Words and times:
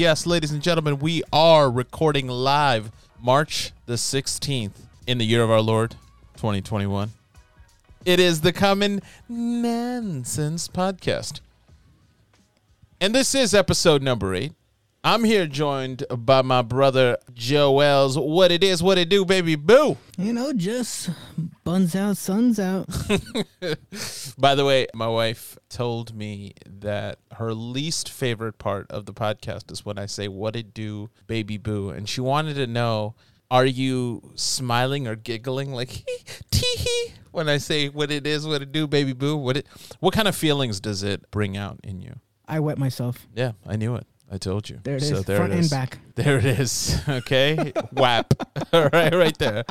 Yes, 0.00 0.24
ladies 0.24 0.50
and 0.50 0.62
gentlemen, 0.62 0.98
we 0.98 1.22
are 1.30 1.70
recording 1.70 2.26
live 2.26 2.90
March 3.20 3.72
the 3.84 3.96
16th 3.96 4.72
in 5.06 5.18
the 5.18 5.26
year 5.26 5.42
of 5.42 5.50
our 5.50 5.60
Lord 5.60 5.90
2021. 6.36 7.10
It 8.06 8.18
is 8.18 8.40
the 8.40 8.50
Common 8.50 9.02
Nonsense 9.28 10.68
Podcast. 10.68 11.40
And 12.98 13.14
this 13.14 13.34
is 13.34 13.52
episode 13.52 14.00
number 14.00 14.34
eight. 14.34 14.54
I'm 15.02 15.24
here 15.24 15.46
joined 15.46 16.04
by 16.10 16.42
my 16.42 16.60
brother 16.60 17.16
Joel's 17.32 18.18
What 18.18 18.52
It 18.52 18.62
Is, 18.62 18.82
What 18.82 18.98
It 18.98 19.08
Do, 19.08 19.24
baby 19.24 19.56
boo. 19.56 19.96
You 20.18 20.34
know, 20.34 20.52
just 20.52 21.08
buns 21.64 21.96
out, 21.96 22.18
suns 22.18 22.60
out. 22.60 22.86
By 24.38 24.54
the 24.54 24.66
way, 24.66 24.88
my 24.92 25.06
wife 25.08 25.56
told 25.70 26.14
me 26.14 26.52
that 26.66 27.18
her 27.32 27.54
least 27.54 28.10
favorite 28.10 28.58
part 28.58 28.90
of 28.90 29.06
the 29.06 29.14
podcast 29.14 29.72
is 29.72 29.86
when 29.86 29.98
I 29.98 30.04
say 30.04 30.28
what 30.28 30.54
it 30.54 30.74
do, 30.74 31.08
baby 31.26 31.56
boo. 31.56 31.88
And 31.88 32.06
she 32.06 32.20
wanted 32.20 32.56
to 32.56 32.66
know 32.66 33.14
are 33.50 33.64
you 33.64 34.32
smiling 34.34 35.08
or 35.08 35.16
giggling 35.16 35.72
like 35.72 35.88
hee 35.88 36.18
tee 36.50 36.76
hee 36.76 37.14
when 37.30 37.48
I 37.48 37.56
say 37.56 37.88
what 37.88 38.10
it 38.10 38.26
is, 38.26 38.46
what 38.46 38.60
it 38.60 38.70
do, 38.70 38.86
baby 38.86 39.14
boo? 39.14 39.34
What 39.38 39.56
it 39.56 39.66
what 40.00 40.12
kind 40.12 40.28
of 40.28 40.36
feelings 40.36 40.78
does 40.78 41.02
it 41.02 41.30
bring 41.30 41.56
out 41.56 41.80
in 41.82 42.02
you? 42.02 42.20
I 42.46 42.60
wet 42.60 42.76
myself. 42.76 43.26
Yeah, 43.34 43.52
I 43.66 43.76
knew 43.76 43.94
it. 43.96 44.06
I 44.32 44.38
told 44.38 44.70
you. 44.70 44.78
There 44.84 44.96
it 44.96 45.02
is, 45.02 45.24
front 45.24 45.52
and 45.52 45.68
back. 45.68 45.98
There 46.14 46.38
it 46.38 46.44
is. 46.44 47.00
Okay. 47.08 47.72
Whap. 47.92 48.34
All 48.72 48.88
right, 48.92 49.12
right 49.12 49.36
there. 49.38 49.64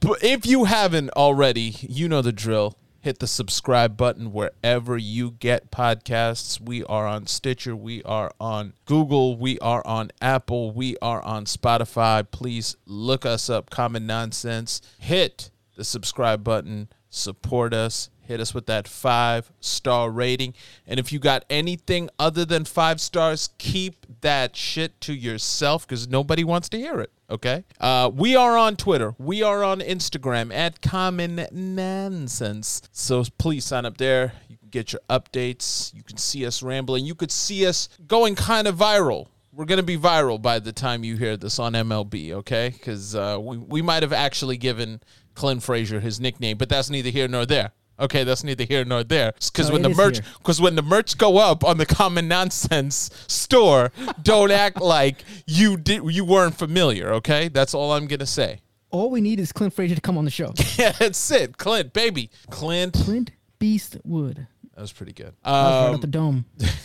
But 0.00 0.24
if 0.24 0.44
you 0.44 0.64
haven't 0.64 1.10
already, 1.10 1.76
you 1.80 2.08
know 2.08 2.20
the 2.20 2.32
drill. 2.32 2.76
Hit 3.00 3.20
the 3.20 3.28
subscribe 3.28 3.96
button 3.96 4.32
wherever 4.32 4.98
you 4.98 5.30
get 5.30 5.70
podcasts. 5.70 6.60
We 6.60 6.82
are 6.84 7.06
on 7.06 7.28
Stitcher. 7.28 7.76
We 7.76 8.02
are 8.02 8.32
on 8.40 8.72
Google. 8.86 9.36
We 9.36 9.58
are 9.60 9.86
on 9.86 10.10
Apple. 10.20 10.72
We 10.72 10.96
are 11.00 11.22
on 11.22 11.44
Spotify. 11.44 12.28
Please 12.28 12.76
look 12.86 13.24
us 13.24 13.48
up. 13.48 13.70
Common 13.70 14.04
Nonsense. 14.04 14.82
Hit 14.98 15.50
the 15.76 15.84
subscribe 15.84 16.42
button. 16.42 16.88
Support 17.08 17.72
us 17.72 18.10
hit 18.28 18.40
us 18.40 18.54
with 18.54 18.66
that 18.66 18.86
five 18.86 19.50
star 19.58 20.10
rating. 20.10 20.54
And 20.86 21.00
if 21.00 21.12
you 21.12 21.18
got 21.18 21.44
anything 21.50 22.10
other 22.18 22.44
than 22.44 22.64
five 22.64 23.00
stars, 23.00 23.50
keep 23.58 24.06
that 24.20 24.54
shit 24.54 25.00
to 25.02 25.14
yourself 25.14 25.86
because 25.86 26.06
nobody 26.06 26.44
wants 26.44 26.68
to 26.70 26.78
hear 26.78 27.00
it. 27.00 27.10
Okay. 27.30 27.64
Uh, 27.80 28.10
we 28.14 28.36
are 28.36 28.56
on 28.56 28.76
Twitter. 28.76 29.14
We 29.18 29.42
are 29.42 29.64
on 29.64 29.80
Instagram 29.80 30.54
at 30.54 30.80
Common 30.80 31.46
Nonsense. 31.50 32.82
So 32.92 33.24
please 33.38 33.64
sign 33.64 33.84
up 33.84 33.96
there. 33.96 34.34
You 34.48 34.58
can 34.58 34.68
get 34.68 34.92
your 34.92 35.00
updates. 35.10 35.92
You 35.94 36.02
can 36.02 36.18
see 36.18 36.46
us 36.46 36.62
rambling. 36.62 37.04
You 37.04 37.14
could 37.14 37.32
see 37.32 37.66
us 37.66 37.88
going 38.06 38.34
kind 38.34 38.68
of 38.68 38.76
viral 38.76 39.28
we're 39.58 39.64
gonna 39.64 39.82
be 39.82 39.98
viral 39.98 40.40
by 40.40 40.60
the 40.60 40.72
time 40.72 41.02
you 41.02 41.16
hear 41.16 41.36
this 41.36 41.58
on 41.58 41.72
MLB, 41.72 42.30
okay? 42.30 42.68
Because 42.68 43.16
uh, 43.16 43.38
we 43.40 43.58
we 43.58 43.82
might 43.82 44.04
have 44.04 44.12
actually 44.12 44.56
given 44.56 45.00
Clint 45.34 45.64
Frazier 45.64 45.98
his 45.98 46.20
nickname, 46.20 46.58
but 46.58 46.68
that's 46.68 46.90
neither 46.90 47.10
here 47.10 47.26
nor 47.26 47.44
there. 47.44 47.72
Okay, 48.00 48.24
that's 48.24 48.44
neither 48.44 48.64
here 48.64 48.84
nor 48.84 49.02
there. 49.02 49.32
Because 49.32 49.68
no, 49.68 49.74
when 49.74 49.82
the 49.82 49.88
merch, 49.90 50.20
because 50.38 50.60
when 50.60 50.76
the 50.76 50.82
merch 50.82 51.18
go 51.18 51.38
up 51.38 51.64
on 51.64 51.78
the 51.78 51.86
Common 51.86 52.28
Nonsense 52.28 53.10
store, 53.26 53.92
don't 54.22 54.50
act 54.50 54.80
like 54.80 55.24
you 55.46 55.76
did 55.76 56.02
you 56.12 56.24
weren't 56.24 56.56
familiar. 56.56 57.12
Okay, 57.14 57.48
that's 57.48 57.74
all 57.74 57.92
I'm 57.92 58.06
gonna 58.06 58.26
say. 58.26 58.60
All 58.90 59.10
we 59.10 59.20
need 59.20 59.38
is 59.40 59.52
Clint 59.52 59.74
Frazier 59.74 59.96
to 59.96 60.00
come 60.00 60.16
on 60.16 60.24
the 60.24 60.30
show. 60.30 60.54
yeah, 60.76 60.92
that's 60.92 61.30
it. 61.30 61.58
Clint, 61.58 61.92
baby, 61.92 62.30
Clint. 62.50 62.94
Clint 62.94 63.32
Beastwood. 63.58 64.46
That 64.74 64.82
was 64.82 64.92
pretty 64.92 65.12
good. 65.12 65.34
Um, 65.44 65.54
was 65.54 65.84
right 65.86 65.94
at 65.94 66.00
the 66.00 66.06
dome. 66.06 66.44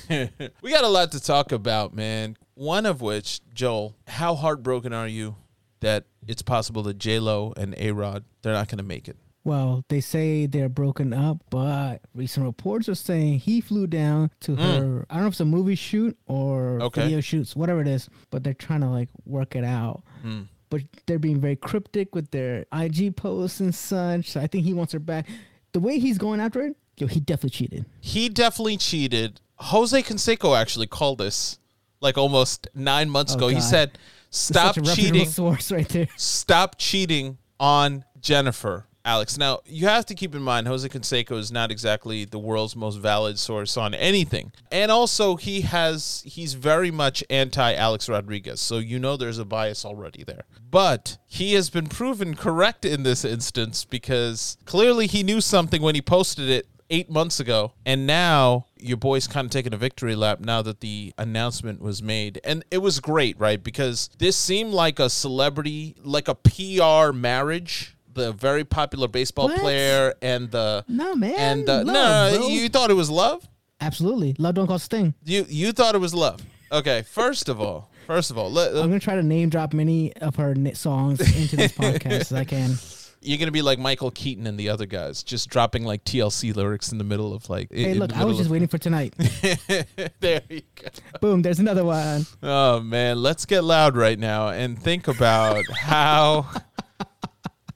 we 0.62 0.72
got 0.72 0.84
a 0.84 0.88
lot 0.88 1.12
to 1.12 1.20
talk 1.20 1.52
about, 1.52 1.94
man. 1.94 2.38
One 2.56 2.88
of 2.88 3.02
which, 3.02 3.42
Joel, 3.54 3.96
how 4.08 4.34
heartbroken 4.34 4.94
are 4.94 5.08
you 5.08 5.36
that 5.82 6.06
it's 6.28 6.42
possible 6.42 6.82
that 6.84 6.98
J 6.98 7.20
Lo 7.20 7.54
and 7.56 7.76
A 7.78 7.92
Rod 7.92 8.24
they're 8.42 8.54
not 8.54 8.68
going 8.68 8.80
to 8.80 8.84
make 8.84 9.08
it? 9.08 9.18
Well, 9.46 9.84
they 9.90 10.00
say 10.00 10.46
they're 10.46 10.70
broken 10.70 11.12
up, 11.12 11.38
but 11.50 12.00
recent 12.16 12.46
reports 12.46 12.88
are 12.88 12.96
saying 12.96 13.40
he 13.40 13.60
flew 13.60 13.88
down 13.88 14.32
to 14.42 14.52
mm. 14.52 14.58
her. 14.58 15.06
I 15.10 15.16
don't 15.16 15.24
know 15.24 15.28
if 15.28 15.34
it's 15.34 15.42
a 15.42 15.46
movie 15.46 15.76
shoot 15.76 16.18
or 16.28 16.82
okay. 16.82 17.04
video 17.04 17.20
shoots, 17.20 17.56
whatever 17.56 17.82
it 17.82 17.88
is, 17.88 18.10
but 18.30 18.44
they're 18.44 18.54
trying 18.54 18.82
to 18.82 18.88
like 18.88 19.10
work 19.26 19.56
it 19.56 19.66
out. 19.66 20.04
Mm. 20.26 20.48
But 20.70 20.84
they're 21.06 21.20
being 21.20 21.42
very 21.42 21.58
cryptic 21.58 22.16
with 22.16 22.32
their 22.32 22.66
IG 22.74 23.16
posts 23.16 23.60
and 23.60 23.76
such. 23.76 24.32
So 24.32 24.40
I 24.40 24.48
think 24.48 24.64
he 24.64 24.74
wants 24.74 24.94
her 24.94 25.00
back. 25.00 25.28
The 25.74 25.80
way 25.80 26.00
he's 26.00 26.18
going 26.18 26.40
after 26.40 26.62
it, 26.62 26.78
yo, 26.98 27.08
he 27.08 27.20
definitely 27.20 27.50
cheated. 27.50 27.86
He 28.00 28.30
definitely 28.30 28.78
cheated. 28.78 29.42
Jose 29.58 30.02
Canseco 30.04 30.58
actually 30.58 30.88
called 30.88 31.18
this 31.18 31.60
like 32.00 32.18
almost 32.18 32.68
nine 32.74 33.10
months 33.10 33.34
oh, 33.34 33.38
ago. 33.38 33.50
God. 33.50 33.56
He 33.56 33.62
said, 33.62 33.98
"Stop 34.30 34.76
cheating." 34.96 35.28
Source 35.28 35.72
right 35.72 35.88
there. 35.90 36.08
Stop 36.16 36.78
cheating 36.78 37.38
on 37.60 38.06
Jennifer 38.20 38.88
Alex. 39.06 39.38
Now, 39.38 39.60
you 39.66 39.88
have 39.88 40.06
to 40.06 40.16
keep 40.16 40.34
in 40.34 40.42
mind 40.42 40.68
Jose 40.68 40.88
Canseco 40.88 41.38
is 41.38 41.52
not 41.52 41.72
exactly 41.72 42.24
the 42.24 42.40
world's 42.40 42.76
most 42.76 42.96
valid 42.98 43.38
source 43.38 43.76
on 43.76 43.94
anything. 43.94 44.54
And 44.72 44.92
also 44.92 45.36
he 45.36 45.62
has 45.62 46.24
he's 46.26 46.54
very 46.54 46.92
much 46.92 47.24
anti 47.30 47.74
Alex 47.74 48.08
Rodriguez. 48.08 48.62
So 48.62 48.78
you 48.78 49.00
know 49.00 49.18
there's 49.18 49.40
a 49.40 49.46
bias 49.46 49.84
already 49.84 50.24
there. 50.24 50.44
But 50.72 51.18
he 51.26 51.54
has 51.54 51.70
been 51.70 51.88
proven 51.88 52.36
correct 52.36 52.86
in 52.86 53.04
this 53.04 53.26
instance 53.26 53.86
because 53.86 54.58
clearly 54.66 55.08
he 55.08 55.22
knew 55.22 55.42
something 55.42 55.82
when 55.82 55.96
he 55.96 56.02
posted 56.02 56.50
it 56.50 56.68
8 56.90 57.10
months 57.10 57.40
ago. 57.40 57.74
And 57.86 58.08
now 58.08 58.68
your 58.78 58.98
boy's 58.98 59.28
kind 59.28 59.46
of 59.46 59.52
taking 59.52 59.74
a 59.74 59.78
victory 59.78 60.16
lap 60.16 60.40
now 60.40 60.62
that 60.62 60.80
the 60.80 61.14
announcement 61.18 61.82
was 61.82 62.02
made. 62.02 62.40
And 62.44 62.64
it 62.72 62.80
was 62.80 63.00
great, 63.00 63.38
right? 63.40 63.62
Because 63.62 64.10
this 64.18 64.38
seemed 64.38 64.74
like 64.74 65.00
a 65.00 65.10
celebrity, 65.10 65.96
like 66.04 66.28
a 66.28 66.36
PR 66.36 67.12
marriage 67.14 67.93
the 68.14 68.32
very 68.34 68.64
popular 68.64 69.08
baseball 69.08 69.48
what? 69.48 69.60
player 69.60 70.14
and 70.22 70.52
the 70.52 70.84
no 70.88 71.16
man 71.16 71.36
and 71.38 71.68
the, 71.68 71.84
love, 71.84 72.34
no 72.34 72.38
bro. 72.40 72.48
you 72.48 72.70
thought 72.70 72.90
it 72.90 72.96
was 72.96 73.10
love 73.10 73.48
absolutely 73.82 74.36
love 74.38 74.56
don't 74.56 74.68
cost 74.68 74.92
a 74.92 74.96
thing 74.96 75.14
you 75.24 75.46
you 75.50 75.72
thought 75.72 75.96
it 75.96 76.00
was 76.00 76.14
love 76.14 76.42
okay 76.72 77.04
first 77.04 77.50
of 77.50 77.60
all 77.60 77.90
first 78.08 78.32
of 78.32 78.38
all 78.38 78.52
let, 78.52 78.70
i'm 78.70 78.88
gonna 78.88 79.00
try 79.00 79.16
to 79.16 79.24
name 79.24 79.50
drop 79.50 79.74
many 79.74 80.14
of 80.18 80.36
her 80.36 80.56
songs 80.74 81.20
into 81.20 81.56
this 81.56 81.72
podcast 81.78 82.06
as 82.06 82.34
i 82.34 82.44
can 82.44 82.76
you're 83.24 83.38
gonna 83.38 83.52
be 83.52 83.62
like 83.62 83.80
Michael 83.80 84.12
Keaton 84.12 84.48
and 84.48 84.60
the 84.60 84.70
other 84.70 84.86
guys, 84.86 85.24
just 85.24 85.50
dropping 85.50 85.84
like 85.84 86.04
TLC 86.04 86.56
lyrics 86.56 86.92
in 86.92 86.98
the 86.98 87.04
middle 87.04 87.34
of 87.34 87.50
like. 87.50 87.72
Hey, 87.72 87.94
look, 87.94 88.16
I 88.16 88.26
was 88.26 88.38
just 88.38 88.50
waiting 88.50 88.68
for 88.68 88.78
tonight. 88.78 89.14
there 90.20 90.42
you 90.50 90.62
go. 90.76 90.90
Boom! 91.22 91.42
There's 91.42 91.60
another 91.60 91.86
one. 91.86 92.26
Oh 92.42 92.80
man, 92.82 93.22
let's 93.22 93.46
get 93.46 93.64
loud 93.64 93.96
right 93.96 94.20
now 94.20 94.50
and 94.50 94.82
think 94.82 95.08
about 95.08 95.64
how 95.72 96.48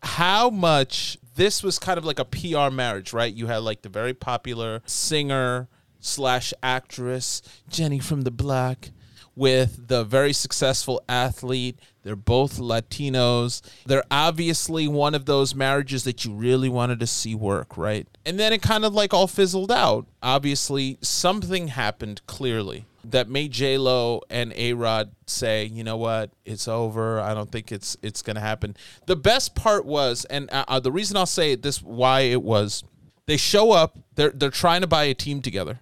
how 0.07 0.49
much 0.49 1.17
this 1.35 1.61
was 1.61 1.77
kind 1.77 1.97
of 1.97 2.05
like 2.05 2.17
a 2.17 2.25
PR 2.25 2.73
marriage, 2.73 3.13
right? 3.13 3.31
You 3.31 3.47
had 3.47 3.57
like 3.57 3.81
the 3.81 3.89
very 3.89 4.13
popular 4.13 4.81
singer 4.85 5.67
slash 5.99 6.53
actress 6.63 7.41
Jenny 7.69 7.99
from 7.99 8.21
the 8.21 8.31
Block 8.31 8.89
with 9.35 9.87
the 9.87 10.03
very 10.03 10.33
successful 10.33 11.03
athlete. 11.09 11.77
They're 12.03 12.15
both 12.15 12.57
Latinos. 12.57 13.61
They're 13.85 14.03
obviously 14.09 14.87
one 14.87 15.13
of 15.13 15.25
those 15.25 15.53
marriages 15.53 16.05
that 16.05 16.23
you 16.25 16.33
really 16.33 16.69
wanted 16.69 16.99
to 17.01 17.07
see 17.07 17.35
work, 17.35 17.77
right? 17.77 18.07
And 18.25 18.39
then 18.39 18.53
it 18.53 18.61
kind 18.61 18.85
of 18.85 18.93
like 18.93 19.13
all 19.13 19.27
fizzled 19.27 19.71
out. 19.71 20.07
Obviously, 20.23 20.97
something 21.01 21.67
happened 21.67 22.25
clearly 22.27 22.85
that 23.11 23.29
made 23.29 23.51
J 23.51 23.77
Lo 23.77 24.21
and 24.29 24.53
A 24.55 24.73
Rod 24.73 25.11
say, 25.25 25.65
you 25.65 25.83
know 25.83 25.97
what, 25.97 26.31
it's 26.45 26.67
over. 26.67 27.19
I 27.19 27.33
don't 27.33 27.51
think 27.51 27.71
it's 27.71 27.97
it's 28.01 28.21
gonna 28.21 28.39
happen. 28.39 28.75
The 29.05 29.15
best 29.15 29.55
part 29.55 29.85
was, 29.85 30.25
and 30.25 30.49
uh, 30.51 30.65
uh, 30.67 30.79
the 30.79 30.91
reason 30.91 31.17
I'll 31.17 31.25
say 31.25 31.55
this, 31.55 31.81
why 31.81 32.21
it 32.21 32.41
was, 32.41 32.83
they 33.25 33.37
show 33.37 33.71
up. 33.71 33.97
They're 34.15 34.31
they're 34.31 34.49
trying 34.49 34.81
to 34.81 34.87
buy 34.87 35.05
a 35.05 35.13
team 35.13 35.41
together. 35.41 35.79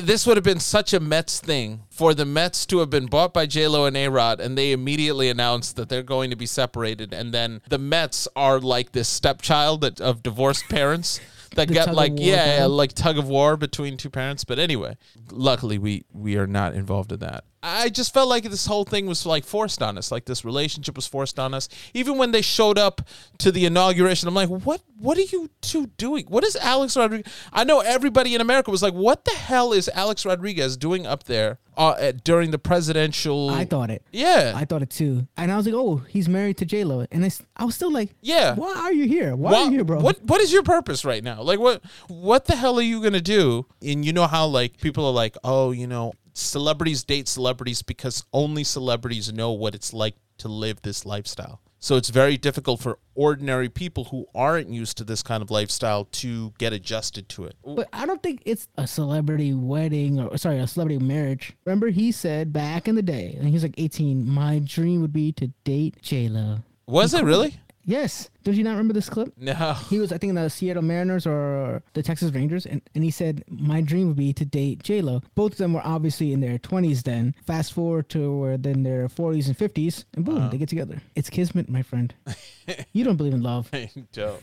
This 0.00 0.26
would 0.26 0.36
have 0.36 0.44
been 0.44 0.58
such 0.58 0.92
a 0.92 0.98
Mets 0.98 1.38
thing 1.38 1.82
for 1.88 2.12
the 2.12 2.24
Mets 2.24 2.66
to 2.66 2.78
have 2.80 2.90
been 2.90 3.06
bought 3.06 3.32
by 3.32 3.46
J 3.46 3.68
Lo 3.68 3.84
and 3.84 3.96
A 3.96 4.08
Rod, 4.08 4.40
and 4.40 4.58
they 4.58 4.72
immediately 4.72 5.28
announced 5.28 5.76
that 5.76 5.88
they're 5.88 6.02
going 6.02 6.30
to 6.30 6.36
be 6.36 6.46
separated. 6.46 7.12
And 7.12 7.32
then 7.32 7.62
the 7.68 7.78
Mets 7.78 8.26
are 8.34 8.58
like 8.58 8.90
this 8.90 9.08
stepchild 9.08 10.00
of 10.00 10.22
divorced 10.22 10.68
parents 10.68 11.20
that 11.50 11.68
get 11.68 11.94
like 11.94 12.12
yeah, 12.16 12.66
like 12.68 12.92
tug 12.92 13.18
of 13.18 13.28
war 13.28 13.56
between 13.56 13.96
two 13.96 14.10
parents. 14.10 14.44
But 14.44 14.58
anyway, 14.58 14.96
luckily 15.30 15.78
we 15.78 16.04
we 16.12 16.36
are 16.36 16.46
not 16.46 16.74
involved 16.74 17.12
in 17.12 17.20
that. 17.20 17.44
I 17.62 17.88
just 17.88 18.14
felt 18.14 18.28
like 18.28 18.44
this 18.44 18.66
whole 18.66 18.84
thing 18.84 19.06
was 19.06 19.26
like 19.26 19.44
forced 19.44 19.82
on 19.82 19.98
us. 19.98 20.12
Like 20.12 20.26
this 20.26 20.44
relationship 20.44 20.94
was 20.94 21.06
forced 21.06 21.38
on 21.38 21.54
us. 21.54 21.68
Even 21.92 22.16
when 22.16 22.30
they 22.30 22.42
showed 22.42 22.78
up 22.78 23.02
to 23.38 23.50
the 23.50 23.66
inauguration, 23.66 24.28
I'm 24.28 24.34
like, 24.34 24.48
what? 24.48 24.80
What 25.00 25.16
are 25.18 25.22
you 25.22 25.48
two 25.60 25.86
doing? 25.96 26.26
What 26.26 26.44
is 26.44 26.56
Alex 26.56 26.96
Rodriguez? 26.96 27.32
I 27.52 27.64
know 27.64 27.80
everybody 27.80 28.34
in 28.34 28.40
America 28.40 28.70
was 28.70 28.82
like, 28.82 28.94
what 28.94 29.24
the 29.24 29.32
hell 29.32 29.72
is 29.72 29.88
Alex 29.88 30.24
Rodriguez 30.24 30.76
doing 30.76 31.06
up 31.06 31.24
there 31.24 31.58
uh, 31.76 32.12
during 32.24 32.50
the 32.50 32.58
presidential? 32.58 33.50
I 33.50 33.64
thought 33.64 33.90
it. 33.90 34.02
Yeah, 34.12 34.52
I 34.54 34.64
thought 34.64 34.82
it 34.82 34.90
too. 34.90 35.26
And 35.36 35.50
I 35.52 35.56
was 35.56 35.66
like, 35.66 35.74
oh, 35.74 35.96
he's 36.08 36.28
married 36.28 36.58
to 36.58 36.64
J 36.64 36.84
Lo, 36.84 37.06
and 37.10 37.24
I, 37.24 37.30
I 37.56 37.64
was 37.64 37.74
still 37.74 37.92
like, 37.92 38.14
yeah, 38.20 38.54
why 38.54 38.74
are 38.74 38.92
you 38.92 39.06
here? 39.06 39.36
Why 39.36 39.52
what, 39.52 39.60
are 39.60 39.64
you 39.66 39.70
here, 39.70 39.84
bro? 39.84 40.00
What 40.00 40.22
What 40.24 40.40
is 40.40 40.52
your 40.52 40.62
purpose 40.62 41.04
right 41.04 41.22
now? 41.22 41.42
Like, 41.42 41.60
what 41.60 41.82
What 42.08 42.46
the 42.46 42.56
hell 42.56 42.78
are 42.78 42.82
you 42.82 43.02
gonna 43.02 43.20
do? 43.20 43.66
And 43.82 44.04
you 44.04 44.12
know 44.12 44.26
how 44.26 44.46
like 44.46 44.78
people 44.78 45.06
are 45.06 45.12
like, 45.12 45.36
oh, 45.44 45.70
you 45.70 45.86
know, 45.86 46.12
celebrities 46.38 47.04
date 47.04 47.28
celebrities 47.28 47.82
because 47.82 48.24
only 48.32 48.64
celebrities 48.64 49.32
know 49.32 49.52
what 49.52 49.74
it's 49.74 49.92
like 49.92 50.14
to 50.38 50.48
live 50.48 50.82
this 50.82 51.04
lifestyle. 51.04 51.60
So 51.80 51.96
it's 51.96 52.08
very 52.08 52.36
difficult 52.36 52.80
for 52.80 52.98
ordinary 53.14 53.68
people 53.68 54.04
who 54.04 54.26
aren't 54.34 54.68
used 54.68 54.96
to 54.98 55.04
this 55.04 55.22
kind 55.22 55.42
of 55.42 55.50
lifestyle 55.50 56.06
to 56.06 56.52
get 56.58 56.72
adjusted 56.72 57.28
to 57.30 57.44
it. 57.44 57.54
But 57.64 57.88
I 57.92 58.04
don't 58.04 58.22
think 58.22 58.42
it's 58.44 58.66
a 58.76 58.86
celebrity 58.86 59.54
wedding 59.54 60.18
or 60.18 60.36
sorry, 60.38 60.58
a 60.58 60.66
celebrity 60.66 60.98
marriage. 61.04 61.56
Remember 61.64 61.88
he 61.88 62.10
said 62.10 62.52
back 62.52 62.88
in 62.88 62.96
the 62.96 63.02
day, 63.02 63.36
and 63.38 63.48
he's 63.48 63.62
like 63.62 63.74
18, 63.78 64.28
my 64.28 64.60
dream 64.64 65.02
would 65.02 65.12
be 65.12 65.30
to 65.32 65.48
date 65.62 66.02
J 66.02 66.28
Lo. 66.28 66.58
Was 66.86 67.14
it 67.14 67.22
really? 67.22 67.54
Yes. 67.88 68.28
Don't 68.44 68.54
you 68.54 68.62
not 68.62 68.72
remember 68.72 68.92
this 68.92 69.08
clip? 69.08 69.32
No. 69.38 69.54
He 69.88 69.98
was, 69.98 70.12
I 70.12 70.18
think, 70.18 70.28
in 70.28 70.34
the 70.34 70.50
Seattle 70.50 70.82
Mariners 70.82 71.26
or 71.26 71.82
the 71.94 72.02
Texas 72.02 72.30
Rangers, 72.32 72.66
and, 72.66 72.82
and 72.94 73.02
he 73.02 73.10
said, 73.10 73.42
My 73.48 73.80
dream 73.80 74.08
would 74.08 74.16
be 74.16 74.34
to 74.34 74.44
date 74.44 74.82
J 74.82 75.00
Lo. 75.00 75.22
Both 75.34 75.52
of 75.52 75.58
them 75.58 75.72
were 75.72 75.80
obviously 75.82 76.34
in 76.34 76.40
their 76.40 76.58
20s 76.58 77.02
then. 77.02 77.34
Fast 77.46 77.72
forward 77.72 78.10
to 78.10 78.38
where 78.38 78.58
then 78.58 78.82
their 78.82 79.08
40s 79.08 79.46
and 79.46 79.56
50s, 79.56 80.04
and 80.14 80.24
boom, 80.24 80.36
uh-huh. 80.36 80.48
they 80.50 80.58
get 80.58 80.68
together. 80.68 81.00
It's 81.16 81.30
kismet, 81.30 81.70
my 81.70 81.82
friend. 81.82 82.14
you 82.92 83.04
don't 83.04 83.16
believe 83.16 83.32
in 83.32 83.42
love. 83.42 83.70
I 83.72 83.90
don't. 84.12 84.42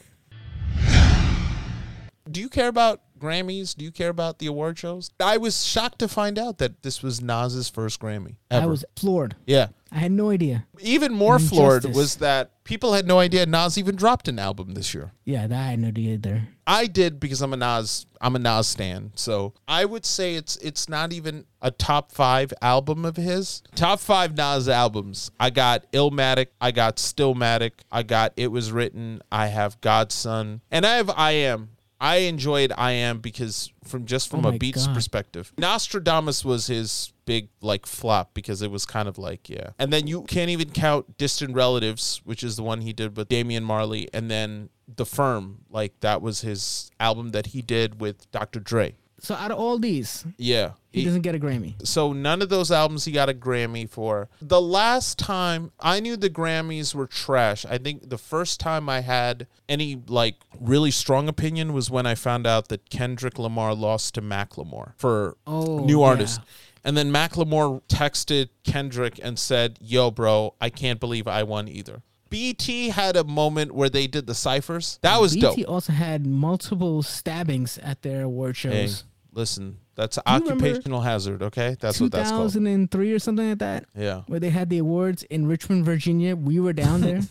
Do 2.29 2.41
you 2.41 2.49
care 2.49 2.67
about 2.67 3.01
Grammys? 3.19 3.75
Do 3.75 3.85
you 3.85 3.91
care 3.91 4.09
about 4.09 4.39
the 4.39 4.47
award 4.47 4.77
shows? 4.77 5.11
I 5.19 5.37
was 5.37 5.65
shocked 5.65 5.99
to 5.99 6.07
find 6.07 6.37
out 6.37 6.57
that 6.57 6.81
this 6.83 7.01
was 7.01 7.21
Nas's 7.21 7.69
first 7.69 7.99
Grammy. 7.99 8.35
Ever. 8.51 8.63
I 8.63 8.67
was 8.67 8.83
floored. 8.95 9.35
Yeah. 9.45 9.67
I 9.91 9.99
had 9.99 10.11
no 10.11 10.29
idea. 10.29 10.65
Even 10.81 11.13
more 11.13 11.35
Injustice. 11.35 11.57
floored 11.57 11.85
was 11.95 12.15
that 12.17 12.51
people 12.65 12.93
had 12.93 13.07
no 13.07 13.19
idea 13.19 13.45
Nas 13.45 13.77
even 13.77 13.95
dropped 13.95 14.27
an 14.27 14.39
album 14.39 14.73
this 14.73 14.93
year. 14.93 15.13
Yeah, 15.23 15.47
that 15.47 15.57
I 15.57 15.69
had 15.69 15.79
no 15.79 15.87
idea 15.87 16.15
either. 16.15 16.49
I 16.67 16.87
did 16.87 17.19
because 17.19 17.41
I'm 17.41 17.53
a 17.53 17.57
Nas 17.57 18.05
I'm 18.19 18.35
a 18.35 18.39
Nas 18.39 18.67
stan. 18.67 19.11
So 19.15 19.53
I 19.67 19.85
would 19.85 20.05
say 20.05 20.35
it's 20.35 20.57
it's 20.57 20.89
not 20.89 21.13
even 21.13 21.45
a 21.61 21.71
top 21.71 22.11
five 22.11 22.51
album 22.61 23.05
of 23.05 23.15
his. 23.15 23.63
Top 23.75 24.01
five 24.01 24.35
Nas 24.35 24.67
albums. 24.67 25.31
I 25.39 25.49
got 25.49 25.89
Illmatic, 25.93 26.47
I 26.59 26.71
got 26.71 26.97
Stillmatic, 26.97 27.71
I 27.89 28.03
got 28.03 28.33
It 28.35 28.47
Was 28.47 28.73
Written, 28.73 29.21
I 29.31 29.47
have 29.47 29.79
Godson, 29.79 30.61
and 30.71 30.85
I 30.85 30.97
have 30.97 31.09
I 31.11 31.31
Am. 31.33 31.69
I 31.99 32.17
enjoyed 32.17 32.71
I 32.77 32.91
Am 32.91 33.19
because 33.19 33.71
from 33.83 34.05
just 34.05 34.29
from 34.29 34.45
oh 34.45 34.49
a 34.49 34.57
beats 34.57 34.85
God. 34.87 34.95
perspective. 34.95 35.53
Nostradamus 35.57 36.43
was 36.43 36.67
his 36.67 37.13
big 37.25 37.49
like 37.61 37.85
flop 37.85 38.33
because 38.33 38.61
it 38.61 38.69
was 38.71 38.85
kind 38.85 39.07
of 39.07 39.17
like 39.17 39.49
yeah. 39.49 39.71
And 39.79 39.91
then 39.91 40.07
you 40.07 40.23
can't 40.23 40.49
even 40.49 40.69
count 40.71 41.17
Distant 41.17 41.55
Relatives, 41.55 42.21
which 42.23 42.43
is 42.43 42.55
the 42.55 42.63
one 42.63 42.81
he 42.81 42.93
did 42.93 43.15
with 43.17 43.29
Damian 43.29 43.63
Marley, 43.63 44.09
and 44.13 44.29
then 44.29 44.69
The 44.93 45.05
Firm, 45.05 45.59
like 45.69 45.99
that 46.01 46.21
was 46.21 46.41
his 46.41 46.91
album 46.99 47.29
that 47.29 47.47
he 47.47 47.61
did 47.61 47.99
with 48.01 48.29
Dr. 48.31 48.59
Dre. 48.59 48.95
So 49.19 49.33
out 49.33 49.51
of 49.51 49.57
all 49.57 49.79
these, 49.79 50.25
yeah, 50.37 50.71
he, 50.91 50.99
he, 50.99 51.05
doesn't 51.05 51.21
get 51.21 51.35
a 51.35 51.39
Grammy. 51.39 51.75
So 51.85 52.13
none 52.13 52.41
of 52.41 52.49
those 52.49 52.71
albums 52.71 53.05
he 53.05 53.11
got 53.11 53.29
a 53.29 53.33
Grammy 53.33 53.89
for. 53.89 54.29
The 54.41 54.61
last 54.61 55.17
time 55.17 55.71
I 55.79 55.99
knew 55.99 56.17
the 56.17 56.29
Grammys 56.29 56.93
were 56.93 57.07
trash, 57.07 57.65
I 57.65 57.77
think 57.77 58.09
the 58.09 58.17
first 58.17 58.59
time 58.59 58.89
I 58.89 59.01
had 59.01 59.47
any 59.69 60.01
like 60.07 60.35
really 60.59 60.91
strong 60.91 61.27
opinion 61.27 61.73
was 61.73 61.89
when 61.89 62.05
I 62.05 62.15
found 62.15 62.45
out 62.45 62.67
that 62.67 62.89
Kendrick 62.89 63.39
Lamar 63.39 63.73
lost 63.73 64.15
to 64.15 64.21
Macklemore 64.21 64.93
for 64.97 65.37
oh, 65.47 65.79
new 65.79 66.01
artist. 66.01 66.39
Yeah. 66.39 66.51
And 66.85 66.95
then 66.95 67.11
Macklemore 67.11 67.81
texted 67.87 68.49
Kendrick 68.63 69.19
and 69.23 69.39
said, 69.39 69.79
"Yo, 69.81 70.11
bro, 70.11 70.53
I 70.61 70.69
can't 70.69 70.99
believe 70.99 71.27
I 71.27 71.41
won 71.43 71.67
either." 71.67 72.03
BT 72.35 72.89
had 72.89 73.15
a 73.15 73.23
moment 73.23 73.73
where 73.73 73.89
they 73.89 74.07
did 74.07 74.27
the 74.27 74.35
ciphers. 74.35 74.99
That 75.01 75.21
was 75.21 75.35
BT 75.35 75.61
dope. 75.61 75.69
also 75.69 75.93
had 75.93 76.25
multiple 76.25 77.01
stabbings 77.01 77.77
at 77.77 78.01
their 78.01 78.23
award 78.23 78.57
shows. 78.57 78.73
Hey, 78.73 79.07
listen, 79.31 79.77
that's 79.95 80.19
occupational 80.25 81.01
hazard. 81.01 81.41
Okay, 81.41 81.77
that's 81.79 82.01
what 82.01 82.11
that's 82.11 82.29
called. 82.29 82.51
2003 82.51 83.13
or 83.13 83.19
something 83.19 83.49
like 83.49 83.59
that. 83.59 83.85
Yeah, 83.95 84.21
where 84.27 84.39
they 84.39 84.49
had 84.49 84.69
the 84.69 84.79
awards 84.79 85.23
in 85.23 85.47
Richmond, 85.47 85.85
Virginia. 85.85 86.35
We 86.35 86.59
were 86.59 86.73
down 86.73 87.01
there, 87.01 87.21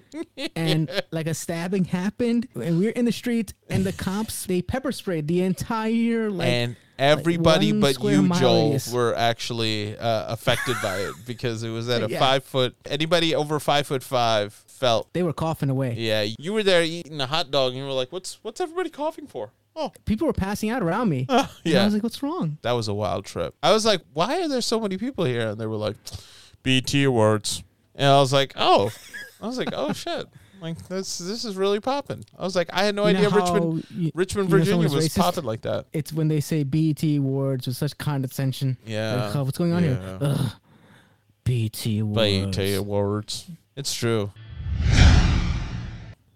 and 0.56 0.90
like 1.10 1.26
a 1.26 1.34
stabbing 1.34 1.86
happened, 1.86 2.48
and 2.54 2.78
we 2.78 2.86
were 2.86 2.92
in 2.92 3.04
the 3.04 3.12
streets, 3.12 3.54
and 3.68 3.84
the 3.84 3.92
cops 3.92 4.46
they 4.46 4.62
pepper 4.62 4.92
sprayed 4.92 5.26
the 5.26 5.42
entire 5.42 6.30
like. 6.30 6.48
And 6.48 6.76
everybody 6.98 7.72
like 7.72 7.96
but 7.96 8.04
you, 8.04 8.28
Joel, 8.28 8.78
were 8.92 9.14
actually 9.16 9.96
uh, 9.98 10.32
affected 10.32 10.76
by 10.82 10.98
it 10.98 11.14
because 11.26 11.62
it 11.62 11.70
was 11.70 11.88
at 11.88 12.02
a 12.02 12.08
yeah. 12.10 12.18
five 12.18 12.44
foot. 12.44 12.76
Anybody 12.86 13.34
over 13.34 13.58
five 13.58 13.86
foot 13.86 14.02
five 14.02 14.52
felt 14.82 15.12
they 15.12 15.22
were 15.22 15.32
coughing 15.32 15.70
away. 15.70 15.94
Yeah, 15.96 16.26
you 16.38 16.52
were 16.52 16.64
there 16.64 16.82
eating 16.82 17.20
a 17.20 17.26
hot 17.26 17.52
dog, 17.52 17.72
and 17.72 17.78
you 17.78 17.84
were 17.84 17.92
like, 17.92 18.10
"What's 18.10 18.40
what's 18.42 18.60
everybody 18.60 18.90
coughing 18.90 19.28
for?" 19.28 19.52
Oh, 19.76 19.92
people 20.04 20.26
were 20.26 20.32
passing 20.32 20.70
out 20.70 20.82
around 20.82 21.08
me. 21.08 21.24
Uh, 21.28 21.46
yeah, 21.64 21.82
I 21.82 21.84
was 21.84 21.94
like, 21.94 22.02
"What's 22.02 22.22
wrong?" 22.22 22.58
That 22.62 22.72
was 22.72 22.88
a 22.88 22.94
wild 22.94 23.24
trip. 23.24 23.54
I 23.62 23.72
was 23.72 23.86
like, 23.86 24.02
"Why 24.12 24.42
are 24.42 24.48
there 24.48 24.60
so 24.60 24.80
many 24.80 24.98
people 24.98 25.24
here?" 25.24 25.50
And 25.50 25.60
they 25.60 25.66
were 25.66 25.76
like, 25.76 25.96
"BT 26.64 27.04
Awards," 27.04 27.62
and 27.94 28.08
I 28.08 28.18
was 28.18 28.32
like, 28.32 28.54
"Oh," 28.56 28.90
I 29.40 29.46
was 29.46 29.56
like, 29.56 29.70
"Oh 29.72 29.92
shit." 30.04 30.26
Like 30.60 30.78
this, 30.88 31.18
this 31.18 31.44
is 31.44 31.56
really 31.56 31.80
popping. 31.80 32.24
I 32.38 32.44
was 32.44 32.54
like, 32.54 32.70
I 32.72 32.84
had 32.84 32.94
no 32.94 33.02
you 33.08 33.16
idea 33.16 33.30
Richmond, 33.30 33.84
you, 33.90 34.12
Richmond, 34.14 34.48
you 34.48 34.58
Virginia 34.58 34.88
was 34.88 35.08
racist? 35.08 35.18
popping 35.18 35.42
like 35.42 35.62
that. 35.62 35.86
It's 35.92 36.12
when 36.12 36.28
they 36.28 36.38
say 36.38 36.62
BET 36.62 37.02
Awards 37.02 37.66
with 37.66 37.76
such 37.76 37.98
condescension. 37.98 38.76
Yeah, 38.86 39.24
like, 39.24 39.34
oh, 39.34 39.42
what's 39.42 39.58
going 39.58 39.72
on 39.72 39.82
yeah. 39.82 39.88
here? 39.88 40.18
Ugh. 40.20 40.52
BET 41.42 41.86
Awards. 41.86 42.56
BET 42.56 42.78
Awards. 42.78 43.46
It's 43.74 43.92
true. 43.92 44.30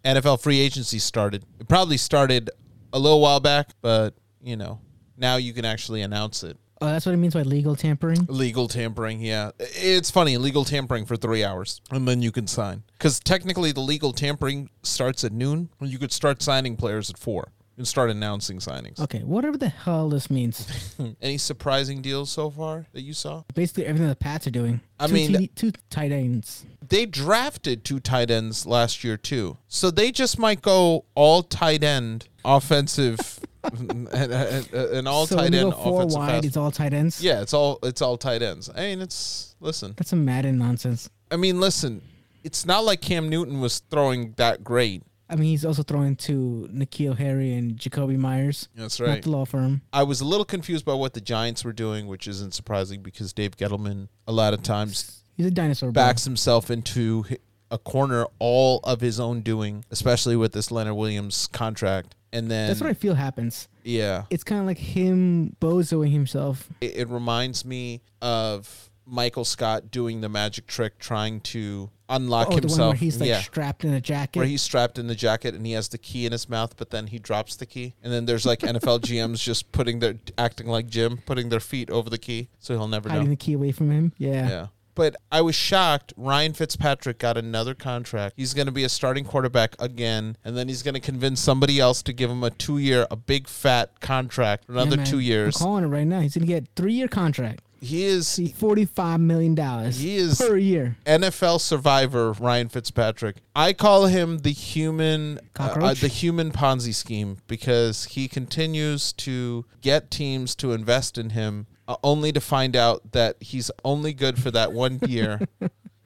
NFL 0.05 0.41
free 0.43 0.61
agency 0.61 0.99
started. 0.99 1.45
It 1.59 1.69
probably 1.69 1.97
started 1.97 2.51
a 2.93 2.99
little 2.99 3.21
while 3.21 3.41
back, 3.41 3.71
but 3.83 4.15
you 4.43 4.57
know, 4.57 4.81
now 5.17 5.37
you 5.37 5.53
can 5.53 5.65
actually 5.65 6.03
announce 6.03 6.43
it. 6.43 6.57
Oh, 6.81 6.87
that's 6.87 7.07
what 7.07 7.13
it 7.13 7.19
means 7.19 7.33
by 7.33 7.43
legal 7.43 7.75
tampering. 7.75 8.27
Legal 8.29 8.69
tampering, 8.69 9.21
yeah. 9.21 9.51
It's 9.59 10.11
funny, 10.11 10.37
legal 10.37 10.65
tampering 10.65 11.07
for 11.07 11.17
three 11.17 11.43
hours, 11.43 11.81
and 11.91 12.07
then 12.07 12.21
you 12.21 12.31
can 12.31 12.47
sign. 12.47 12.83
Because 12.93 13.19
technically, 13.19 13.73
the 13.73 13.81
legal 13.81 14.13
tampering 14.13 14.69
starts 14.83 15.25
at 15.25 15.33
noon. 15.33 15.71
And 15.81 15.89
you 15.89 15.99
could 15.99 16.13
start 16.13 16.43
signing 16.43 16.77
players 16.77 17.09
at 17.09 17.19
four 17.19 17.53
and 17.77 17.87
start 17.87 18.11
announcing 18.11 18.59
signings. 18.59 19.01
Okay, 19.01 19.21
whatever 19.21 19.57
the 19.57 19.69
hell 19.69 20.09
this 20.09 20.31
means. 20.31 20.95
Any 21.21 21.39
surprising 21.39 22.03
deals 22.03 22.31
so 22.31 22.51
far 22.51 22.87
that 22.93 23.03
you 23.03 23.13
saw? 23.13 23.45
Basically, 23.55 23.87
everything 23.87 24.09
the 24.09 24.17
Pats 24.17 24.47
are 24.47 24.51
doing. 24.51 24.81
I 24.99 25.07
two 25.07 25.15
mean, 25.15 25.37
t- 25.37 25.47
two 25.49 25.73
tight 25.91 26.13
ends. 26.13 26.65
They 26.89 27.07
drafted 27.07 27.85
two 27.85 28.01
tight 28.01 28.31
ends 28.31 28.67
last 28.67 29.05
year 29.05 29.17
too, 29.17 29.59
so 29.69 29.91
they 29.91 30.11
just 30.11 30.39
might 30.39 30.63
go 30.63 31.05
all 31.15 31.43
tight 31.43 31.83
end 31.83 32.29
offensive 32.45 33.41
and 33.65 35.09
all 35.09 35.27
so 35.27 35.37
tight 35.37 35.55
end 35.55 35.75
four 35.75 36.01
offensive 36.03 36.19
wide. 36.19 36.45
It's 36.45 36.57
all 36.57 36.71
tight 36.71 36.93
ends. 36.93 37.23
Yeah, 37.23 37.43
it's 37.43 37.53
all 37.53 37.79
it's 37.83 38.01
all 38.03 38.17
tight 38.17 38.43
ends. 38.43 38.71
I 38.75 38.81
mean, 38.81 39.03
it's 39.03 39.55
listen. 39.61 39.95
That's 39.97 40.11
some 40.11 40.25
Madden 40.25 40.59
nonsense. 40.59 41.11
I 41.31 41.37
mean, 41.37 41.61
listen. 41.61 42.03
It's 42.45 42.65
not 42.65 42.85
like 42.85 43.01
Cam 43.01 43.29
Newton 43.29 43.61
was 43.61 43.81
throwing 43.91 44.33
that 44.37 44.63
great. 44.63 45.03
I 45.29 45.37
mean, 45.37 45.51
he's 45.51 45.65
also 45.65 45.83
throwing 45.83 46.17
to 46.17 46.69
N'Keal 46.73 47.17
Harry 47.19 47.55
and 47.55 47.77
Jakobi 47.77 48.17
Meyers. 48.17 48.69
That's 48.75 49.01
right. 49.01 49.09
Not 49.09 49.23
the 49.23 49.31
law 49.31 49.45
firm. 49.45 49.83
I 49.93 50.05
was 50.05 50.21
a 50.21 50.25
little 50.25 50.45
confused 50.45 50.85
by 50.85 50.95
what 50.95 51.15
the 51.15 51.21
Giants 51.21 51.65
were 51.65 51.73
doing, 51.73 52.07
which 52.07 52.29
isn't 52.29 52.55
surprising 52.55 53.03
because 53.03 53.33
Dave 53.33 53.57
Gettleman 53.57 54.09
a 54.27 54.33
lot 54.33 54.55
of 54.55 54.63
times 54.63 55.25
he's 55.37 55.47
a 55.47 55.51
dinosaur. 55.51 55.91
Backs 55.91 56.25
himself 56.25 56.71
into 56.71 57.25
a 57.71 57.79
corner 57.79 58.27
all 58.39 58.81
of 58.85 59.01
his 59.01 59.19
own 59.19 59.41
doing, 59.41 59.85
especially 59.91 60.37
with 60.37 60.53
this 60.53 60.71
Leonard 60.71 60.95
Williams 60.95 61.49
contract 61.49 62.15
and 62.37 62.51
then 62.51 62.69
that's 62.69 62.81
what 62.81 62.91
I 62.91 62.95
feel 62.95 63.15
happens. 63.15 63.69
Yeah, 63.83 64.25
it's 64.31 64.45
kind 64.45 64.61
of 64.61 64.67
like 64.67 64.79
him 64.79 65.57
bozoing 65.61 66.13
himself. 66.13 66.69
It, 66.81 66.97
it, 66.97 67.09
reminds 67.09 67.65
me 67.65 68.03
of 68.21 68.91
Michael 69.07 69.45
Scott 69.45 69.91
doing 69.91 70.21
the 70.21 70.29
magic 70.29 70.67
trick, 70.67 70.99
trying 70.99 71.41
to 71.41 71.91
unlock 72.09 72.49
oh, 72.51 72.57
himself. 72.57 72.91
where 72.91 72.97
he's 72.97 73.21
like 73.21 73.29
yeah. 73.29 73.41
strapped 73.41 73.85
in 73.85 73.93
a 73.93 74.01
jacket. 74.01 74.39
Where 74.39 74.49
he's 74.49 74.63
strapped 74.63 74.99
in 74.99 75.07
the 75.07 75.15
jacket 75.15 75.55
and 75.55 75.67
he 75.67 75.73
has 75.73 75.89
the 75.89 75.99
key 75.99 76.27
in 76.27 76.33
his 76.33 76.49
mouth, 76.49 76.77
but 76.77 76.91
then 76.91 77.09
he 77.09 77.19
drops 77.19 77.57
the 77.57 77.67
key. 77.67 77.95
And 78.03 78.13
then 78.13 78.27
there's 78.27 78.47
like 78.47 78.61
NFL 78.61 79.01
GMs 79.01 79.39
just 79.43 79.73
putting 79.73 80.01
their 80.01 80.17
acting 80.37 80.67
like 80.67 80.89
Jim, 80.89 81.19
putting 81.27 81.49
their 81.49 81.61
feet 81.61 81.91
over 81.91 82.11
the 82.11 82.19
key, 82.19 82.49
so 82.59 82.75
he'll 82.75 82.89
never 82.89 83.09
hiding 83.09 83.25
know. 83.25 83.31
the 83.31 83.37
key 83.37 83.53
away 83.53 83.73
from 83.73 83.91
him. 83.91 84.13
Yeah. 84.19 84.49
Yeah. 84.49 84.67
But 84.97 85.15
I 85.31 85.43
was 85.43 85.55
shocked. 85.55 86.15
Ryan 86.17 86.55
Fitzpatrick 86.55 87.19
got 87.19 87.37
another 87.37 87.75
contract. 87.75 88.33
He's 88.39 88.55
going 88.55 88.65
to 88.65 88.73
be 88.73 88.83
a 88.83 88.89
starting 88.89 89.27
quarterback 89.27 89.77
again, 89.79 90.39
and 90.43 90.57
then 90.57 90.69
he's 90.69 90.83
going 90.83 90.95
to 90.95 91.01
convince 91.01 91.39
somebody 91.39 91.79
else 91.79 92.03
to 92.05 92.15
give 92.15 92.31
him 92.31 92.43
a 92.43 92.49
two-year, 92.49 93.07
a 93.11 93.17
big 93.17 93.47
fat 93.47 94.01
contract, 94.01 94.71
another 94.71 94.97
yeah, 94.97 95.05
two 95.05 95.19
years. 95.19 95.57
I'm 95.57 95.67
calling 95.67 95.85
it 95.85 95.89
right 95.89 96.07
now. 96.07 96.21
He's 96.21 96.35
going 96.35 96.47
to 96.47 96.53
get 96.53 96.67
three-year 96.77 97.09
contract. 97.09 97.63
He 97.81 98.05
is 98.05 98.27
See, 98.27 98.49
forty-five 98.49 99.21
million 99.21 99.55
dollars. 99.55 99.99
He 100.01 100.17
is- 100.17 100.39
per 100.39 100.57
year. 100.57 100.97
NFL 101.07 101.61
survivor 101.61 102.33
Ryan 102.33 102.69
Fitzpatrick. 102.69 103.37
I 103.55 103.73
call 103.75 104.07
him 104.07 104.39
the 104.39 104.51
human, 104.51 105.39
uh, 105.59 105.63
uh, 105.81 105.95
the 105.95 106.09
human 106.09 106.51
Ponzi 106.53 106.95
scheme 106.95 107.39
because 107.47 108.05
he 108.07 108.29
continues 108.29 109.13
to 109.15 109.67
get 109.83 110.11
teams 110.11 110.55
to 110.57 110.73
invest 110.73 111.19
in 111.19 111.31
him, 111.31 111.67
uh, 111.87 111.97
only 112.03 112.33
to 112.33 112.41
find 112.41 112.75
out 112.75 113.13
that 113.13 113.37
he's 113.41 113.71
only 113.85 114.13
good 114.15 114.43
for 114.43 114.51
that 114.51 114.73
one 114.73 114.99
year. 115.07 115.41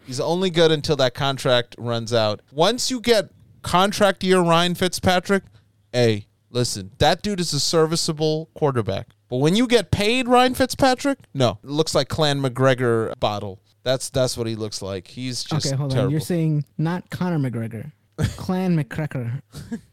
he's 0.07 0.21
only 0.21 0.51
good 0.51 0.73
until 0.73 0.97
that 0.97 1.15
contract 1.15 1.77
runs 1.79 2.13
out. 2.13 2.41
Once 2.53 2.91
you 2.91 3.01
get 3.01 3.31
contract 3.63 4.25
year 4.25 4.41
Ryan 4.41 4.75
Fitzpatrick, 4.75 5.45
hey, 5.93 6.27
listen, 6.51 6.91
that 6.99 7.23
dude 7.23 7.39
is 7.41 7.53
a 7.53 7.61
serviceable 7.61 8.51
quarterback. 8.55 9.11
But 9.31 9.37
when 9.39 9.55
you 9.57 9.67
get 9.67 9.91
paid 9.91 10.29
Ryan 10.29 10.55
Fitzpatrick, 10.55 11.21
no, 11.33 11.59
it 11.63 11.71
looks 11.71 11.95
like 11.95 12.09
Clan 12.09 12.41
MacGregor 12.41 13.15
bottle. 13.21 13.61
That's 13.85 14.11
that's 14.11 14.37
what 14.37 14.47
he 14.47 14.57
looks 14.57 14.83
like. 14.83 15.07
He's 15.07 15.43
just 15.45 15.67
Okay, 15.67 15.77
hold 15.77 15.93
terrible. 15.93 16.07
on. 16.09 16.11
You're 16.11 16.21
saying 16.21 16.65
not 16.77 17.09
Conor 17.11 17.39
McGregor, 17.39 17.93
Clan 18.37 18.77
McCracker, 18.77 19.41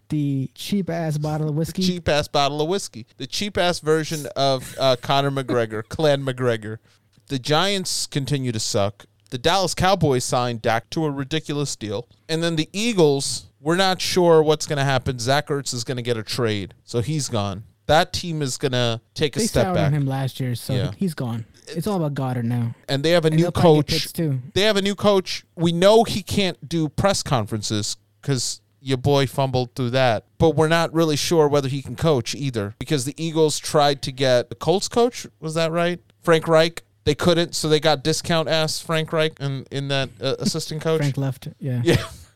the 0.09 0.49
cheap 0.55 0.89
ass 0.89 1.17
bottle 1.17 1.49
of 1.49 1.55
whiskey. 1.55 1.83
cheap 1.83 2.09
ass 2.09 2.27
bottle 2.27 2.61
of 2.61 2.67
whiskey. 2.67 3.05
The 3.17 3.27
cheap 3.27 3.57
ass 3.57 3.79
version 3.79 4.25
of 4.35 4.75
uh, 4.79 4.95
Conor 5.01 5.31
McGregor, 5.31 5.83
Clan 5.89 6.23
MacGregor. 6.23 6.79
The 7.27 7.39
Giants 7.39 8.07
continue 8.07 8.51
to 8.51 8.59
suck. 8.59 9.05
The 9.29 9.37
Dallas 9.37 9.73
Cowboys 9.73 10.23
signed 10.23 10.61
Dak 10.61 10.89
to 10.91 11.03
a 11.05 11.11
ridiculous 11.11 11.75
deal. 11.75 12.07
And 12.29 12.41
then 12.41 12.55
the 12.55 12.69
Eagles, 12.71 13.47
we're 13.59 13.75
not 13.75 13.99
sure 13.99 14.41
what's 14.41 14.65
going 14.65 14.77
to 14.77 14.85
happen. 14.85 15.19
Zach 15.19 15.47
Ertz 15.47 15.73
is 15.73 15.83
going 15.83 15.97
to 15.97 16.01
get 16.03 16.15
a 16.15 16.23
trade, 16.23 16.73
so 16.85 17.01
he's 17.01 17.27
gone. 17.27 17.63
That 17.87 18.13
team 18.13 18.41
is 18.41 18.57
going 18.57 18.73
to 18.73 19.01
take 19.13 19.35
a 19.35 19.39
They 19.39 19.47
step 19.47 19.63
soured 19.65 19.75
back. 19.75 19.87
on 19.87 19.93
him 19.93 20.05
last 20.05 20.39
year, 20.39 20.55
so 20.55 20.73
Yeah. 20.73 20.91
he's 20.97 21.13
gone. 21.13 21.45
It's 21.69 21.87
all 21.87 22.01
about 22.03 22.13
Goedert 22.13 22.43
now. 22.45 22.75
And 22.87 23.03
they 23.03 23.11
have 23.11 23.25
a 23.25 23.27
And 23.27 23.35
new 23.37 23.43
they'll 23.43 23.51
probably 23.51 23.83
get 23.83 24.01
coach. 24.03 24.13
Too. 24.13 24.39
They 24.53 24.61
have 24.61 24.77
a 24.77 24.81
new 24.81 24.95
coach. 24.95 25.43
We 25.55 25.71
know 25.71 26.03
he 26.03 26.21
can't 26.21 26.67
do 26.67 26.87
press 26.89 27.23
conferences 27.23 27.97
because 28.21 28.61
your 28.81 28.97
boy 28.97 29.27
fumbled 29.27 29.75
through 29.75 29.89
that. 29.91 30.25
But 30.37 30.51
we're 30.55 30.67
not 30.69 30.93
really 30.93 31.15
sure 31.17 31.47
whether 31.49 31.67
he 31.67 31.81
can 31.81 31.95
coach 31.97 32.35
either 32.35 32.75
because 32.79 33.03
the 33.05 33.13
Eagles 33.21 33.59
tried 33.59 34.01
to 34.03 34.11
get 34.11 34.49
the 34.49 34.55
Colts 34.55 34.87
coach. 34.87 35.27
Was 35.39 35.55
that 35.55 35.71
right? 35.71 35.99
Frank 36.21 36.47
Reich. 36.47 36.83
They 37.03 37.15
couldn't, 37.15 37.55
so 37.55 37.69
they 37.69 37.79
got 37.79 38.03
discount 38.03 38.49
ass 38.49 38.81
Frank 38.81 39.13
Reich 39.13 39.39
in, 39.39 39.65
in 39.71 39.87
that 39.87 40.09
uh, 40.21 40.35
assistant 40.39 40.81
coach. 40.81 40.99
Frank 40.99 41.17
left. 41.17 41.47
Yeah. 41.59 41.81
Yeah. 41.83 42.05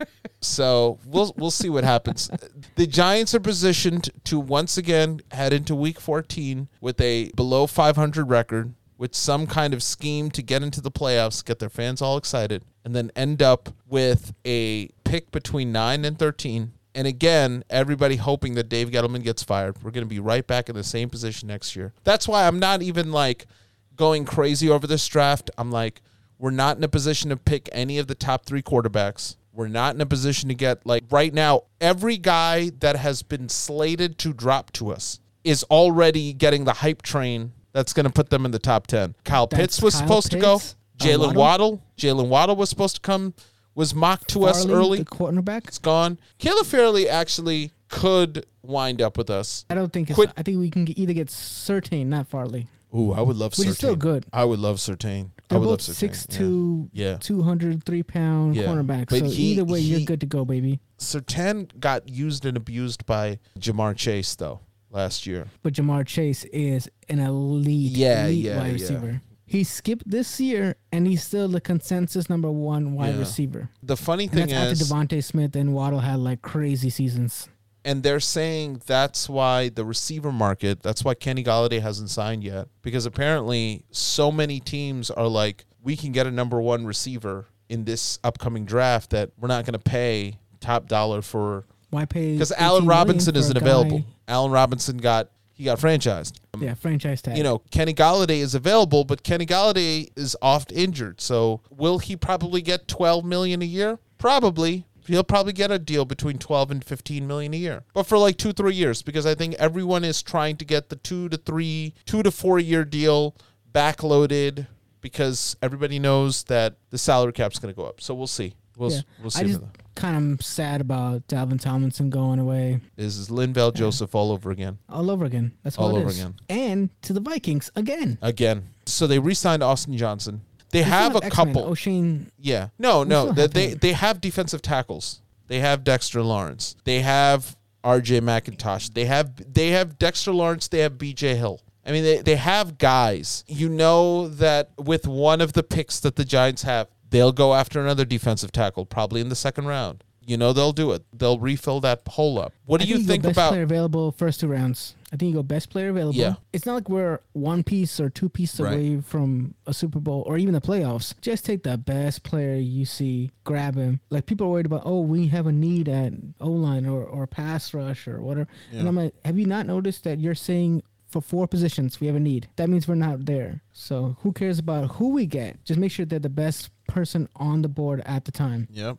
so 0.42 1.00
we'll 1.06 1.34
we'll 1.38 1.52
see 1.52 1.70
what 1.70 1.84
happens. 1.84 2.30
The 2.76 2.88
Giants 2.88 3.36
are 3.36 3.40
positioned 3.40 4.10
to 4.26 4.40
once 4.40 4.78
again 4.78 5.22
head 5.32 5.54
into 5.54 5.76
Week 5.76 6.00
14 6.00 6.68
with 6.80 7.00
a 7.02 7.32
below 7.36 7.68
500 7.68 8.30
record, 8.30 8.74
with 8.98 9.16
some 9.16 9.48
kind 9.48 9.74
of 9.74 9.82
scheme 9.82 10.30
to 10.30 10.44
get 10.44 10.62
into 10.62 10.80
the 10.80 10.92
playoffs, 10.92 11.44
get 11.44 11.60
their 11.60 11.70
fans 11.70 12.02
all 12.02 12.18
excited, 12.18 12.64
and 12.86 12.96
then 12.96 13.12
end 13.16 13.42
up 13.42 13.70
with 13.88 14.34
a 14.46 14.90
pick 15.04 15.32
between 15.32 15.72
nine 15.72 16.06
and 16.06 16.20
13. 16.20 16.74
And 16.94 17.08
again, 17.08 17.64
everybody 17.70 18.18
hoping 18.18 18.56
that 18.56 18.70
Dave 18.70 18.90
Gettleman 18.90 19.24
gets 19.24 19.42
fired. 19.44 19.82
We're 19.82 19.92
going 19.92 20.06
to 20.06 20.10
be 20.10 20.20
right 20.20 20.46
back 20.46 20.70
in 20.70 20.76
the 20.76 20.84
same 20.84 21.10
position 21.10 21.48
next 21.48 21.76
year. 21.76 21.94
That's 22.04 22.28
why 22.28 22.46
I'm 22.46 22.60
not 22.60 22.82
even 22.82 23.12
like 23.12 23.48
going 23.96 24.26
crazy 24.26 24.70
over 24.70 24.86
this 24.86 25.08
draft. 25.08 25.50
I'm 25.58 25.72
like, 25.72 26.02
we're 26.38 26.52
not 26.52 26.78
in 26.78 26.84
a 26.84 26.88
position 26.88 27.30
to 27.30 27.38
pick 27.38 27.70
any 27.72 27.98
of 27.98 28.08
the 28.08 28.16
top 28.16 28.46
three 28.46 28.62
quarterbacks. 28.62 29.36
We're 29.54 29.68
not 29.68 29.96
in 29.96 30.02
a 30.02 30.06
position 30.06 30.50
to 30.50 30.56
get 30.56 30.86
like 30.86 31.04
right 31.12 31.34
now. 31.34 31.64
Every 31.80 32.18
guy 32.18 32.72
that 32.80 32.96
has 32.96 33.22
been 33.22 33.50
slated 33.50 34.18
to 34.20 34.34
drop 34.34 34.72
to 34.74 34.92
us 34.92 35.20
is 35.44 35.64
already 35.66 36.34
getting 36.34 36.66
the 36.66 36.74
hype 36.74 37.02
train 37.02 37.52
that's 37.74 37.94
going 37.94 38.06
to 38.06 38.12
put 38.12 38.30
them 38.30 38.46
in 38.46 38.52
the 38.52 38.60
top 38.60 38.88
ten. 38.88 39.16
Kyle 39.24 39.48
That's 39.48 39.60
Pitts 39.60 39.82
was 39.82 39.96
Kyle 39.96 40.04
supposed 40.08 40.32
to 40.32 40.40
go. 40.40 40.60
Jaylen 41.00 41.36
Waddle? 41.36 41.82
Jaylen 41.98 42.28
Waddle 42.28 42.56
was 42.56 42.70
supposed 42.70 42.96
to 42.96 43.02
come. 43.02 43.34
Was 43.74 43.96
mocked 43.96 44.28
to 44.30 44.44
us 44.44 44.68
early. 44.68 45.00
the 45.00 45.06
quarterback. 45.06 45.66
It's 45.68 45.78
gone. 45.78 46.20
Caleb 46.38 46.66
Farley 46.66 47.08
actually 47.08 47.72
could 47.88 48.46
wind 48.62 49.02
up 49.02 49.18
with 49.18 49.30
us. 49.30 49.66
I 49.70 49.76
don't 49.76 49.92
think 49.94 50.10
it's. 50.10 50.16
Quit- 50.16 50.32
I 50.36 50.44
think 50.44 50.60
we 50.60 50.70
can 50.70 50.88
either 51.00 51.14
get 51.14 51.28
Surtain, 51.28 52.08
not 52.08 52.28
Farley. 52.28 52.68
Ooh, 52.94 53.14
I 53.14 53.22
would 53.22 53.38
love. 53.38 53.58
Which 53.58 53.70
is 53.70 53.78
still 53.78 53.96
good. 53.96 54.26
I 54.34 54.44
would 54.44 54.60
love 54.60 54.78
Surtain. 54.78 55.30
They're 55.52 55.60
both 55.60 55.82
six 55.82 56.26
yeah. 56.30 56.38
two, 56.38 56.90
Yeah. 56.94 57.18
two 57.18 57.42
hundred 57.44 57.84
three 57.84 58.04
pound 58.04 58.56
Yeah. 58.56 58.64
cornerbacks. 58.64 59.10
But 59.10 59.20
So 59.20 59.30
he- 59.30 59.52
either 59.54 59.66
way, 59.66 59.82
he- 59.82 59.90
you're 59.92 60.02
good 60.06 60.20
to 60.22 60.26
go, 60.26 60.46
baby. 60.46 60.80
Surtain 60.98 61.80
got 61.80 62.08
used 62.10 62.46
and 62.46 62.56
abused 62.58 63.06
by 63.06 63.40
Ja'Marr 63.60 63.96
Chase 63.96 64.36
though 64.36 64.62
last 64.92 65.26
year. 65.28 65.48
But 65.64 65.74
Ja'Marr 65.74 66.06
Chase 66.06 66.44
is 66.46 66.90
an 67.10 67.20
elite, 67.20 67.92
Yeah, 67.92 68.26
elite 68.26 68.46
yeah, 68.46 68.58
wide 68.58 68.68
yeah. 68.68 68.74
receiver. 68.74 69.22
He 69.46 69.66
skipped 69.66 70.10
this 70.10 70.40
year, 70.40 70.76
and 70.94 71.06
he's 71.06 71.24
still 71.24 71.50
the 71.50 71.60
consensus 71.60 72.30
number 72.30 72.50
one 72.50 72.94
wide 72.94 73.16
Yeah. 73.16 73.20
receiver. 73.20 73.70
The 73.84 73.98
funny 73.98 74.24
And 74.26 74.32
thing 74.32 74.48
that's 74.48 74.80
is, 74.80 74.90
after 74.92 75.16
DeVonta 75.18 75.22
Smith 75.24 75.56
and 75.58 75.74
Waddle 75.74 76.00
had 76.00 76.20
like 76.20 76.42
crazy 76.42 76.90
seasons. 76.90 77.50
And 77.84 78.04
they're 78.04 78.20
saying 78.20 78.82
that's 78.86 79.28
why 79.28 79.70
the 79.70 79.84
receiver 79.84 80.32
market, 80.32 80.82
that's 80.84 81.04
why 81.04 81.16
Kenny 81.16 81.44
Golladay 81.44 81.82
hasn't 81.82 82.10
signed 82.10 82.44
yet, 82.44 82.68
because 82.82 83.06
apparently 83.06 83.84
so 83.92 84.32
many 84.32 84.60
teams 84.60 85.10
are 85.10 85.28
like, 85.28 85.66
we 85.82 85.96
can 85.96 86.12
get 86.12 86.28
a 86.28 86.32
number 86.32 86.62
one 86.62 86.86
receiver 86.86 87.48
in 87.70 87.86
this 87.86 88.20
upcoming 88.24 88.66
draft 88.66 89.10
that 89.12 89.32
we're 89.40 89.48
not 89.48 89.66
going 89.66 89.74
to 89.74 89.80
pay 89.80 90.38
top 90.60 90.88
dollar 90.88 91.22
for 91.24 91.66
Why 91.90 92.06
pay? 92.06 92.34
because 92.34 92.52
18 92.52 92.64
Allen 92.64 92.86
Robinson 92.86 93.36
isn't 93.36 93.58
available. 93.58 94.04
Allen 94.28 94.52
Robinson 94.52 94.98
got 94.98 95.30
he 95.54 95.66
got 95.66 95.80
franchised. 95.80 96.34
Yeah, 96.60 96.74
franchise 96.74 97.22
tag. 97.22 97.38
you 97.38 97.44
know, 97.44 97.60
Kenny 97.72 97.94
Golladay 97.94 98.40
is 98.40 98.56
available, 98.56 99.04
but 99.04 99.22
Kenny 99.24 99.46
Golladay 99.46 100.10
is 100.16 100.36
oft 100.42 100.72
injured. 100.72 101.22
So 101.22 101.62
will 101.70 102.00
he 102.00 102.16
probably 102.16 102.62
get 102.62 102.88
12 102.88 103.24
million 103.26 103.62
a 103.62 103.66
year? 103.66 104.00
Probably. 104.18 104.86
He'll 105.08 105.24
probably 105.24 105.54
get 105.54 105.72
a 105.72 105.80
deal 105.80 106.06
between 106.06 106.38
12 106.38 106.72
and 106.72 106.84
15 106.84 107.28
million 107.28 107.54
a 107.54 107.58
year. 107.58 107.84
But 107.94 108.04
for 108.04 108.18
like 108.18 108.38
2 108.38 108.54
3 108.54 108.74
years 108.74 109.02
because 109.02 109.26
I 109.26 109.36
think 109.36 109.56
everyone 109.56 110.04
is 110.04 110.22
trying 110.22 110.58
to 110.58 110.66
get 110.66 110.90
the 110.90 110.96
2 110.96 111.30
to 111.30 111.38
3 111.38 111.94
2 112.06 112.24
to 112.24 112.32
4 112.32 112.60
year 112.60 112.86
deal 112.86 113.36
backloaded 113.74 114.68
because 115.02 115.56
everybody 115.62 116.00
knows 116.00 116.44
that 116.44 116.76
the 116.90 116.98
salary 116.98 117.34
cap's 117.34 117.60
going 117.60 117.74
to 117.74 117.78
go 117.78 117.86
up. 117.86 118.02
So 118.02 118.14
we'll 118.14 118.28
see. 118.28 118.54
We'll 118.78 118.92
yeah. 118.92 119.02
we'll 119.20 119.32
see. 119.32 119.42
I 119.42 119.48
just 119.48 119.62
kind 119.96 120.34
of 120.34 120.46
sad 120.46 120.82
about 120.82 121.28
Dalvin 121.28 121.60
Tomlinson 121.60 122.10
going 122.10 122.40
away 122.40 122.80
This 122.96 123.18
is 123.18 123.30
Linval 123.30 123.74
Joseph 123.74 124.16
all 124.16 124.32
over 124.32 124.52
again. 124.52 124.78
all 124.90 125.12
over 125.12 125.26
again. 125.26 125.52
That's 125.64 125.78
all, 125.78 125.96
over 125.96 126.08
is. 126.08 126.20
again. 126.20 126.36
And 126.50 126.90
to 127.04 127.14
the 127.14 127.20
Vikings 127.20 127.70
again. 127.76 128.18
Again. 128.22 128.70
So 128.86 129.08
they 129.08 129.20
re-signed 129.20 129.62
Austin 129.62 129.98
Johnson. 129.98 130.42
They 130.72 130.84
have 130.84 131.16
a 131.16 131.24
X-Men. 131.24 131.32
couple. 131.32 131.64
O'Shane. 131.66 132.32
Yeah. 132.38 132.70
No, 132.80 133.04
no. 133.04 133.32
still 133.32 133.34
They, 133.34 133.42
have 133.44 133.54
they 133.54 133.68
him. 133.70 133.78
they 133.82 133.94
have 133.94 134.22
defensive 134.22 134.62
tackles. 134.62 135.22
They 135.48 135.60
have 135.60 135.84
Dexter 135.84 136.22
Lawrence. 136.24 136.76
They 136.86 137.02
have 137.02 137.58
RJ 137.84 138.22
McIntosh. 138.22 138.94
They 138.94 139.06
have 139.06 139.54
they 139.54 139.70
have 139.72 139.98
Dexter 140.00 140.32
Lawrence. 140.32 140.68
They 140.68 140.80
have 140.80 140.94
BJ 140.94 141.36
Hill. 141.36 141.62
I 141.86 141.92
mean, 141.92 142.04
they, 142.04 142.18
they 142.22 142.36
have 142.36 142.78
guys. 142.78 143.44
You 143.48 143.68
know 143.68 144.28
that 144.28 144.70
with 144.78 145.08
one 145.08 145.42
of 145.42 145.54
the 145.54 145.64
picks 145.64 146.00
that 146.02 146.16
the 146.16 146.24
Giants 146.24 146.62
have, 146.62 146.88
they'll 147.10 147.32
go 147.32 147.56
after 147.56 147.82
another 147.82 148.06
defensive 148.06 148.52
tackle, 148.52 148.86
probably 148.86 149.20
in 149.20 149.30
the 149.30 149.36
second 149.36 149.66
round. 149.66 150.04
You 150.32 150.38
know 150.38 150.54
they'll 150.54 150.72
do 150.72 150.92
it. 150.94 151.04
They'll 151.14 151.40
refill 151.40 151.82
that 151.82 152.02
hole 152.08 152.40
up. 152.40 152.54
What 152.66 152.80
do 152.80 152.86
I 152.88 152.90
you 152.90 153.00
go 153.00 153.04
think 153.04 153.24
best 153.24 153.34
about? 153.34 153.50
player 153.50 153.64
available 153.64 154.14
first 154.14 154.40
two 154.40 154.48
rounds? 154.48 154.96
I 155.12 155.18
think 155.18 155.30
you 155.30 155.36
go 155.36 155.44
best 155.44 155.70
player 155.70 155.90
available. 155.90 156.16
Yeah. 156.18 156.36
It's 156.54 156.66
not 156.66 156.74
like 156.76 156.88
we're 156.90 157.20
one 157.34 157.64
piece 157.64 158.00
or 158.00 158.10
two 158.10 158.30
pieces 158.30 158.62
Right. 158.62 158.74
away 158.74 159.02
from 159.02 159.56
a 159.68 159.74
Super 159.74 160.00
Bowl 160.00 160.24
or 160.26 160.38
even 160.38 160.54
the 160.54 160.62
playoffs. 160.62 161.14
Just 161.20 161.44
take 161.44 161.64
the 161.64 161.78
best 161.78 162.24
player 162.24 162.56
you 162.56 162.86
see, 162.86 163.30
grab 163.44 163.76
him. 163.76 164.00
Like 164.10 164.26
people 164.26 164.48
are 164.48 164.52
worried 164.52 164.66
about, 164.68 164.84
oh, 164.86 165.02
we 165.02 165.28
have 165.28 165.48
a 165.48 165.52
need 165.52 165.90
at 165.90 166.14
O 166.40 166.50
line 166.50 166.86
or, 166.86 167.04
or 167.04 167.28
pass 167.28 167.74
rush 167.74 168.08
or 168.08 168.22
whatever. 168.22 168.48
And 168.72 168.88
I'm 168.88 168.96
like, 168.96 169.14
have 169.26 169.38
you 169.38 169.46
not 169.48 169.66
noticed 169.68 170.06
that 170.06 170.22
you're 170.22 170.34
saying 170.34 170.82
for 171.10 171.20
four 171.22 171.46
positions 171.46 172.00
we 172.00 172.08
have 172.08 172.16
a 172.16 172.20
need? 172.22 172.48
That 172.56 172.70
means 172.70 172.88
we're 172.88 172.96
not 172.96 173.26
there. 173.26 173.62
So 173.74 174.16
who 174.22 174.32
cares 174.32 174.60
about 174.60 174.92
who 174.92 175.10
we 175.10 175.26
get? 175.26 175.62
Just 175.66 175.78
make 175.78 175.92
sure 175.92 176.06
they're 176.06 176.20
the 176.20 176.30
best 176.30 176.70
person 176.88 177.28
on 177.36 177.62
the 177.64 177.68
board 177.70 178.02
at 178.06 178.24
the 178.24 178.32
time. 178.32 178.70
Yep. 178.72 178.98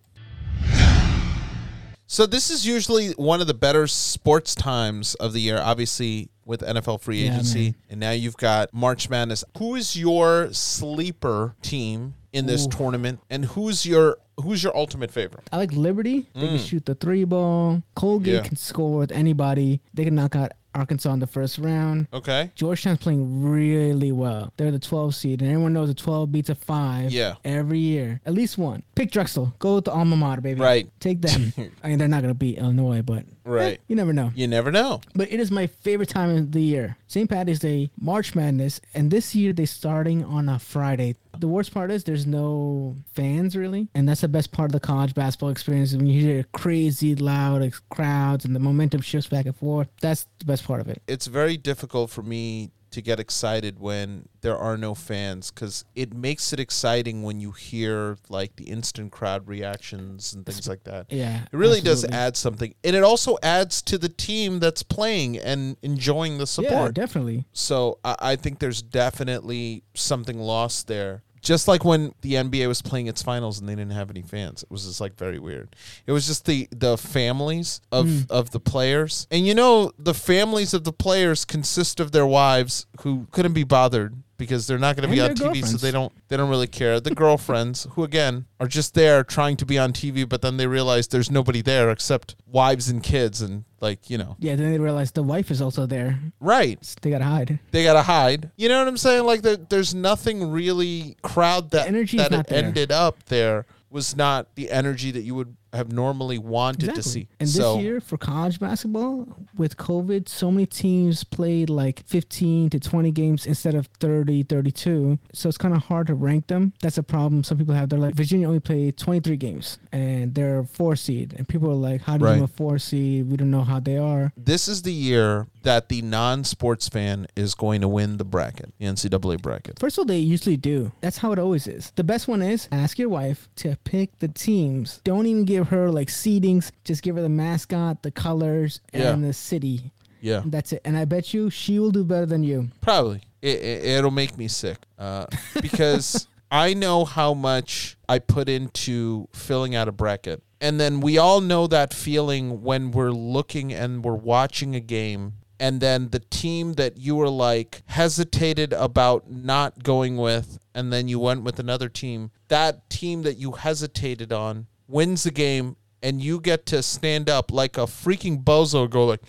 So 2.13 2.27
this 2.27 2.51
is 2.51 2.67
usually 2.67 3.13
one 3.13 3.41
of 3.41 3.47
the 3.47 3.55
better 3.55 3.87
sports 3.87 4.55
times 4.55 5.15
of 5.15 5.33
the 5.33 5.41
year, 5.41 5.59
obviously 5.59 6.29
with 6.45 6.61
NFL 6.61 7.01
free 7.01 7.23
Yeah, 7.25 7.33
agency, 7.33 7.63
man. 7.65 7.75
and 7.89 8.01
now 8.01 8.11
you've 8.11 8.37
got 8.37 8.75
March 8.75 9.09
Madness. 9.09 9.45
Who 9.57 9.77
is 9.77 9.97
your 9.97 10.53
sleeper 10.53 11.55
team 11.63 12.13
in 12.31 12.45
this 12.45 12.67
Ooh. 12.67 12.69
tournament, 12.69 13.21
and 13.31 13.47
who's 13.47 13.87
your 13.87 14.19
who's 14.43 14.63
your 14.63 14.77
ultimate 14.77 15.11
favorite? 15.11 15.49
I 15.53 15.57
like 15.57 15.73
Liberty. 15.73 16.27
They 16.35 16.49
can 16.49 16.59
shoot 16.59 16.85
the 16.85 16.95
three 16.95 17.25
ball. 17.25 17.83
Colgate 17.95 18.35
Mm. 18.35 18.37
Yeah. 18.43 18.43
can 18.49 18.57
score 18.57 18.99
with 18.99 19.11
anybody. 19.13 19.81
They 19.95 20.05
can 20.05 20.15
knock 20.15 20.37
out 20.37 20.53
Arkansas 20.75 21.13
in 21.13 21.19
the 21.21 21.27
first 21.27 21.59
round. 21.59 22.09
Okay. 22.13 22.51
Georgetown's 22.55 22.99
playing 22.99 23.43
really 23.49 24.13
well. 24.13 24.53
They're 24.57 24.71
the 24.71 24.79
12 24.79 25.15
seed, 25.15 25.43
and 25.43 25.51
everyone 25.51 25.73
knows 25.73 25.91
a 25.91 25.95
12 25.95 26.33
beats 26.33 26.49
a 26.51 26.55
five. 26.55 27.11
Yeah. 27.13 27.35
Every 27.45 27.79
year, 27.79 28.21
at 28.27 28.35
least 28.35 28.59
one. 28.59 28.83
Pick 28.95 29.11
Drexel. 29.11 29.55
Go 29.59 29.77
with 29.77 29.85
the 29.85 29.93
alma 29.93 30.17
mater, 30.17 30.41
baby. 30.41 30.61
Right. 30.61 30.89
Take 31.01 31.21
them. 31.23 31.53
I 31.83 31.89
mean, 31.89 31.99
they're 31.99 32.09
not 32.09 32.23
gonna 32.23 32.35
beat 32.35 32.59
Illinois, 32.59 33.03
but 33.03 33.25
Right. 33.45 33.75
eh, 33.75 33.83
you 33.89 33.97
never 33.97 34.13
know. 34.13 34.31
You 34.37 34.47
never 34.47 34.71
know. 34.71 35.01
But 35.15 35.33
it 35.33 35.41
is 35.41 35.51
my 35.51 35.67
favorite 35.67 36.09
time 36.09 36.31
of 36.37 36.53
the 36.53 36.63
year. 36.63 36.97
St. 37.09 37.29
Patty's 37.29 37.59
Day, 37.59 37.91
March 38.01 38.35
Madness, 38.35 38.81
and 38.95 39.11
this 39.11 39.35
year 39.35 39.53
they're 39.53 39.67
starting 39.67 40.25
on 40.25 40.49
a 40.49 40.59
Friday. 40.61 41.17
The 41.39 41.49
worst 41.49 41.73
part 41.75 41.91
is 41.91 42.05
there's 42.05 42.27
no 42.27 42.95
fans 43.15 43.57
really, 43.57 43.89
and 43.95 44.09
that's 44.09 44.21
the 44.21 44.29
best 44.29 44.53
part 44.53 44.69
of 44.69 44.73
the 44.73 44.81
college 44.81 45.15
basketball 45.15 45.49
experience. 45.49 45.93
When 45.95 46.07
you 46.07 46.21
hear 46.21 46.45
crazy 46.53 47.15
loud 47.17 47.73
crowds 47.91 48.45
and 48.45 48.55
the 48.55 48.61
momentum 48.61 49.01
shifts 49.01 49.29
back 49.29 49.47
and 49.47 49.57
forth, 49.57 49.89
that's 50.01 50.27
the 50.39 50.45
best 50.45 50.62
part 50.63 50.81
of 50.81 50.89
it. 50.89 51.03
It's 51.07 51.27
very 51.27 51.57
difficult 51.57 52.11
for 52.11 52.23
me 52.23 52.71
to 52.93 53.01
get 53.01 53.19
excited 53.19 53.81
when 53.81 54.29
there 54.43 54.57
are 54.57 54.77
no 54.77 54.95
fans 54.95 55.51
because 55.51 55.85
it 55.95 56.13
makes 56.13 56.53
it 56.53 56.61
exciting 56.61 57.23
when 57.23 57.41
you 57.41 57.51
hear 57.53 58.19
like 58.29 58.55
the 58.57 58.65
instant 58.65 59.11
crowd 59.11 59.49
reactions 59.49 60.35
and 60.35 60.45
things 60.45 60.69
like 60.69 60.85
that. 60.85 61.07
Yeah, 61.11 61.41
It 61.51 61.57
really 61.57 61.81
does 61.81 62.05
add 62.05 62.37
something. 62.37 62.75
And 62.85 62.95
it 62.95 63.03
also 63.03 63.39
adds 63.43 63.81
to 63.83 63.97
the 63.97 64.11
team 64.11 64.59
that's 64.61 64.83
playing 64.83 65.39
and 65.39 65.79
enjoying 65.83 66.37
the 66.37 66.47
support. 66.47 66.71
Yeah, 66.71 66.89
definitely. 66.91 67.47
So 67.55 67.99
I, 68.05 68.17
I 68.21 68.37
think 68.37 68.59
there's 68.59 68.83
definitely 68.83 69.85
something 69.95 70.39
lost 70.39 70.87
there. 70.87 71.23
Just 71.43 71.67
like 71.69 71.85
when 71.85 72.15
the 72.23 72.35
NBA 72.35 72.69
was 72.69 72.81
playing 72.81 73.09
its 73.09 73.21
finals 73.23 73.59
and 73.59 73.69
they 73.69 73.75
didn't 73.75 73.93
have 73.93 74.09
any 74.11 74.23
fans, 74.23 74.63
it 74.63 74.71
was 74.71 74.87
just 74.87 75.01
like 75.01 75.17
very 75.19 75.39
weird. 75.41 75.75
It 76.07 76.13
was 76.13 76.27
just 76.27 76.47
the 76.47 76.69
the 76.71 76.97
families 76.97 77.81
of 77.91 78.07
Mm. 78.07 78.31
of 78.31 78.51
the 78.53 78.61
players, 78.61 79.27
and 79.31 79.47
you 79.47 79.55
know 79.55 79.93
the 79.99 80.15
families 80.15 80.73
of 80.73 80.85
the 80.85 80.93
players 80.93 81.45
consist 81.45 81.99
of 82.01 82.13
their 82.13 82.27
wives 82.27 82.87
who 83.03 83.27
couldn't 83.33 83.53
be 83.55 83.65
bothered 83.65 84.15
because 84.43 84.67
they're 84.67 84.79
not 84.79 84.97
going 84.97 85.09
to 85.09 85.15
be 85.15 85.21
on 85.21 85.31
TV, 85.35 85.65
so 85.65 85.77
they 85.77 85.91
don't 85.91 86.13
they 86.29 86.37
don't 86.37 86.51
really 86.51 86.67
care. 86.67 86.99
The 87.01 87.15
girlfriends 87.15 87.87
who 87.93 88.03
again 88.05 88.47
are 88.61 88.67
just 88.67 88.95
there 88.95 89.23
trying 89.25 89.57
to 89.59 89.67
be 89.67 89.79
on 89.79 89.93
TV, 89.93 90.29
but 90.29 90.43
then 90.43 90.57
they 90.57 90.67
realize 90.67 91.07
there's 91.09 91.31
nobody 91.31 91.63
there 91.63 91.91
except 91.91 92.35
wives 92.47 92.89
and 92.89 93.03
kids, 93.03 93.41
and 93.41 93.65
like 93.81 94.11
you 94.11 94.19
know, 94.19 94.37
Yeah, 94.39 94.57
then 94.57 94.71
they 94.73 94.79
realize 94.79 95.13
the 95.13 95.23
wife 95.23 95.51
is 95.51 95.63
also 95.63 95.87
there. 95.87 96.19
right? 96.41 96.85
So 96.85 96.97
they 97.03 97.11
gotta 97.11 97.25
hide. 97.25 97.59
they 97.71 97.85
gotta 97.85 98.03
hide. 98.03 98.51
You 98.57 98.69
know 98.69 98.79
what 98.81 98.89
I'm 98.89 98.97
saying? 98.97 99.25
Like 99.25 99.43
there, 99.43 99.57
there's 99.57 99.95
nothing 99.95 100.51
really 100.51 101.17
crowd 101.23 101.71
that 101.71 101.87
energy's 101.87 102.21
that 102.29 102.33
it 102.33 102.53
ended 102.53 102.91
up 102.93 103.23
there 103.27 103.67
was 103.91 104.17
not 104.17 104.55
the 104.55 104.71
energy 104.71 105.11
that 105.11 105.23
you 105.23 105.35
would 105.35 105.55
have 105.73 105.93
normally 105.93 106.39
wanted 106.39 106.95
to 106.95 107.03
see. 107.03 107.29
And 107.41 107.49
so 107.49 107.77
this 107.77 107.85
year 107.85 108.01
for 108.01 108.17
college 108.19 108.61
basketball, 108.61 109.27
with 109.57 109.77
COVID, 109.77 110.29
so 110.29 110.51
many 110.51 110.67
teams 110.67 111.25
played 111.25 111.71
like 111.71 112.05
15 112.07 112.71
to 112.71 112.81
20 112.81 113.11
games 113.13 113.47
instead 113.47 113.75
of 113.75 113.87
30, 114.01 114.45
32. 114.45 115.19
So 115.33 115.49
it's 115.49 115.59
kind 115.59 115.75
of 115.75 115.85
hard 115.85 116.07
to 116.09 116.15
rank 116.15 116.47
them. 116.49 116.73
That's 116.83 116.99
a 116.99 117.03
problem 117.03 117.43
some 117.45 117.59
people 117.59 117.75
have. 117.75 117.89
They're 117.89 117.99
like, 117.99 118.15
Virginia 118.15 118.47
only 118.47 118.61
played 118.61 118.97
23 118.97 119.37
games 119.37 119.79
and 119.93 120.35
they're 120.35 120.65
four 120.65 120.97
seed. 120.97 121.35
And 121.37 121.49
people 121.49 121.71
are 121.71 121.75
like, 121.75 122.03
how 122.03 122.17
do 122.19 122.27
you 122.29 122.37
know 122.37 122.45
a 122.45 122.49
four 122.49 122.79
seed? 122.79 123.31
We 123.31 123.37
don't 123.37 123.51
know 123.51 123.65
how 123.65 123.81
they 123.81 123.97
are. 123.97 124.33
this 124.37 124.69
is 124.69 124.83
the 124.83 124.93
year 124.93 125.47
that 125.63 125.89
the 125.89 126.03
non-sports 126.03 126.89
fan 126.89 127.27
is 127.37 127.55
going 127.55 127.81
to 127.81 127.89
win 127.89 128.17
the 128.17 128.25
bracket, 128.25 128.73
the 128.79 128.87
NCAA 128.87 129.41
bracket. 129.41 129.79
First 129.79 129.97
of 129.97 130.01
all, 130.01 130.05
they 130.07 130.19
usually 130.19 130.57
do. 130.57 130.91
That's 131.01 131.19
how 131.19 131.33
it 131.33 131.39
always 131.39 131.67
is. 131.69 131.93
The 131.95 132.03
best 132.05 132.27
one 132.29 132.43
is 132.43 132.69
ask 132.73 132.99
your 132.99 133.09
wife 133.09 133.49
to 133.57 133.77
pick 133.85 134.19
the 134.19 134.29
teams. 134.29 135.01
Don't 135.05 135.27
even 135.27 135.45
give 135.45 135.62
her 135.65 135.91
like 135.91 136.09
seedings. 136.09 136.71
Just 136.85 137.03
give 137.03 137.17
her 137.17 137.23
the 137.23 137.29
mascot, 137.29 138.03
the 138.03 138.11
colors, 138.11 138.81
Yeah. 138.93 139.13
and 139.13 139.25
the 139.25 139.33
city. 139.33 139.93
Yeah, 140.21 140.43
That's 140.45 140.73
it. 140.73 140.83
And 140.85 140.97
I 140.97 141.05
bet 141.05 141.35
you 141.35 141.51
she 141.51 141.79
will 141.81 141.91
do 141.91 142.05
better 142.05 142.27
than 142.27 142.45
you. 142.45 142.69
probably. 142.81 143.23
It, 143.41 143.59
it, 143.59 143.85
it'll 143.85 144.13
make 144.13 144.39
me 144.39 144.47
sick 144.47 144.79
uh, 144.99 145.27
because 145.61 146.29
I 146.51 146.75
know 146.75 147.05
how 147.05 147.35
much 147.35 147.97
I 148.09 148.21
put 148.21 148.49
into 148.49 149.27
filling 149.33 149.75
out 149.75 149.89
a 149.89 149.93
bracket. 149.93 150.41
And 150.61 150.79
then 150.79 151.01
we 151.01 151.19
all 151.19 151.41
know 151.41 151.67
that 151.67 151.93
feeling 151.93 152.63
when 152.63 152.93
we're 152.93 153.11
looking 153.11 153.73
and 153.73 154.05
we're 154.05 154.15
watching 154.15 154.77
a 154.77 154.81
game 154.81 155.33
and 155.59 155.81
then 155.81 156.11
the 156.11 156.21
team 156.21 156.75
that 156.75 156.99
you 156.99 157.17
were 157.17 157.29
like 157.29 157.83
hesitated 157.87 158.73
about 158.73 159.29
not 159.31 159.83
going 159.83 160.17
with 160.17 160.61
and 160.75 160.93
then 160.93 161.09
you 161.09 161.19
went 161.19 161.43
with 161.43 161.59
another 161.59 161.89
team 161.89 162.31
that 162.49 162.89
team 162.91 163.23
that 163.23 163.37
you 163.39 163.53
hesitated 163.53 164.33
on 164.33 164.67
wins 164.93 165.23
the 165.25 165.31
game 165.31 165.77
and 166.03 166.21
you 166.21 166.39
get 166.41 166.67
to 166.67 166.83
stand 166.83 167.29
up 167.31 167.51
like 167.51 167.77
a 167.79 167.83
freaking 167.83 168.43
bozo 168.43 168.89
go 168.89 169.07
like 169.07 169.21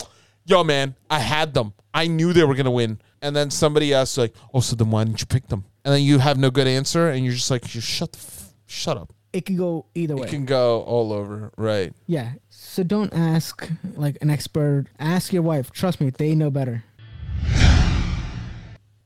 yo 0.46 0.64
man 0.64 0.94
i 1.10 1.20
had 1.20 1.54
them 1.54 1.74
i 1.94 2.06
knew 2.08 2.34
they 2.34 2.44
were 2.44 2.56
to 2.56 2.70
win 2.72 3.00
and 3.22 3.36
then 3.36 3.50
somebody 3.50 3.94
asks 3.94 4.18
like 4.18 4.34
oh 4.54 4.60
so 4.60 4.76
then 4.76 4.92
why 4.92 5.04
didn't 5.04 5.22
you 5.22 5.26
pick 5.28 5.48
them 5.48 5.64
and 5.86 5.94
then 5.94 6.02
you 6.02 6.20
have 6.20 6.38
no 6.38 6.50
good 6.50 6.68
answer 6.68 7.10
and 7.10 7.24
you're 7.26 7.34
just 7.34 7.50
like 7.50 7.74
you 7.74 7.82
shut 7.82 8.12
the 8.12 8.18
f- 8.20 8.54
shut 8.66 8.98
up 8.98 9.14
It 9.32 9.46
can 9.46 9.56
go 9.58 9.86
either 9.96 10.16
way. 10.16 10.28
it 10.28 10.30
can 10.30 10.46
go 10.46 10.82
all 10.84 11.14
over 11.14 11.52
right 11.58 11.94
yeah. 12.08 12.34
So 12.50 12.82
don't 12.84 13.14
ask 13.14 13.70
like 13.96 14.18
an 14.22 14.32
expert. 14.32 14.86
Ask 14.98 15.32
your 15.32 15.44
wife. 15.44 15.70
Trust 15.70 16.02
me, 16.02 16.10
they 16.10 16.34
know 16.34 16.50
better. 16.50 16.84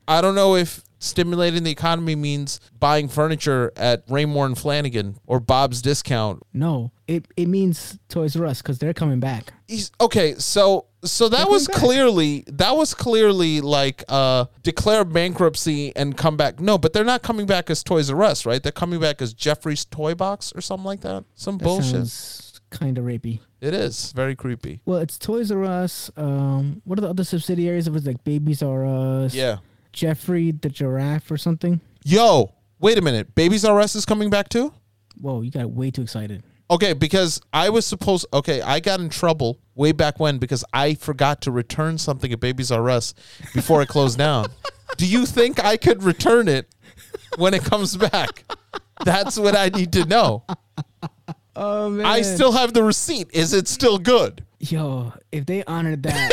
I 0.08 0.21
don't 0.21 0.36
know 0.36 0.55
if 0.55 0.84
stimulating 0.99 1.63
the 1.63 1.71
economy 1.71 2.15
means 2.15 2.60
buying 2.79 3.07
furniture 3.07 3.71
at 3.75 4.07
Raymour 4.07 4.45
and 4.45 4.55
Flanigan 4.55 5.17
or 5.27 5.39
Bob's 5.39 5.81
Discount. 5.81 6.43
No, 6.53 6.91
it 7.07 7.27
it 7.38 7.47
means 7.47 7.97
Toys 8.10 8.36
R 8.36 8.45
Us 8.45 8.62
because 8.62 8.79
they're 8.79 8.93
coming 8.93 9.19
back. 9.19 9.53
He's, 9.67 9.91
okay, 10.01 10.36
so 10.36 10.86
so 11.03 11.29
that 11.29 11.49
was 11.49 11.67
clearly 11.67 12.43
that 12.47 12.75
was 12.75 12.93
clearly 12.93 13.62
like 13.62 14.03
uh 14.10 14.45
declare 14.63 15.05
bankruptcy 15.05 15.95
and 15.95 16.17
come 16.17 16.38
back. 16.38 16.60
No, 16.60 16.77
but 16.77 16.93
they're 16.93 17.03
not 17.03 17.21
coming 17.21 17.45
back 17.45 17.69
as 17.69 17.83
Toys 17.83 18.10
R 18.10 18.23
Us, 18.23 18.45
right? 18.45 18.62
They're 18.62 18.71
coming 18.71 18.99
back 18.99 19.21
as 19.21 19.33
Geoffrey's 19.33 19.86
Toy 19.86 20.15
Box 20.15 20.51
or 20.55 20.62
something 20.62 20.86
like 20.86 21.01
that. 21.01 21.25
Some 21.36 21.57
That 21.57 21.63
bullshit. 21.65 22.60
kind 22.69 22.97
of 22.97 23.05
rapey. 23.05 23.39
It 23.60 23.73
is 23.73 24.12
very 24.12 24.36
creepy. 24.36 24.81
Well, 24.86 24.99
it's 24.99 25.17
Toys 25.17 25.51
R 25.51 25.63
Us. 25.63 26.12
Um, 26.17 26.81
what 26.86 26.97
are 26.99 27.01
the 27.01 27.10
other 27.10 27.23
subsidiaries? 27.23 27.88
It 27.88 27.93
was 27.93 28.05
like 28.05 28.23
Babies 28.23 28.62
R 28.62 28.86
Us. 28.86 29.33
Yeah. 29.33 29.57
Geoffrey 29.97 30.51
the 30.51 30.69
giraffe 30.69 31.31
or 31.31 31.38
something. 31.38 31.81
Yo, 32.03 32.53
wait 32.79 32.99
a 32.99 33.01
minute. 33.01 33.33
Babies 33.33 33.65
R 33.65 33.79
Us 33.81 33.95
is 33.95 34.05
coming 34.05 34.29
back 34.29 34.47
too? 34.47 34.71
Whoa, 35.19 35.41
you 35.41 35.49
got 35.49 35.71
way 35.71 35.89
too 35.89 36.03
excited. 36.03 36.43
Okay, 36.69 36.93
because 36.93 37.41
I 37.51 37.69
was 37.69 37.86
supposed. 37.86 38.27
Okay, 38.31 38.62
I 38.62 38.79
got 38.79 38.99
in 38.99 39.10
trouble 39.10 39.60
way 39.73 39.93
back 39.93 40.19
when 40.19 40.38
because 40.38 40.63
I 40.71 40.93
forgot 40.93 41.41
to 41.41 41.51
return 41.51 41.97
something 41.97 42.31
at 42.31 42.39
Babies 42.39 42.71
R 42.71 42.88
Us 42.91 43.15
before 43.55 43.81
it 43.81 43.89
closed 43.89 44.19
down. 44.19 44.47
Do 44.97 45.07
you 45.07 45.25
think 45.25 45.63
I 45.63 45.77
could 45.77 46.03
return 46.03 46.47
it 46.47 46.67
when 47.38 47.55
it 47.55 47.63
comes 47.63 47.97
back? 47.97 48.43
That's 49.03 49.38
what 49.38 49.55
I 49.55 49.69
need 49.69 49.93
to 49.93 50.05
know. 50.05 50.43
Oh 51.55 51.89
man. 51.89 52.05
I 52.05 52.21
still 52.21 52.51
have 52.51 52.73
the 52.73 52.83
receipt. 52.83 53.29
Is 53.33 53.51
it 53.51 53.67
still 53.67 53.97
good? 53.97 54.45
Yo, 54.60 55.13
if 55.31 55.47
they 55.47 55.63
honored 55.63 56.03
that, 56.03 56.31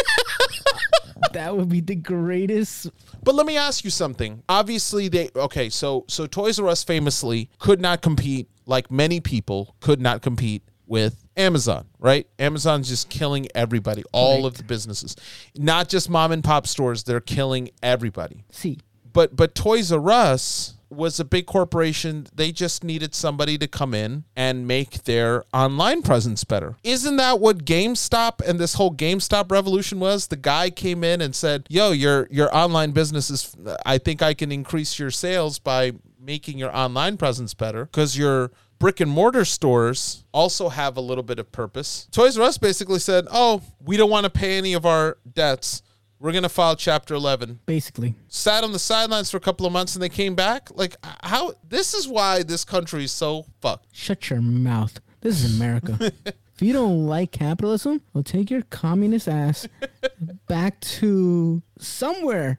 that 1.32 1.56
would 1.56 1.68
be 1.68 1.80
the 1.80 1.94
greatest. 1.94 2.90
But 3.22 3.34
let 3.34 3.46
me 3.46 3.56
ask 3.56 3.84
you 3.84 3.90
something. 3.90 4.42
Obviously, 4.48 5.08
they 5.08 5.30
okay. 5.36 5.70
So 5.70 6.04
so 6.08 6.26
Toys 6.26 6.58
R 6.58 6.68
Us 6.68 6.84
famously 6.84 7.50
could 7.58 7.80
not 7.80 8.02
compete, 8.02 8.48
like 8.66 8.90
many 8.90 9.20
people 9.20 9.76
could 9.80 10.00
not 10.00 10.22
compete 10.22 10.62
with 10.86 11.24
Amazon. 11.36 11.86
Right? 11.98 12.26
Amazon's 12.38 12.88
just 12.88 13.08
killing 13.08 13.48
everybody, 13.54 14.04
all 14.12 14.46
of 14.46 14.56
the 14.56 14.62
businesses, 14.62 15.16
not 15.56 15.88
just 15.88 16.10
mom 16.10 16.32
and 16.32 16.44
pop 16.44 16.66
stores. 16.66 17.04
They're 17.04 17.20
killing 17.20 17.70
everybody. 17.82 18.44
See, 18.50 18.78
But 19.12 19.34
but 19.36 19.54
Toys 19.54 19.92
R 19.92 20.10
Us 20.10 20.74
was 20.94 21.20
a 21.20 21.24
big 21.24 21.46
corporation. 21.46 22.26
They 22.34 22.52
just 22.52 22.84
needed 22.84 23.14
somebody 23.14 23.58
to 23.58 23.66
come 23.66 23.94
in 23.94 24.24
and 24.36 24.66
make 24.66 25.04
their 25.04 25.44
online 25.52 26.02
presence 26.02 26.44
better. 26.44 26.76
Isn't 26.82 27.16
that 27.16 27.40
what 27.40 27.64
GameStop 27.64 28.40
and 28.46 28.58
this 28.58 28.74
whole 28.74 28.92
GameStop 28.92 29.50
revolution 29.50 30.00
was? 30.00 30.28
The 30.28 30.36
guy 30.36 30.70
came 30.70 31.04
in 31.04 31.20
and 31.20 31.34
said, 31.34 31.66
"Yo, 31.68 31.92
your 31.92 32.28
your 32.30 32.54
online 32.54 32.92
business 32.92 33.30
is 33.30 33.54
I 33.84 33.98
think 33.98 34.22
I 34.22 34.34
can 34.34 34.50
increase 34.52 34.98
your 34.98 35.10
sales 35.10 35.58
by 35.58 35.92
making 36.20 36.58
your 36.58 36.74
online 36.74 37.16
presence 37.16 37.54
better 37.54 37.84
because 37.84 38.16
your 38.16 38.50
brick 38.78 38.98
and 39.00 39.10
mortar 39.10 39.44
stores 39.44 40.24
also 40.32 40.68
have 40.68 40.96
a 40.96 41.00
little 41.00 41.24
bit 41.24 41.38
of 41.38 41.52
purpose." 41.52 42.08
Toys 42.10 42.36
R 42.38 42.44
Us 42.44 42.58
basically 42.58 42.98
said, 42.98 43.26
"Oh, 43.30 43.62
we 43.84 43.96
don't 43.96 44.10
want 44.10 44.24
to 44.24 44.30
pay 44.30 44.58
any 44.58 44.74
of 44.74 44.84
our 44.86 45.18
debts. 45.32 45.82
We're 46.24 46.32
to 46.32 46.48
file 46.48 46.74
chapter 46.74 47.12
11." 47.12 47.60
basically, 47.66 48.14
sat 48.28 48.64
on 48.64 48.72
the 48.72 48.78
sidelines 48.78 49.30
for 49.30 49.36
a 49.36 49.40
couple 49.40 49.66
of 49.66 49.74
months 49.74 49.94
and 49.94 50.02
they 50.02 50.08
came 50.08 50.34
back. 50.34 50.70
Like 50.74 50.96
how 51.22 51.52
this 51.68 51.92
is 51.92 52.08
why 52.08 52.42
this 52.42 52.64
country 52.64 53.04
is 53.04 53.12
so 53.12 53.44
fucked. 53.60 53.88
shut 53.92 54.30
your 54.30 54.40
mouth. 54.40 55.00
This 55.20 55.44
is 55.44 55.54
America. 55.60 55.98
if 56.24 56.62
you 56.62 56.72
don't 56.72 57.06
like 57.06 57.30
capitalism, 57.30 58.00
well, 58.14 58.24
take 58.24 58.50
your 58.50 58.62
communist 58.62 59.28
ass 59.28 59.68
back 60.48 60.80
to 60.80 61.62
somewhere. 61.78 62.58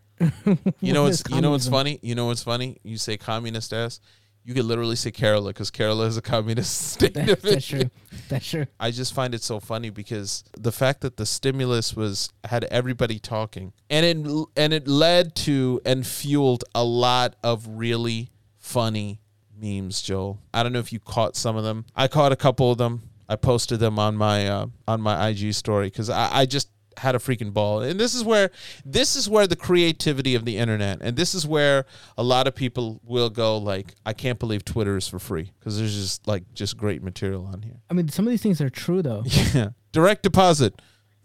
You 0.79 0.93
know 0.93 1.03
what's 1.05 1.23
you 1.27 1.41
know 1.41 1.49
what's 1.49 1.67
funny? 1.67 1.97
You 2.03 2.13
know 2.13 2.27
what's 2.27 2.43
funny? 2.43 2.77
You 2.83 2.99
say 2.99 3.17
communist 3.17 3.73
ass. 3.73 3.99
You 4.45 4.53
could 4.53 4.65
literally 4.65 4.95
say 4.95 5.11
Kerala 5.11 5.47
because 5.47 5.71
Kerala 5.71 6.05
is 6.05 6.17
a 6.17 6.21
communist 6.21 6.91
state. 6.91 7.15
That, 7.15 7.41
that's 7.41 7.65
true. 7.65 7.89
That's 8.29 8.47
true. 8.47 8.67
I 8.79 8.91
just 8.91 9.15
find 9.15 9.33
it 9.33 9.41
so 9.41 9.59
funny 9.59 9.89
because 9.89 10.43
the 10.55 10.71
fact 10.71 11.01
that 11.01 11.17
the 11.17 11.25
stimulus 11.25 11.95
was 11.95 12.31
had 12.43 12.63
everybody 12.65 13.17
talking, 13.17 13.73
and 13.89 14.05
it 14.05 14.47
and 14.55 14.71
it 14.71 14.87
led 14.87 15.35
to 15.37 15.81
and 15.83 16.05
fueled 16.05 16.63
a 16.75 16.83
lot 16.83 17.35
of 17.43 17.67
really 17.67 18.29
funny 18.59 19.19
memes. 19.59 20.03
Joel, 20.03 20.39
I 20.53 20.61
don't 20.61 20.73
know 20.73 20.79
if 20.79 20.93
you 20.93 20.99
caught 20.99 21.35
some 21.35 21.55
of 21.55 21.63
them. 21.63 21.85
I 21.95 22.07
caught 22.07 22.31
a 22.31 22.35
couple 22.35 22.71
of 22.71 22.77
them. 22.77 23.01
I 23.27 23.37
posted 23.37 23.79
them 23.79 23.97
on 23.97 24.15
my 24.15 24.47
uh, 24.47 24.67
on 24.87 25.01
my 25.01 25.29
IG 25.29 25.55
story 25.55 25.87
because 25.87 26.11
I, 26.11 26.29
I 26.31 26.45
just 26.45 26.69
had 26.97 27.15
a 27.15 27.19
freaking 27.19 27.53
ball. 27.53 27.81
And 27.81 27.99
this 27.99 28.13
is 28.15 28.23
where 28.23 28.51
this 28.85 29.15
is 29.15 29.29
where 29.29 29.47
the 29.47 29.55
creativity 29.55 30.35
of 30.35 30.45
the 30.45 30.57
internet 30.57 30.99
and 31.01 31.15
this 31.17 31.35
is 31.35 31.45
where 31.45 31.85
a 32.17 32.23
lot 32.23 32.47
of 32.47 32.55
people 32.55 32.99
will 33.03 33.29
go 33.29 33.57
like 33.57 33.95
I 34.05 34.13
can't 34.13 34.39
believe 34.39 34.65
Twitter 34.65 34.97
is 34.97 35.07
for 35.07 35.19
free 35.19 35.51
because 35.59 35.77
there's 35.77 35.95
just 35.95 36.27
like 36.27 36.43
just 36.53 36.77
great 36.77 37.03
material 37.03 37.45
on 37.45 37.61
here. 37.61 37.77
I 37.89 37.93
mean 37.93 38.09
some 38.09 38.25
of 38.25 38.31
these 38.31 38.41
things 38.41 38.61
are 38.61 38.69
true 38.69 39.01
though. 39.01 39.23
Yeah. 39.53 39.69
Direct 39.91 40.23
deposit 40.23 40.81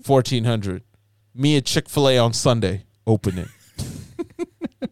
1400. 0.06 0.82
Me 1.34 1.56
at 1.56 1.64
Chick-fil-A 1.64 2.18
on 2.18 2.32
Sunday. 2.32 2.84
Open 3.06 3.38
it. 3.38 3.48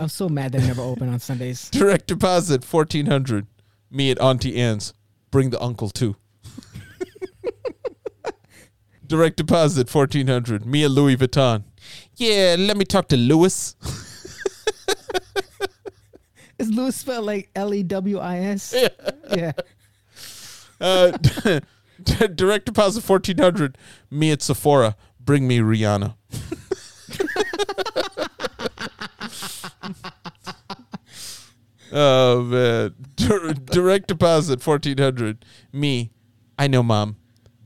I 0.00 0.04
was 0.04 0.12
so 0.14 0.28
mad 0.30 0.52
they 0.52 0.60
never 0.60 0.80
open 0.80 1.08
on 1.10 1.18
Sundays. 1.18 1.68
Direct 1.72 2.06
deposit 2.06 2.64
1400. 2.64 3.46
Me 3.90 4.10
at 4.10 4.18
Auntie 4.20 4.56
Anne's. 4.56 4.94
Bring 5.30 5.50
the 5.50 5.60
uncle 5.60 5.90
too. 5.90 6.16
Direct 9.10 9.36
deposit 9.36 9.88
fourteen 9.88 10.28
hundred. 10.28 10.64
Me 10.64 10.84
and 10.84 10.94
Louis 10.94 11.16
Vuitton. 11.16 11.64
Yeah, 12.14 12.54
let 12.56 12.76
me 12.76 12.84
talk 12.84 13.08
to 13.08 13.16
Louis. 13.16 13.74
Is 16.60 16.70
Louis 16.70 16.94
spelled 16.94 17.26
like 17.26 17.50
L 17.56 17.74
E 17.74 17.82
W 17.82 18.20
I 18.20 18.38
S? 18.38 18.72
Yeah. 18.76 18.88
Yeah. 19.36 19.52
Uh, 20.82 21.10
direct 22.34 22.64
deposit 22.64 23.02
fourteen 23.02 23.36
hundred. 23.36 23.76
Me 24.10 24.30
at 24.30 24.40
Sephora. 24.40 24.96
Bring 25.18 25.46
me 25.46 25.58
Rihanna. 25.58 26.14
oh 31.92 32.42
man! 32.44 32.94
direct 33.66 34.06
deposit 34.06 34.62
fourteen 34.62 34.96
hundred. 34.96 35.44
Me. 35.70 36.12
I 36.58 36.66
know, 36.66 36.82
mom 36.82 37.16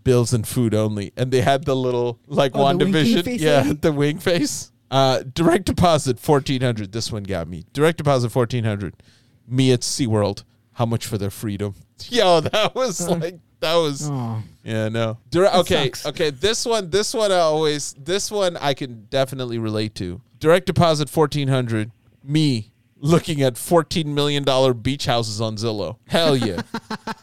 bills 0.05 0.33
and 0.33 0.47
food 0.47 0.75
only. 0.75 1.13
And 1.17 1.31
they 1.33 1.41
had 1.41 1.65
the 1.65 1.75
little 1.75 2.21
like 2.27 2.53
oh, 2.55 2.61
WandaVision. 2.61 3.41
Yeah, 3.41 3.73
the 3.81 3.93
wing 3.93 4.19
face. 4.19 4.71
Uh, 4.91 5.25
direct 5.35 5.65
deposit 5.65 6.21
fourteen 6.21 6.61
hundred. 6.61 6.93
This 6.93 7.11
one 7.11 7.25
got 7.25 7.49
me. 7.49 7.65
Direct 7.73 7.99
deposit 7.99 8.31
fourteen 8.31 8.65
hundred. 8.65 8.95
Me 9.49 9.73
at 9.73 9.81
SeaWorld. 9.81 10.45
How 10.75 10.87
much 10.87 11.07
for 11.07 11.19
their 11.19 11.31
freedom? 11.31 11.75
Yo, 12.09 12.41
that 12.41 12.75
was 12.75 13.01
uh, 13.01 13.17
like 13.17 13.39
that 13.61 13.75
was 13.75 14.09
oh, 14.11 14.43
yeah 14.63 14.89
no. 14.89 15.19
Dire- 15.31 15.47
okay, 15.47 15.87
sucks. 15.87 16.07
okay. 16.07 16.31
This 16.31 16.65
one, 16.67 16.91
this 16.91 17.15
one 17.15 17.33
I 17.33 17.39
always 17.39 17.95
this 17.95 18.31
one 18.31 18.57
I 18.59 18.75
can 18.75 19.07
definitely 19.11 19.59
relate 19.59 19.95
to. 19.97 20.21
Direct 20.39 20.67
deposit 20.67 21.09
fourteen 21.09 21.49
hundred. 21.49 21.91
Me 22.23 22.71
looking 22.97 23.43
at 23.43 23.57
fourteen 23.57 24.15
million 24.15 24.45
dollar 24.45 24.75
beach 24.75 25.07
houses 25.07 25.41
on 25.41 25.57
Zillow. 25.57 25.97
Hell 26.09 26.37
yeah. 26.37 26.63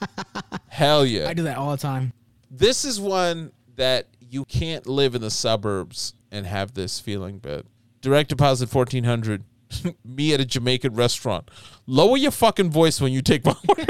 Hell 0.68 1.06
yeah. 1.06 1.30
I 1.30 1.34
do 1.34 1.44
that 1.44 1.58
all 1.58 1.72
the 1.72 1.78
time. 1.78 2.14
This 2.54 2.84
is 2.84 3.00
one 3.00 3.54
that 3.78 4.08
you 4.20 4.44
can't 4.44 4.86
live 4.86 5.16
in 5.16 5.22
the 5.22 5.32
suburbs 5.32 6.14
and 6.32 6.46
have 6.46 6.74
this 6.74 7.00
feeling, 7.00 7.38
but 7.40 7.66
direct 8.02 8.28
deposit 8.30 8.68
fourteen 8.68 9.06
hundred. 9.06 9.46
Me 10.06 10.34
at 10.34 10.42
a 10.42 10.46
Jamaican 10.46 10.94
restaurant. 10.94 11.50
Lower 11.88 12.18
your 12.18 12.32
fucking 12.32 12.70
voice 12.70 13.00
when 13.00 13.14
you 13.14 13.22
take 13.22 13.46
my 13.46 13.56
order. 13.70 13.86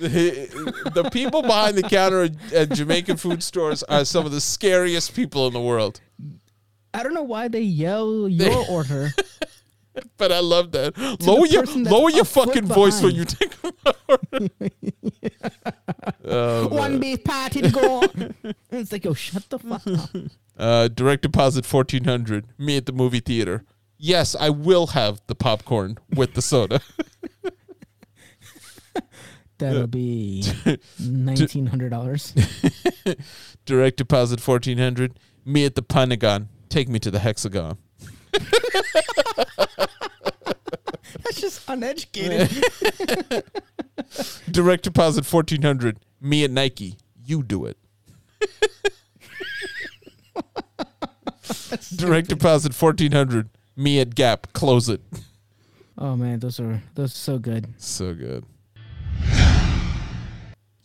the, 0.00 0.90
the 0.92 1.08
people 1.12 1.42
behind 1.42 1.76
the 1.76 1.84
counter 1.84 2.28
at 2.52 2.72
Jamaican 2.72 3.18
food 3.18 3.44
stores 3.44 3.84
are 3.84 4.04
some 4.04 4.26
of 4.26 4.32
the 4.32 4.40
scariest 4.40 5.14
people 5.14 5.46
in 5.46 5.52
the 5.52 5.60
world. 5.60 6.00
I 6.92 7.04
don't 7.04 7.14
know 7.14 7.22
why 7.22 7.46
they 7.46 7.60
yell 7.60 8.28
your 8.28 8.64
order 8.68 9.10
but 10.16 10.32
I 10.32 10.40
love 10.40 10.72
that. 10.72 10.96
lower 11.20 11.46
your 11.46 11.64
lower 11.64 12.10
your 12.10 12.24
fucking 12.24 12.66
voice 12.66 13.02
when 13.02 13.14
you 13.14 13.24
take 13.24 13.52
oh, 16.24 16.68
One 16.68 17.00
beef 17.00 17.24
party 17.24 17.62
to 17.62 17.70
go. 17.70 18.02
it's 18.70 18.92
like, 18.92 19.06
oh, 19.06 19.14
shut 19.14 19.48
the 19.50 19.58
fuck 19.58 19.86
up. 19.86 20.10
Uh, 20.58 20.88
direct 20.88 21.22
deposit 21.22 21.66
fourteen 21.66 22.04
hundred. 22.04 22.46
Me 22.58 22.76
at 22.76 22.86
the 22.86 22.92
movie 22.92 23.20
theater. 23.20 23.64
Yes, 23.98 24.36
I 24.38 24.50
will 24.50 24.88
have 24.88 25.20
the 25.26 25.34
popcorn 25.34 25.98
with 26.14 26.34
the 26.34 26.42
soda. 26.42 26.80
That'll 29.58 29.86
be 29.86 30.44
nineteen 30.98 31.66
hundred 31.66 31.90
dollars. 31.90 32.34
Direct 33.64 33.96
deposit 33.96 34.40
fourteen 34.40 34.78
hundred. 34.78 35.18
Me 35.44 35.64
at 35.64 35.74
the 35.74 35.82
Pentagon. 35.82 36.48
Take 36.68 36.88
me 36.88 36.98
to 36.98 37.10
the 37.10 37.20
hexagon. 37.20 37.78
That's 41.22 41.40
just 41.40 41.68
uneducated. 41.68 42.50
Direct 44.50 44.84
deposit 44.84 45.24
fourteen 45.26 45.62
hundred. 45.62 45.98
Me 46.20 46.44
at 46.44 46.50
Nike. 46.50 46.96
You 47.24 47.42
do 47.42 47.66
it. 47.66 47.76
Direct 51.96 52.28
deposit 52.28 52.74
fourteen 52.74 53.12
hundred. 53.12 53.48
Me 53.76 54.00
at 54.00 54.14
Gap. 54.14 54.52
Close 54.52 54.88
it. 54.88 55.00
Oh 55.98 56.16
man, 56.16 56.40
those 56.40 56.60
are 56.60 56.82
those 56.94 57.12
are 57.12 57.18
so 57.18 57.38
good. 57.38 57.66
So 57.78 58.14
good. 58.14 58.44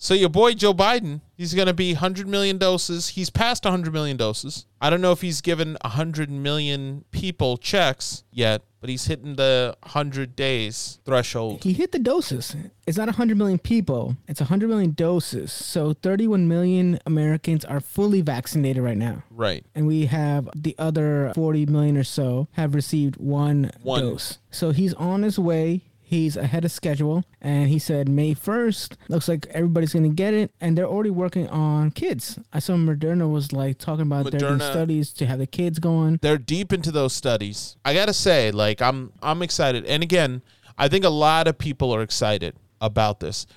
So 0.04 0.16
your 0.16 0.30
boy 0.30 0.56
Joe 0.56 0.74
Biden, 0.74 1.22
he's 1.38 1.54
going 1.54 1.68
to 1.68 1.76
be 1.76 1.94
100 1.94 2.28
million 2.28 2.58
doses. 2.58 3.10
He's 3.10 3.30
passed 3.30 3.66
100 3.66 3.94
million 3.94 4.18
doses. 4.18 4.66
I 4.82 4.90
don't 4.90 5.00
know 5.00 5.12
if 5.12 5.22
he's 5.22 5.42
given 5.42 5.78
100 5.84 6.28
million 6.28 7.06
people 7.12 7.56
checks 7.58 8.24
yet, 8.32 8.64
but 8.80 8.90
he's 8.90 9.06
hitting 9.06 9.36
the 9.36 9.78
100 9.84 10.36
days 10.36 10.98
threshold. 11.06 11.64
He 11.64 11.74
hit 11.74 11.92
the 11.92 12.00
doses. 12.00 12.56
It's 12.88 12.98
not 12.98 13.10
100 13.10 13.38
million 13.38 13.60
people, 13.60 14.18
it's 14.28 14.40
100 14.40 14.68
million 14.70 14.94
doses. 14.94 15.54
So 15.54 15.94
31 15.94 16.48
million 16.48 16.98
Americans 17.06 17.64
are 17.64 17.80
fully 17.80 18.22
vaccinated 18.22 18.82
right 18.82 18.98
now. 18.98 19.22
Right. 19.30 19.64
And 19.76 19.86
we 19.86 20.08
have 20.08 20.50
the 20.56 20.74
other 20.80 21.32
40 21.36 21.68
million 21.68 21.96
or 21.96 22.04
so 22.04 22.48
have 22.54 22.74
received 22.74 23.18
one, 23.18 23.70
one. 23.84 24.02
dose. 24.02 24.40
So 24.50 24.72
he's 24.72 24.96
on 24.96 25.22
his 25.22 25.38
way 25.38 25.84
He's 26.12 26.36
ahead 26.36 26.66
of 26.66 26.74
schedule, 26.74 27.24
and 27.40 27.70
he 27.70 27.80
said 27.80 28.10
May 28.10 28.36
1st. 28.36 28.98
Looks 29.08 29.30
like 29.30 29.48
everybody's 29.52 29.94
going 29.94 30.04
to 30.04 30.14
get 30.14 30.34
it, 30.34 30.52
and 30.60 30.78
they're 30.78 30.86
already 30.86 31.10
working 31.10 31.48
on 31.48 31.92
kids. 31.92 32.38
I 32.52 32.60
saw 32.60 32.74
Moderna 32.74 33.32
was 33.32 33.54
like 33.54 33.78
talking 33.78 34.02
about 34.02 34.26
Moderna, 34.26 34.40
their 34.40 34.60
studies 34.60 35.14
to 35.14 35.26
have 35.26 35.40
the 35.40 35.48
kids 35.48 35.80
going. 35.80 36.20
They're 36.22 36.38
deep 36.38 36.74
into 36.74 36.92
those 36.92 37.14
studies. 37.14 37.78
I 37.86 37.94
gotta 37.94 38.12
say, 38.12 38.52
like 38.52 38.82
I'm 38.82 39.14
I'm 39.22 39.42
excited, 39.42 39.86
and 39.86 40.04
again, 40.04 40.42
I 40.78 40.90
think 40.90 41.06
a 41.06 41.10
lot 41.10 41.48
of 41.48 41.58
people 41.58 41.96
are 41.96 42.02
excited 42.02 42.58
about 42.82 43.22
this, 43.22 43.48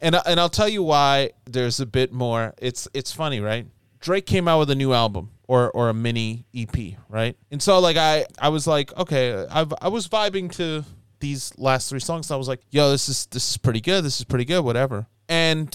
and 0.00 0.14
and 0.24 0.38
I'll 0.38 0.48
tell 0.48 0.68
you 0.68 0.84
why. 0.84 1.30
There's 1.46 1.80
a 1.80 1.86
bit 1.86 2.12
more. 2.12 2.54
It's 2.58 2.86
it's 2.94 3.10
funny, 3.10 3.40
right? 3.40 3.66
Drake 3.98 4.26
came 4.26 4.46
out 4.46 4.60
with 4.60 4.70
a 4.70 4.76
new 4.76 4.92
album 4.92 5.30
or 5.48 5.68
or 5.72 5.88
a 5.88 5.94
mini 5.94 6.44
EP, 6.54 6.76
right? 7.08 7.36
And 7.50 7.60
so 7.60 7.80
like 7.80 7.96
I 7.96 8.26
I 8.38 8.50
was 8.50 8.68
like, 8.68 8.96
okay, 8.96 9.44
I've 9.50 9.74
I 9.82 9.88
was 9.88 10.06
vibing 10.06 10.52
to 10.58 10.84
these 11.24 11.52
last 11.56 11.88
three 11.88 12.00
songs. 12.00 12.30
I 12.30 12.36
was 12.36 12.48
like, 12.48 12.60
yo, 12.70 12.90
this 12.90 13.08
is 13.08 13.26
this 13.26 13.50
is 13.50 13.56
pretty 13.56 13.80
good. 13.80 14.04
This 14.04 14.18
is 14.18 14.24
pretty 14.24 14.44
good. 14.44 14.62
Whatever. 14.62 15.06
And 15.28 15.68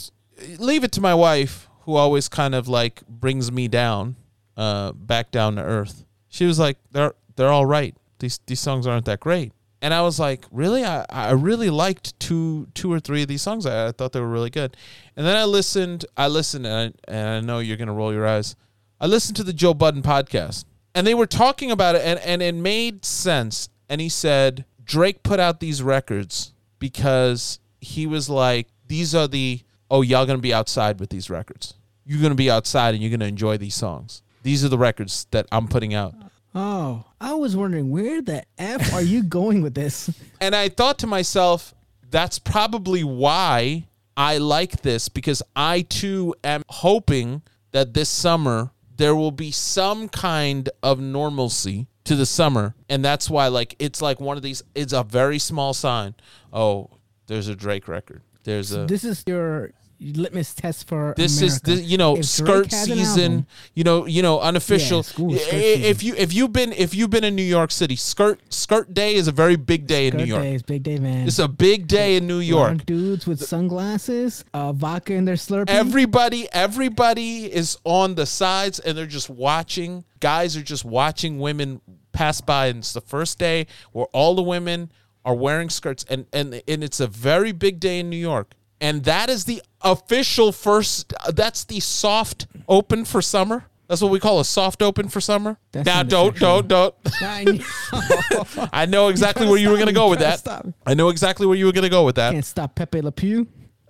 leave 0.60 0.84
it 0.84 0.92
to 0.94 1.02
my 1.02 1.16
wife, 1.16 1.68
who 1.82 1.96
always 1.96 2.30
kind 2.30 2.54
of 2.54 2.68
like 2.68 3.02
brings 3.08 3.52
me 3.52 3.68
down, 3.68 4.16
uh, 4.56 4.92
back 4.92 5.32
down 5.32 5.56
to 5.56 5.64
earth. 5.64 6.06
She 6.28 6.46
was 6.46 6.60
like, 6.60 6.78
they're 6.92 7.16
they're 7.36 7.50
all 7.50 7.66
right. 7.66 7.96
These 8.20 8.40
these 8.46 8.60
songs 8.60 8.86
aren't 8.86 9.06
that 9.06 9.20
great. 9.20 9.52
And 9.82 9.94
I 9.94 10.02
was 10.02 10.20
like, 10.20 10.46
really? 10.52 10.84
I, 10.84 11.06
I 11.10 11.32
really 11.32 11.70
liked 11.72 12.20
two 12.20 12.68
two 12.76 12.92
or 12.94 13.00
three 13.00 13.24
of 13.24 13.28
these 13.28 13.42
songs. 13.42 13.66
I, 13.66 13.88
I 13.88 13.92
thought 13.92 14.12
they 14.12 14.20
were 14.20 14.30
really 14.30 14.52
good. 14.52 14.78
And 15.16 15.26
then 15.26 15.36
I 15.36 15.46
listened. 15.46 16.06
I 16.16 16.28
listened, 16.28 16.68
and 16.68 16.94
I, 17.08 17.12
and 17.12 17.30
I 17.30 17.40
know 17.40 17.58
you're 17.60 17.78
gonna 17.78 17.94
roll 17.94 18.14
your 18.14 18.28
eyes. 18.28 18.56
I 19.02 19.08
listened 19.08 19.38
to 19.38 19.44
the 19.44 19.54
Joe 19.54 19.74
Budden 19.74 20.04
podcast, 20.04 20.66
and 20.94 21.08
they 21.08 21.16
were 21.16 21.26
talking 21.26 21.72
about 21.72 21.96
it, 21.96 22.04
and, 22.04 22.20
and 22.20 22.42
it 22.42 22.54
made 22.54 23.06
sense. 23.06 23.70
And 23.92 24.00
he 24.02 24.10
said, 24.10 24.66
Drake 24.90 25.22
put 25.22 25.40
out 25.40 25.60
these 25.60 25.84
records 25.84 26.52
because 26.80 27.60
he 27.80 28.08
was 28.08 28.28
like, 28.28 28.68
these 28.88 29.14
are 29.14 29.28
the, 29.28 29.62
oh, 29.92 30.02
y'all 30.02 30.26
gonna 30.26 30.40
be 30.40 30.52
outside 30.52 31.00
with 31.00 31.12
these 31.12 31.30
records. 31.30 31.76
You're 32.06 32.22
gonna 32.24 32.34
be 32.34 32.50
outside 32.50 32.96
and 32.96 33.04
you're 33.04 33.12
gonna 33.12 33.26
enjoy 33.26 33.58
these 33.60 33.76
songs. 33.76 34.24
These 34.42 34.66
are 34.66 34.70
the 34.70 34.80
records 34.80 35.28
that 35.30 35.46
I'm 35.52 35.68
putting 35.68 35.94
out. 35.94 36.16
Oh, 36.56 37.06
I 37.22 37.36
was 37.36 37.56
wondering 37.56 37.92
where 37.92 38.24
the 38.24 38.44
F 38.58 38.92
are 38.92 39.04
you 39.04 39.22
going 39.38 39.62
with 39.62 39.76
this? 39.76 40.10
And 40.42 40.56
I 40.56 40.70
thought 40.70 40.98
to 41.00 41.08
myself, 41.08 41.76
that's 42.10 42.40
probably 42.40 43.04
why 43.04 43.86
I 44.18 44.40
like 44.40 44.82
this 44.82 45.08
because 45.08 45.44
I 45.56 45.82
too 45.82 46.34
am 46.44 46.64
hoping 46.68 47.44
that 47.74 47.94
this 47.94 48.10
summer 48.10 48.72
there 48.98 49.16
will 49.16 49.32
be 49.32 49.52
some 49.52 50.10
kind 50.10 50.68
of 50.82 51.00
normalcy 51.00 51.86
to 52.10 52.16
the 52.16 52.26
summer, 52.26 52.76
and 52.90 53.04
that's 53.06 53.30
why 53.30 53.48
like 53.48 53.76
it's 53.80 54.02
like 54.02 54.20
one 54.20 54.36
of 54.38 54.44
these. 54.44 54.62
It's 54.76 54.94
a 54.94 55.04
very 55.04 55.40
small 55.40 55.74
sign. 55.74 56.16
Oh, 56.52 56.90
there's 57.28 57.48
a 57.48 57.56
Drake 57.56 57.88
record. 57.88 58.22
There's 58.44 58.72
a. 58.74 58.86
This 58.86 59.04
is 59.04 59.24
your 59.28 59.72
litmus 60.02 60.54
test 60.54 60.88
for 60.88 61.14
this 61.18 61.38
America. 61.42 61.54
is 61.56 61.62
the 61.62 61.76
you 61.76 61.98
know 61.98 62.16
If 62.16 62.24
skirt 62.26 62.70
Drake 62.70 62.72
has 62.72 62.88
an 62.90 62.98
season 62.98 63.32
album- 63.34 63.48
you 63.74 63.84
know 63.84 64.06
you 64.06 64.22
know 64.22 64.40
unofficial 64.40 65.00
Yeah, 65.00 65.02
school 65.02 65.32
skirt 65.38 65.54
I- 65.54 65.60
season. 65.60 65.84
if 65.84 66.04
you 66.04 66.16
if 66.16 66.34
you've 66.34 66.54
been 66.54 66.72
if 66.72 66.96
you've 66.96 67.10
been 67.10 67.26
in 67.26 67.36
new 67.36 67.42
york 67.44 67.70
city 67.70 67.98
skirt 67.98 68.40
skirt 68.48 68.94
day 68.94 69.16
is 69.16 69.28
a 69.28 69.34
very 69.34 69.58
big 69.58 69.88
day 69.88 70.08
in 70.08 70.16
new 70.16 70.24
york 70.24 70.42
days, 70.42 70.64
big 70.64 70.84
day, 70.84 71.00
man. 71.00 71.28
it's 71.28 71.38
a 71.38 71.50
big 71.50 71.86
day 71.88 72.16
in 72.16 72.28
new 72.28 72.40
york 72.40 72.86
dudes 72.86 73.28
with 73.28 73.44
sunglasses, 73.46 74.46
uh, 74.54 74.72
vodka 74.72 75.14
in 75.16 75.26
their 75.26 75.36
Slurpee. 75.36 75.68
everybody 75.68 76.48
everybody 76.54 77.52
is 77.54 77.78
on 77.84 78.16
the 78.16 78.26
sides 78.26 78.80
and 78.80 78.98
they're 78.98 79.06
just 79.06 79.30
watching 79.30 80.06
guys 80.22 80.56
are 80.56 80.64
just 80.64 80.86
watching 80.86 81.40
women 81.40 81.82
pass 82.12 82.42
by 82.42 82.68
and 82.68 82.80
it's 82.80 82.94
the 82.94 83.02
first 83.02 83.38
day 83.40 83.68
where 83.92 84.06
all 84.08 84.36
the 84.36 84.42
women 84.42 84.92
are 85.26 85.36
wearing 85.36 85.70
skirts. 85.70 86.06
And 86.10 86.26
and 86.34 86.62
and 86.68 86.84
it's 86.84 87.00
a 87.00 87.08
very 87.08 87.52
big 87.52 87.80
day 87.80 88.00
in 88.00 88.10
new 88.10 88.18
york. 88.18 88.54
And 88.82 89.04
that 89.04 89.30
is 89.30 89.46
the 89.46 89.62
official 89.82 90.52
first 90.52 91.14
that's 91.34 91.66
the 91.66 91.80
soft 91.80 92.48
open 92.68 93.06
for 93.06 93.22
summer. 93.22 93.66
That's 93.88 94.02
what 94.02 94.12
we 94.12 94.20
call 94.20 94.40
a 94.40 94.46
soft 94.46 94.84
open 94.84 95.10
for 95.10 95.20
summer. 95.20 95.58
That 95.72 95.86
now 95.86 96.04
don't 96.04 96.38
don't 96.38 96.68
don't. 96.68 96.96
I 97.22 97.44
knew- 97.44 97.64
i 98.72 98.86
know 98.86 99.08
exactly 99.08 99.48
where 99.48 99.58
you 99.58 99.70
were 99.70 99.78
going 99.78 99.88
to 99.88 99.94
go 99.94 100.10
with 100.10 100.20
that. 100.20 100.40
stop. 100.40 100.68
i 100.86 100.94
know 100.94 101.10
exactly 101.10 101.48
where 101.48 101.58
you 101.58 101.66
were 101.66 101.72
going 101.72 101.84
to 101.84 101.90
go 101.90 102.06
with 102.06 102.16
that. 102.16 102.34
Can't 102.34 102.46
stop 102.46 102.76
Pepe 102.76 103.02
Le 103.02 103.12
Pew. 103.12 103.48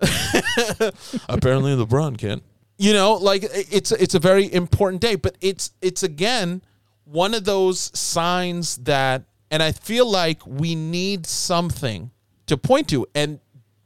Apparently, 1.28 1.76
LeBron 1.76 2.18
can. 2.18 2.40
You 2.78 2.94
know, 2.94 3.14
like 3.14 3.44
it's 3.52 3.92
it's 3.92 4.14
a 4.14 4.18
very 4.18 4.50
important 4.52 5.02
day, 5.02 5.14
but 5.16 5.36
it's 5.42 5.72
it's 5.82 6.02
again 6.02 6.62
one 7.10 7.34
of 7.34 7.44
those 7.44 7.96
signs 7.98 8.76
that, 8.78 9.24
and 9.50 9.62
I 9.62 9.72
feel 9.72 10.08
like 10.08 10.46
we 10.46 10.74
need 10.74 11.26
something 11.26 12.10
to 12.46 12.56
point 12.56 12.88
to. 12.88 13.06
And 13.14 13.40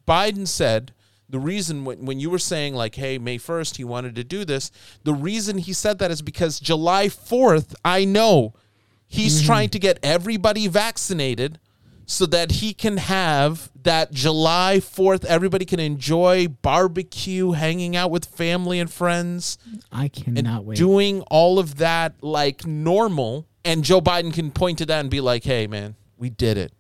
Biden 0.07 0.47
said 0.47 0.93
the 1.29 1.39
reason 1.39 1.85
when, 1.85 2.05
when 2.05 2.21
you 2.21 2.29
were 2.29 2.39
saying 2.39 2.75
like, 2.75 2.95
hey, 2.97 3.19
May 3.19 3.39
first, 3.39 3.77
he 3.79 3.85
wanted 3.85 4.15
to 4.17 4.25
do 4.25 4.45
this. 4.45 4.71
The 5.05 5.15
reason 5.15 5.59
he 5.59 5.73
said 5.73 5.99
that 5.99 6.11
is 6.11 6.23
because 6.23 6.61
July 6.61 7.09
fourth, 7.09 7.75
I 7.85 8.05
know 8.05 8.55
he's 9.07 9.39
mm-hmm. 9.39 9.47
trying 9.47 9.69
to 9.71 9.79
get 9.79 9.99
everybody 10.03 10.69
vaccinated 10.69 11.59
so 12.07 12.27
that 12.27 12.53
he 12.53 12.75
can 12.75 12.99
have 12.99 13.71
that 13.83 14.13
July 14.13 14.79
4th, 14.81 15.25
everybody 15.25 15.65
can 15.65 15.81
enjoy 15.81 16.49
barbecue, 16.49 17.53
hanging 17.53 17.97
out 17.97 18.11
with 18.11 18.25
family 18.25 18.81
and 18.81 18.91
friends, 18.91 19.59
I 19.93 20.09
cannot 20.09 20.65
wait. 20.65 20.79
doing 20.79 21.23
all 21.23 21.59
of 21.59 21.77
that 21.77 22.15
like 22.23 22.67
normal. 22.67 23.47
And 23.65 23.83
Joe 23.83 24.01
Biden 24.01 24.33
can 24.33 24.51
point 24.51 24.79
to 24.79 24.87
that 24.87 25.01
and 25.01 25.11
be 25.11 25.23
like, 25.23 25.45
hey, 25.45 25.67
man, 25.67 25.95
we 26.19 26.29
did 26.29 26.59
it. 26.59 26.73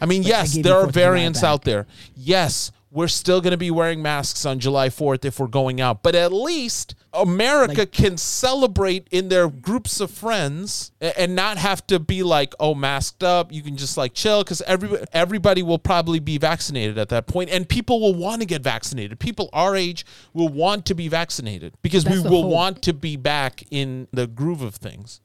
I 0.00 0.06
mean, 0.06 0.22
yes, 0.22 0.54
gave 0.54 0.64
there 0.64 0.74
are 0.74 0.82
4th 0.82 0.88
of 0.88 0.94
July 0.94 1.02
variants 1.02 1.42
out 1.44 1.62
there. 1.62 1.86
Yes, 2.16 2.72
we're 2.92 3.08
still 3.08 3.40
going 3.40 3.52
to 3.52 3.56
be 3.56 3.70
wearing 3.70 4.02
masks 4.02 4.44
on 4.44 4.58
July 4.58 4.90
4th 4.90 5.24
if 5.24 5.40
we're 5.40 5.46
going 5.46 5.80
out. 5.80 6.02
But 6.02 6.14
at 6.14 6.30
least 6.30 6.94
America 7.14 7.86
can 7.86 8.18
celebrate 8.18 9.08
in 9.10 9.30
their 9.30 9.48
groups 9.48 9.98
of 9.98 10.10
friends 10.10 10.92
and 11.00 11.34
not 11.34 11.56
have 11.56 11.86
to 11.86 11.98
be 11.98 12.22
like, 12.22 12.54
oh, 12.60 12.74
masked 12.74 13.24
up. 13.24 13.50
You 13.50 13.62
can 13.62 13.78
just 13.78 13.96
like 13.96 14.12
chill 14.12 14.44
because 14.44 14.60
everybody, 14.62 15.04
everybody 15.14 15.62
will 15.62 15.78
probably 15.78 16.20
be 16.20 16.36
vaccinated 16.36 16.98
at 16.98 17.08
that 17.08 17.26
point, 17.26 17.48
And 17.48 17.66
people 17.66 17.98
will 17.98 18.14
want 18.14 18.42
to 18.42 18.46
get 18.46 18.62
vaccinated. 18.62 19.18
People 19.18 19.48
our 19.54 19.74
age 19.74 20.04
will 20.34 20.50
want 20.50 20.84
to 20.86 20.94
be 20.94 21.08
vaccinated 21.08 21.74
because 21.80 22.04
we 22.04 22.18
will 22.20 22.42
hope. 22.42 22.52
want 22.52 22.82
to 22.82 22.92
be 22.92 23.16
back 23.16 23.64
in 23.70 24.06
the 24.12 24.26
groove 24.26 24.60
of 24.60 24.74
things 24.74 25.22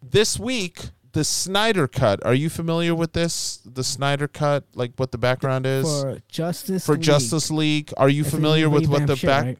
this 0.00 0.38
week 0.38 0.90
the 1.12 1.24
Snyder 1.24 1.86
cut. 1.86 2.24
Are 2.24 2.34
you 2.34 2.48
familiar 2.48 2.94
with 2.94 3.12
this? 3.12 3.60
The 3.64 3.84
Snyder 3.84 4.28
cut, 4.28 4.64
like 4.74 4.92
what 4.96 5.12
the 5.12 5.18
background 5.18 5.66
is 5.66 5.84
for 5.84 6.18
Justice 6.28 6.86
for 6.86 6.92
League. 6.94 7.02
Justice 7.02 7.50
League. 7.50 7.92
Are 7.96 8.08
you 8.08 8.24
familiar 8.24 8.68
with 8.70 8.86
what 8.88 9.06
the 9.06 9.16
shit, 9.16 9.28
back? 9.28 9.44
right? 9.44 9.58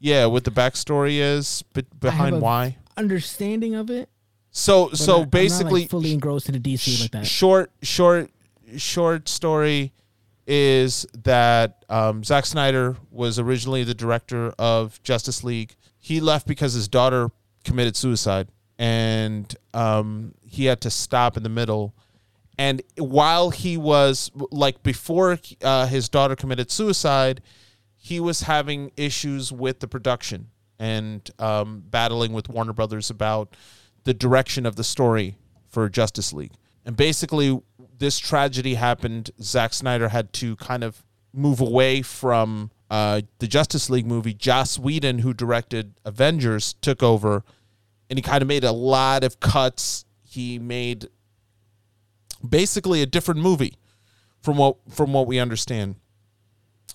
Yeah, 0.00 0.26
what 0.26 0.44
the 0.44 0.50
backstory 0.50 1.18
is 1.18 1.62
be- 1.72 1.84
behind 2.00 2.40
why. 2.40 2.76
Understanding 2.96 3.74
of 3.74 3.90
it. 3.90 4.08
So 4.50 4.88
but 4.88 4.98
so 4.98 5.04
I- 5.04 5.16
not, 5.16 5.20
like, 5.20 5.30
basically, 5.30 5.86
fully 5.86 6.12
engrossed 6.12 6.48
into 6.48 6.60
DC 6.60 7.00
like 7.00 7.10
that. 7.12 7.26
short 7.26 7.70
short 7.82 8.30
short 8.76 9.28
story 9.28 9.92
is 10.46 11.06
that 11.24 11.84
um, 11.88 12.24
Zack 12.24 12.46
Snyder 12.46 12.96
was 13.10 13.38
originally 13.38 13.84
the 13.84 13.94
director 13.94 14.52
of 14.58 15.00
Justice 15.02 15.44
League. 15.44 15.76
He 15.98 16.20
left 16.20 16.46
because 16.46 16.72
his 16.72 16.88
daughter 16.88 17.30
committed 17.64 17.96
suicide, 17.96 18.48
and 18.78 19.54
um, 19.74 20.34
he 20.44 20.66
had 20.66 20.80
to 20.82 20.90
stop 20.90 21.36
in 21.36 21.42
the 21.42 21.48
middle. 21.48 21.94
And 22.56 22.82
while 22.96 23.50
he 23.50 23.76
was 23.76 24.30
like 24.50 24.82
before 24.82 25.38
uh, 25.62 25.86
his 25.86 26.08
daughter 26.08 26.36
committed 26.36 26.70
suicide, 26.70 27.42
he 27.96 28.20
was 28.20 28.42
having 28.42 28.92
issues 28.96 29.52
with 29.52 29.80
the 29.80 29.88
production 29.88 30.48
and 30.78 31.28
um, 31.38 31.82
battling 31.86 32.32
with 32.32 32.48
Warner 32.48 32.72
Brothers 32.72 33.10
about 33.10 33.56
the 34.04 34.14
direction 34.14 34.64
of 34.64 34.76
the 34.76 34.84
story 34.84 35.36
for 35.68 35.88
Justice 35.88 36.32
League. 36.32 36.52
And 36.84 36.96
basically, 36.96 37.60
this 37.98 38.18
tragedy 38.18 38.74
happened. 38.74 39.30
Zack 39.42 39.74
Snyder 39.74 40.08
had 40.08 40.32
to 40.34 40.56
kind 40.56 40.82
of 40.82 41.04
move 41.32 41.60
away 41.60 42.02
from 42.02 42.70
uh, 42.90 43.22
the 43.38 43.46
Justice 43.46 43.90
League 43.90 44.06
movie. 44.06 44.32
Joss 44.32 44.78
Whedon, 44.78 45.18
who 45.18 45.34
directed 45.34 45.94
Avengers, 46.04 46.74
took 46.80 47.02
over, 47.02 47.44
and 48.08 48.18
he 48.18 48.22
kind 48.22 48.42
of 48.42 48.48
made 48.48 48.64
a 48.64 48.72
lot 48.72 49.24
of 49.24 49.40
cuts. 49.40 50.04
He 50.24 50.58
made 50.58 51.08
basically 52.46 53.02
a 53.02 53.06
different 53.06 53.40
movie 53.40 53.74
from 54.40 54.56
what 54.56 54.76
from 54.90 55.12
what 55.12 55.26
we 55.26 55.38
understand. 55.38 55.96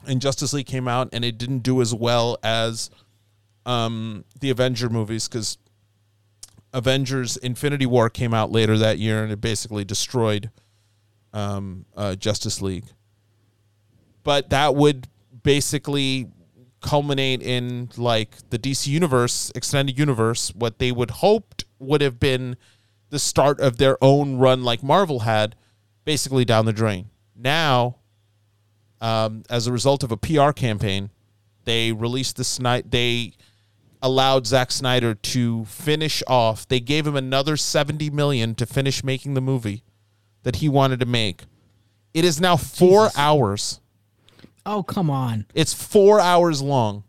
And 0.06 0.21
Justice 0.21 0.54
League 0.54 0.65
came 0.65 0.88
out, 0.88 1.10
and 1.13 1.23
it 1.23 1.38
didn't 1.38 1.60
do 1.60 1.82
as 1.82 1.93
well 1.93 2.38
as 2.43 2.89
um, 3.65 4.26
the 4.39 4.49
Avenger 4.49 4.89
movies 4.89 5.28
because 5.28 5.58
Avengers 6.73 7.38
Infinity 7.38 7.86
War 7.86 8.10
came 8.10 8.34
out 8.34 8.52
later 8.52 8.78
that 8.78 8.97
year 8.97 9.23
and 9.23 9.32
it 9.32 9.39
basically 9.39 9.86
destroyed 9.86 10.49
um, 11.32 11.86
uh, 11.95 12.15
Justice 12.15 12.62
League. 12.62 12.86
But 14.23 14.49
that 14.49 14.76
would 14.76 15.08
basically 15.43 16.30
culminate 16.83 17.41
in 17.41 17.89
like 17.97 18.37
the 18.49 18.59
DC 18.59 18.87
universe, 18.87 19.51
extended 19.55 19.97
universe, 19.97 20.53
what 20.53 20.77
they 20.77 20.91
would 20.91 21.09
hoped 21.09 21.65
would 21.79 22.01
have 22.01 22.19
been 22.19 22.57
the 23.09 23.19
start 23.19 23.59
of 23.59 23.77
their 23.77 23.97
own 24.03 24.37
run 24.37 24.63
like 24.63 24.83
Marvel 24.83 25.21
had, 25.21 25.55
basically 26.05 26.45
down 26.45 26.65
the 26.65 26.73
drain. 26.73 27.09
Now, 27.35 27.97
um, 29.01 29.43
as 29.49 29.67
a 29.67 29.71
result 29.71 30.03
of 30.03 30.11
a 30.11 30.17
PR 30.17 30.51
campaign, 30.51 31.09
they 31.65 31.91
released 31.91 32.37
the 32.37 32.43
Snyder. 32.43 32.87
They 32.87 33.33
allowed 34.01 34.45
Zack 34.45 34.71
Snyder 34.71 35.15
to 35.15 35.65
finish 35.65 36.21
off. 36.27 36.67
They 36.67 36.79
gave 36.79 37.07
him 37.07 37.15
another 37.15 37.57
seventy 37.57 38.09
million 38.09 38.55
to 38.55 38.65
finish 38.65 39.03
making 39.03 39.33
the 39.33 39.41
movie 39.41 39.83
that 40.43 40.57
he 40.57 40.69
wanted 40.69 40.99
to 40.99 41.05
make. 41.05 41.43
It 42.13 42.25
is 42.25 42.39
now 42.39 42.57
four 42.57 43.05
Jesus. 43.05 43.17
hours. 43.17 43.79
Oh 44.65 44.84
come 44.84 45.10
on, 45.10 45.45
It's 45.54 45.73
four 45.73 46.19
hours 46.19 46.62
long. 46.62 47.04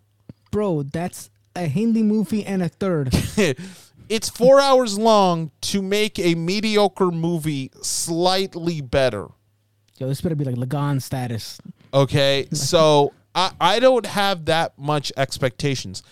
bro. 0.50 0.82
That's 0.82 1.30
a 1.56 1.66
Hindi 1.66 2.02
movie 2.02 2.44
and 2.44 2.62
a 2.62 2.68
third. 2.68 3.14
it's 4.08 4.28
four 4.28 4.60
hours 4.60 4.98
long 4.98 5.50
to 5.62 5.80
make 5.82 6.18
a 6.18 6.34
mediocre 6.34 7.10
movie 7.12 7.70
slightly 7.82 8.80
better. 8.80 9.28
Yo, 9.98 10.08
this 10.08 10.20
better 10.20 10.34
be 10.34 10.44
like 10.44 10.56
Lagaan 10.56 11.00
status. 11.00 11.60
Okay. 11.92 12.48
So 12.54 13.12
I, 13.34 13.52
I 13.60 13.78
don't 13.80 14.06
have 14.06 14.46
that 14.46 14.76
much 14.78 15.12
expectations. 15.16 16.02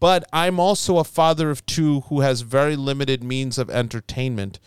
But 0.00 0.24
I'm 0.32 0.58
also 0.58 0.98
a 0.98 1.04
father 1.04 1.48
of 1.50 1.64
two 1.64 2.00
who 2.02 2.20
has 2.22 2.40
very 2.40 2.74
limited 2.74 3.22
means 3.22 3.56
of 3.56 3.70
entertainment. 3.70 4.58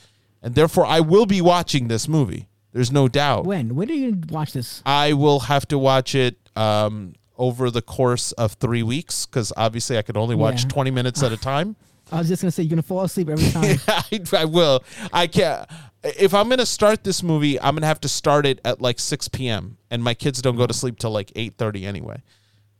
And 0.42 0.56
therefore 0.56 0.86
I 0.86 1.02
will 1.02 1.26
be 1.26 1.42
watching 1.42 1.90
this 1.90 2.08
movie. 2.08 2.48
There's 2.76 2.92
no 2.92 3.08
doubt. 3.08 3.46
When? 3.46 3.74
When 3.76 3.90
are 3.90 3.94
you 3.94 4.12
gonna 4.12 4.34
watch 4.34 4.52
this? 4.52 4.84
I 4.86 5.14
will 5.14 5.40
have 5.40 5.66
to 5.70 5.78
watch 5.80 6.14
it 6.14 6.36
um, 6.58 7.14
over 7.38 7.72
the 7.72 7.82
course 7.82 8.34
of 8.34 8.52
three 8.56 8.84
weeks 8.84 9.26
because 9.26 9.54
obviously 9.56 9.98
I 9.98 10.02
could 10.02 10.18
only 10.18 10.36
watch 10.36 10.64
Yeah. 10.64 10.70
20 10.72 10.92
minutes 10.92 11.24
at 11.24 11.32
a 11.32 11.38
time. 11.52 11.78
I 12.12 12.20
was 12.20 12.28
just 12.28 12.42
gonna 12.42 12.52
say 12.52 12.64
you're 12.64 12.72
gonna 12.72 12.82
fall 12.82 13.04
asleep 13.04 13.30
every 13.30 13.50
time. 13.52 13.78
I, 13.88 14.22
I 14.34 14.44
will. 14.44 14.84
I 15.14 15.28
can't. 15.28 15.66
If 16.04 16.34
I'm 16.34 16.50
gonna 16.50 16.66
start 16.66 17.06
this 17.06 17.24
movie, 17.24 17.58
I'm 17.62 17.76
gonna 17.76 17.88
have 17.88 18.02
to 18.02 18.10
start 18.10 18.46
it 18.46 18.60
at 18.66 18.82
like 18.82 19.00
6 19.00 19.30
p.m. 19.30 19.78
and 19.90 20.04
my 20.04 20.14
kids 20.14 20.42
don't 20.42 20.58
go 20.58 20.68
to 20.68 20.74
sleep 20.74 21.00
till 21.00 21.12
like 21.12 21.28
8:30 21.34 21.86
anyway. 21.86 22.22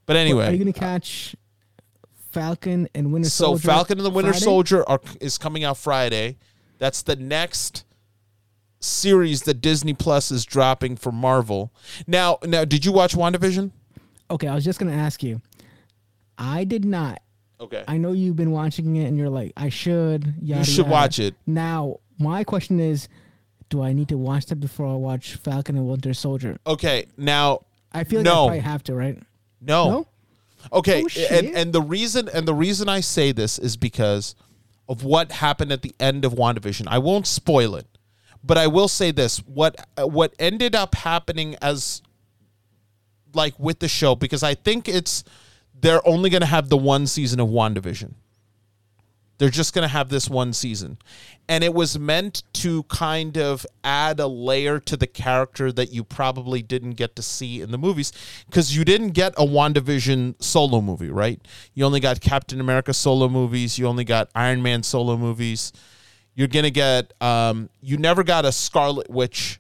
But 0.06 0.18
anyway, 0.18 0.48
Are 0.48 0.52
you 0.52 0.58
gonna 0.58 0.74
catch 0.74 1.38
Falcon 2.32 2.90
and 2.94 3.14
Winter 3.14 3.30
Soldier? 3.30 3.62
so 3.62 3.68
Soldier? 3.68 3.68
Falcon 3.78 3.98
and 4.00 4.06
the 4.06 4.10
Winter 4.10 4.34
Friday? 4.34 4.44
Soldier 4.44 4.90
are, 4.90 5.00
is 5.22 5.38
coming 5.38 5.64
out 5.64 5.78
Friday. 5.78 6.38
That's 6.80 7.02
the 7.02 7.16
next 7.16 7.86
series 8.86 9.42
that 9.44 9.56
Disney 9.56 9.94
Plus 9.94 10.32
is 10.32 10.46
dropping 10.46 10.96
for 10.96 11.12
Marvel. 11.12 11.72
Now, 12.08 12.38
now, 12.44 12.66
did 12.66 12.86
you 12.86 12.92
watch 12.92 13.16
WandaVision? 13.16 13.72
Okay, 14.32 14.48
I 14.48 14.56
was 14.56 14.64
just 14.64 14.80
gonna 14.80 14.94
ask 14.94 15.22
you. 15.24 15.42
I 16.38 16.64
did 16.64 16.86
not. 16.86 17.22
Okay. 17.60 17.84
I 17.88 17.98
know 17.98 18.12
you've 18.12 18.36
been 18.36 18.52
watching 18.52 18.96
it, 18.98 19.06
and 19.06 19.18
you're 19.18 19.30
like, 19.30 19.54
I 19.56 19.70
should. 19.70 20.36
Yada, 20.42 20.60
you 20.60 20.66
should 20.66 20.78
yada. 20.86 20.90
watch 20.92 21.20
it. 21.20 21.36
Now, 21.48 22.00
my 22.20 22.44
question 22.44 22.80
is, 22.80 23.08
do 23.70 23.82
I 23.82 23.94
need 23.94 24.10
to 24.10 24.18
watch 24.18 24.48
that 24.48 24.58
before 24.58 24.88
I 24.88 24.96
watch 24.96 25.36
Falcon 25.36 25.78
and 25.78 25.88
Winter 25.88 26.14
Soldier? 26.14 26.58
Okay. 26.68 27.06
Now, 27.18 27.66
I 27.94 28.04
feel 28.04 28.20
like 28.20 28.26
No. 28.26 28.32
I 28.32 28.36
probably 28.48 28.60
have 28.60 28.84
to, 28.84 28.96
right? 28.96 29.18
no. 29.62 29.90
No? 29.90 30.08
Okay, 30.74 31.04
Oh, 31.04 31.22
and 31.30 31.48
and 31.56 31.74
the 31.74 31.82
reason 31.82 32.28
and 32.34 32.48
the 32.48 32.54
reason 32.56 32.90
I 32.90 33.00
say 33.00 33.32
this 33.32 33.60
is 33.60 33.78
because 33.78 34.34
of 34.90 35.04
what 35.04 35.32
happened 35.32 35.72
at 35.72 35.84
the 35.84 35.94
end 36.00 36.26
of 36.26 36.34
WandaVision. 36.34 36.86
I 36.88 36.98
won't 36.98 37.28
spoil 37.28 37.76
it, 37.76 37.86
but 38.46 38.58
I 38.58 38.68
will 38.68 38.88
say 38.88 39.12
this: 39.12 39.40
what 39.40 39.76
what 39.98 40.34
ended 40.40 40.76
up 40.76 40.96
happening 40.96 41.56
as 41.62 42.02
like 43.34 43.60
with 43.60 43.80
the 43.80 43.88
show 43.88 44.16
because 44.16 44.44
I 44.44 44.54
think 44.54 44.88
it's 44.88 45.24
they're 45.78 46.08
only 46.08 46.30
going 46.30 46.42
to 46.42 46.48
have 46.48 46.70
the 46.70 46.78
one 46.78 47.06
season 47.06 47.40
of 47.40 47.50
WandaVision. 47.50 48.14
They're 49.38 49.50
just 49.50 49.74
going 49.74 49.84
to 49.84 49.90
have 49.90 50.08
this 50.08 50.30
one 50.30 50.54
season. 50.54 50.98
And 51.50 51.62
it 51.62 51.74
was 51.74 52.00
meant 52.00 52.44
to 52.54 52.84
kind 52.84 53.38
of 53.38 53.66
add 53.84 54.22
a 54.22 54.28
layer 54.28 54.80
to 54.80 54.96
the 54.96 55.08
character 55.08 55.74
that 55.74 55.92
you 55.92 56.06
probably 56.06 56.62
didn't 56.62 56.92
get 56.92 57.18
to 57.18 57.22
see 57.22 57.62
in 57.62 57.72
the 57.72 57.78
movies 57.78 58.14
because 58.48 58.76
you 58.76 58.86
didn't 58.86 59.10
get 59.10 59.34
a 59.38 59.46
WandaVision 59.46 60.42
solo 60.42 60.80
movie, 60.80 61.10
right? 61.10 61.40
You 61.74 61.84
only 61.84 62.00
got 62.00 62.22
Captain 62.22 62.62
America 62.62 62.94
solo 62.94 63.28
movies, 63.28 63.78
you 63.78 63.86
only 63.88 64.06
got 64.06 64.30
Iron 64.34 64.64
Man 64.64 64.84
solo 64.84 65.18
movies. 65.18 65.74
You're 66.36 66.50
to 66.50 66.72
get, 66.72 67.14
um, 67.22 67.70
you 67.82 67.98
never 67.98 68.24
got 68.24 68.46
a 68.46 68.52
Scarlet 68.52 69.10
Witch 69.10 69.60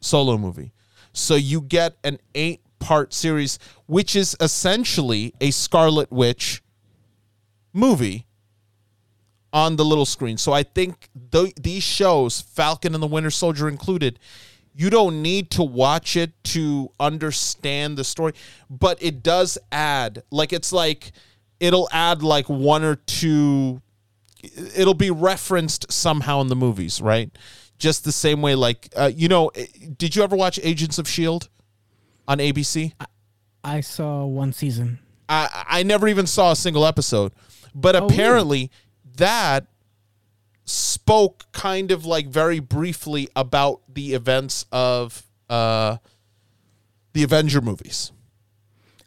solo 0.00 0.38
movie. 0.38 0.72
So 1.12 1.34
you 1.34 1.60
get 1.60 1.96
an 2.02 2.18
eight 2.34 2.60
part 2.78 3.12
series, 3.12 3.58
which 3.86 4.16
is 4.16 4.36
essentially 4.40 5.34
a 5.40 5.50
Scarlet 5.50 6.10
Witch 6.10 6.62
movie 7.72 8.26
on 9.52 9.76
the 9.76 9.84
little 9.84 10.06
screen. 10.06 10.36
So 10.36 10.52
I 10.52 10.64
think 10.64 11.08
th- 11.30 11.54
these 11.54 11.82
shows, 11.82 12.40
Falcon 12.40 12.94
and 12.94 13.02
the 13.02 13.06
Winter 13.06 13.30
Soldier 13.30 13.68
included, 13.68 14.18
you 14.74 14.90
don't 14.90 15.22
need 15.22 15.50
to 15.52 15.62
watch 15.62 16.16
it 16.16 16.32
to 16.44 16.90
understand 16.98 17.96
the 17.96 18.02
story, 18.02 18.32
but 18.68 19.00
it 19.00 19.22
does 19.22 19.56
add 19.70 20.24
like 20.30 20.52
it's 20.52 20.72
like 20.72 21.12
it'll 21.60 21.88
add 21.92 22.22
like 22.22 22.48
one 22.48 22.82
or 22.82 22.96
two 22.96 23.80
it'll 24.76 24.94
be 24.94 25.10
referenced 25.10 25.90
somehow 25.92 26.40
in 26.40 26.48
the 26.48 26.56
movies, 26.56 27.00
right? 27.00 27.30
Just 27.78 28.04
the 28.04 28.12
same 28.12 28.42
way 28.42 28.54
like 28.54 28.88
uh, 28.96 29.10
you 29.14 29.28
know, 29.28 29.48
eh, 29.48 29.66
did 29.96 30.14
you 30.16 30.22
ever 30.22 30.36
watch 30.36 30.60
Agents 30.62 30.98
of 30.98 31.08
Shield 31.08 31.48
on 32.28 32.38
ABC? 32.38 32.92
I 33.62 33.80
saw 33.80 34.24
one 34.24 34.52
season. 34.52 34.98
I 35.28 35.64
I 35.68 35.82
never 35.82 36.08
even 36.08 36.26
saw 36.26 36.52
a 36.52 36.56
single 36.56 36.86
episode, 36.86 37.32
but 37.74 37.94
really? 37.94 38.06
apparently 38.06 38.70
that 39.16 39.66
spoke 40.64 41.44
kind 41.52 41.90
of 41.90 42.06
like 42.06 42.26
very 42.26 42.58
briefly 42.58 43.28
about 43.36 43.82
the 43.92 44.14
events 44.14 44.64
of 44.72 45.24
uh 45.50 45.96
the 47.12 47.22
Avenger 47.22 47.60
movies. 47.60 48.12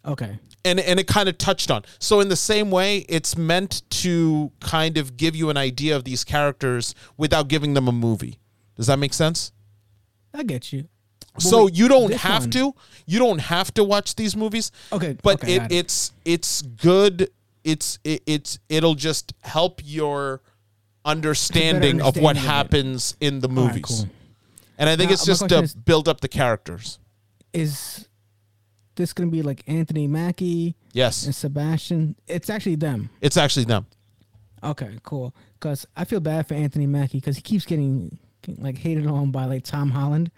Okay. 0.05 0.39
And 0.67 0.79
and 0.79 0.99
it 0.99 1.07
kind 1.07 1.27
of 1.29 1.37
touched 1.37 1.71
on. 1.71 1.83
So 1.99 2.19
in 2.19 2.29
the 2.29 2.35
same 2.35 2.69
way, 2.71 3.05
it's 3.09 3.35
meant 3.37 3.81
to 4.03 4.51
kind 4.59 4.97
of 4.97 5.15
give 5.17 5.35
you 5.35 5.49
an 5.49 5.57
idea 5.57 5.95
of 5.95 6.03
these 6.03 6.23
characters 6.23 6.93
without 7.17 7.47
giving 7.47 7.73
them 7.73 7.87
a 7.87 7.91
movie. 7.91 8.39
Does 8.75 8.87
that 8.87 8.99
make 8.99 9.13
sense? 9.13 9.51
I 10.33 10.43
get 10.43 10.71
you. 10.73 10.87
But 11.33 11.43
so 11.43 11.65
wait, 11.65 11.75
you 11.75 11.87
don't 11.87 12.13
have 12.13 12.43
one- 12.43 12.51
to 12.51 12.75
you 13.05 13.19
don't 13.19 13.39
have 13.39 13.73
to 13.75 13.83
watch 13.83 14.15
these 14.15 14.35
movies 14.35 14.71
Okay, 14.91 15.15
but 15.23 15.35
okay, 15.43 15.55
it, 15.55 15.61
it. 15.63 15.71
it's 15.71 16.11
it's 16.25 16.61
good 16.63 17.29
it's 17.63 17.99
it, 18.03 18.21
it's 18.25 18.59
it'll 18.69 18.95
just 18.95 19.33
help 19.41 19.81
your 19.83 20.41
understanding 21.05 22.01
of 22.01 22.17
what 22.17 22.35
understanding 22.37 22.37
of 22.37 22.43
it. 22.43 22.47
happens 22.47 23.17
in 23.21 23.39
the 23.39 23.47
All 23.47 23.55
right, 23.55 23.67
movies 23.67 23.83
cool. 24.01 24.09
and 24.77 24.89
i 24.89 24.95
think 24.95 25.09
Now, 25.09 25.13
it's 25.13 25.25
just 25.25 25.47
to 25.49 25.59
is- 25.63 25.73
build 25.73 26.07
up 26.09 26.21
the 26.21 26.27
characters 26.27 26.99
Is 27.53 28.07
this 28.97 29.13
going 29.13 29.29
to 29.29 29.31
be 29.31 29.41
like 29.41 29.63
Anthony 29.67 30.07
Mackie 30.07 30.75
yes 30.91 31.25
and 31.25 31.33
Sebastian? 31.33 32.15
It's 32.27 32.49
actually 32.49 32.75
them. 32.75 33.09
it's 33.21 33.37
actually 33.37 33.65
them 33.65 33.85
Okay, 34.63 34.97
cool. 35.03 35.33
Because 35.59 35.85
I 35.95 36.03
feel 36.03 36.19
bad 36.19 36.47
for 36.47 36.55
Anthony 36.55 36.87
Mackie 36.87 37.19
because 37.19 37.35
he 37.37 37.41
keeps 37.43 37.63
getting 37.65 38.17
like 38.57 38.77
hated 38.77 39.05
on 39.07 39.31
by 39.31 39.45
like 39.45 39.63
Tom 39.63 39.91
Holland. 39.91 40.31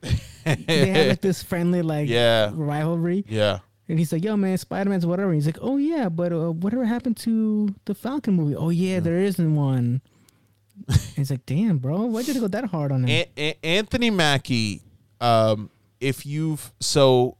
they 0.44 0.88
have 0.88 1.06
like 1.08 1.20
this 1.20 1.42
friendly 1.42 1.82
like 1.82 2.08
Yeah. 2.08 2.50
rivalry, 2.54 3.24
yeah 3.28 3.58
and 3.88 3.98
he's 4.00 4.10
like, 4.12 4.24
"Yo, 4.24 4.36
man, 4.36 4.58
Spider 4.58 4.90
Man's 4.90 5.06
whatever." 5.06 5.28
And 5.30 5.36
he's 5.36 5.46
like, 5.46 5.58
"Oh 5.60 5.76
yeah, 5.76 6.08
but 6.08 6.32
uh, 6.32 6.50
whatever 6.50 6.84
happened 6.84 7.16
to 7.18 7.72
the 7.84 7.94
Falcon 7.94 8.34
movie? 8.34 8.56
Oh 8.56 8.70
yeah, 8.70 8.98
there 9.00 9.18
isn't 9.18 9.54
one." 9.54 10.00
And 10.88 10.96
he's 11.16 11.30
like, 11.30 11.46
"Damn, 11.46 11.78
bro, 11.78 12.02
why'd 12.06 12.26
you 12.28 12.40
go 12.40 12.48
that 12.48 12.64
hard 12.66 12.90
on 12.90 13.04
him?" 13.04 13.10
A- 13.10 13.30
A- 13.38 13.58
anthony 13.66 14.10
mackie 14.10 14.82
um 15.20 15.70
if 16.00 16.26
you've 16.26 16.72
so 16.80 17.36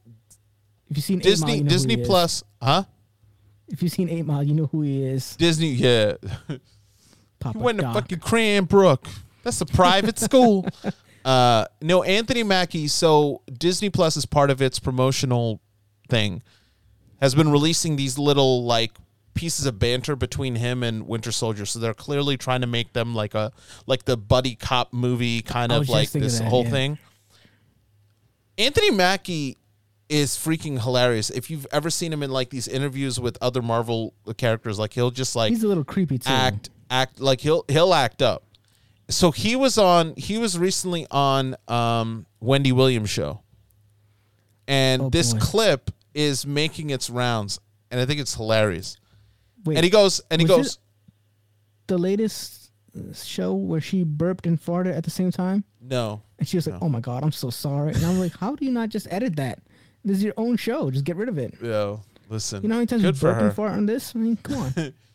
if 0.91 0.97
you've 0.97 1.05
seen 1.05 1.19
Eight 1.19 1.25
Mile, 1.25 1.31
disney 1.31 1.57
you 1.57 1.63
know 1.65 1.69
disney 1.69 1.97
plus 1.97 2.45
huh 2.63 2.85
If 3.69 3.83
you've 3.83 3.93
seen 3.93 4.09
Eight 4.09 4.25
Mile, 4.25 4.43
you 4.43 4.55
know 4.55 4.67
who 4.67 4.83
he 4.83 5.03
is. 5.03 5.37
disney 5.37 5.71
yeah 5.71 6.15
Papa 7.39 7.59
You 7.59 7.65
went 7.65 7.81
to 7.81 7.93
fucking 7.93 8.21
Cranbrook. 8.21 9.07
That's 9.43 9.61
a 9.61 9.67
private 9.67 10.19
school. 10.19 10.67
Uh, 11.25 11.67
no, 11.83 12.05
Anthony 12.05 12.45
Mackie. 12.45 12.87
So 12.87 13.43
Disney 13.53 13.91
Plus, 13.91 14.17
as 14.17 14.25
part 14.25 14.49
of 14.49 14.63
its 14.63 14.79
promotional 14.79 15.61
thing, 16.09 16.41
has 17.21 17.35
been 17.35 17.51
releasing 17.51 17.97
these 17.97 18.17
little 18.17 18.63
like 18.65 18.93
pieces 19.35 19.67
of 19.67 19.77
banter 19.81 20.15
between 20.15 20.55
him 20.55 20.85
and 20.85 21.09
Winter 21.09 21.33
Soldier. 21.33 21.67
So 21.67 21.81
they're 21.81 21.95
clearly 21.95 22.37
trying 22.37 22.61
to 22.61 22.69
make 22.69 22.93
them 22.93 23.13
like 23.13 23.35
a 23.35 23.51
like 23.89 24.05
the 24.05 24.17
buddy 24.17 24.55
cop 24.55 24.93
movie 24.93 25.43
kind 25.43 25.73
of 25.73 25.89
like 25.89 26.13
this 26.13 26.39
that, 26.39 26.47
whole 26.47 26.63
yeah. 26.63 26.71
thing. 26.71 26.99
Anthony 28.57 28.93
Mackie 28.93 29.57
is 30.09 30.33
freaking 30.37 30.81
hilarious. 30.83 31.31
If 31.31 31.51
you've 31.51 31.67
ever 31.73 31.91
seen 31.91 32.13
him 32.13 32.23
in 32.23 32.31
like 32.31 32.51
these 32.51 32.69
interviews 32.69 33.19
with 33.19 33.37
other 33.41 33.63
Marvel 33.63 34.15
characters, 34.37 34.79
like 34.79 34.93
he'll 34.93 35.11
just 35.11 35.35
like 35.35 35.51
He's 35.51 35.63
a 35.65 35.69
little 35.69 35.85
creepy 35.85 36.19
too. 36.19 36.31
act 36.31 36.71
act 36.91 37.21
like 37.21 37.41
he'll 37.41 37.65
he'll 37.69 37.93
act 37.95 38.23
up. 38.23 38.45
So 39.09 39.31
he 39.31 39.57
was 39.57 39.79
on 39.79 40.15
he 40.17 40.39
was 40.39 40.59
recently 40.59 41.07
on 41.11 41.57
um 41.69 42.27
Wendy 42.41 42.73
Williams 42.73 43.11
show. 43.11 43.41
And 44.69 45.03
Oh, 45.03 45.11
this 45.11 45.33
boy. 45.33 45.41
clip 45.41 45.91
is 46.15 46.47
making 46.47 46.91
its 46.91 47.11
rounds 47.11 47.61
and 47.91 48.01
I 48.01 48.07
think 48.07 48.21
it's 48.21 48.35
hilarious. 48.35 48.97
Wait, 49.65 49.77
And 49.77 49.85
he 49.85 49.91
goes 49.91 50.21
and 50.31 50.41
he 50.41 50.47
goes 50.47 50.79
the 51.89 51.99
latest 51.99 52.71
uh, 52.97 53.13
show 53.15 53.55
where 53.55 53.81
she 53.81 54.03
burped 54.05 54.47
and 54.47 54.61
farted 54.61 54.97
at 54.97 55.05
the 55.05 55.11
same 55.11 55.31
time, 55.31 55.63
no. 55.81 56.23
and 56.39 56.49
she 56.49 56.57
was 56.57 56.67
like, 56.67 56.81
"Oh 56.83 56.89
my 56.89 56.99
god, 57.01 57.23
I'm 57.23 57.31
so 57.31 57.49
sorry." 57.51 57.93
And 57.93 58.05
I'm 58.05 58.19
like, 58.19 58.33
"How 58.37 58.57
do 58.57 58.65
you 58.65 58.73
not 58.73 58.89
just 58.89 59.07
edit 59.11 59.37
that? 59.37 59.61
This 60.07 60.19
is 60.19 60.25
your 60.25 60.35
own 60.39 60.57
show. 60.57 60.91
Just 60.91 61.05
get 61.05 61.17
rid 61.17 61.29
of 61.29 61.37
it." 61.37 61.55
Yo, 61.61 62.01
listen. 62.31 62.63
You 62.63 62.69
know 62.69 62.77
how 62.77 62.79
many 62.79 62.87
times 62.87 63.03
good 63.03 63.15
you 63.17 63.21
for 63.21 63.35
her. 63.35 63.51
fart 63.51 63.73
on 63.73 63.85
this? 63.85 64.15
I 64.15 64.19
mean, 64.19 64.37
come 64.37 64.57
on. 64.57 64.95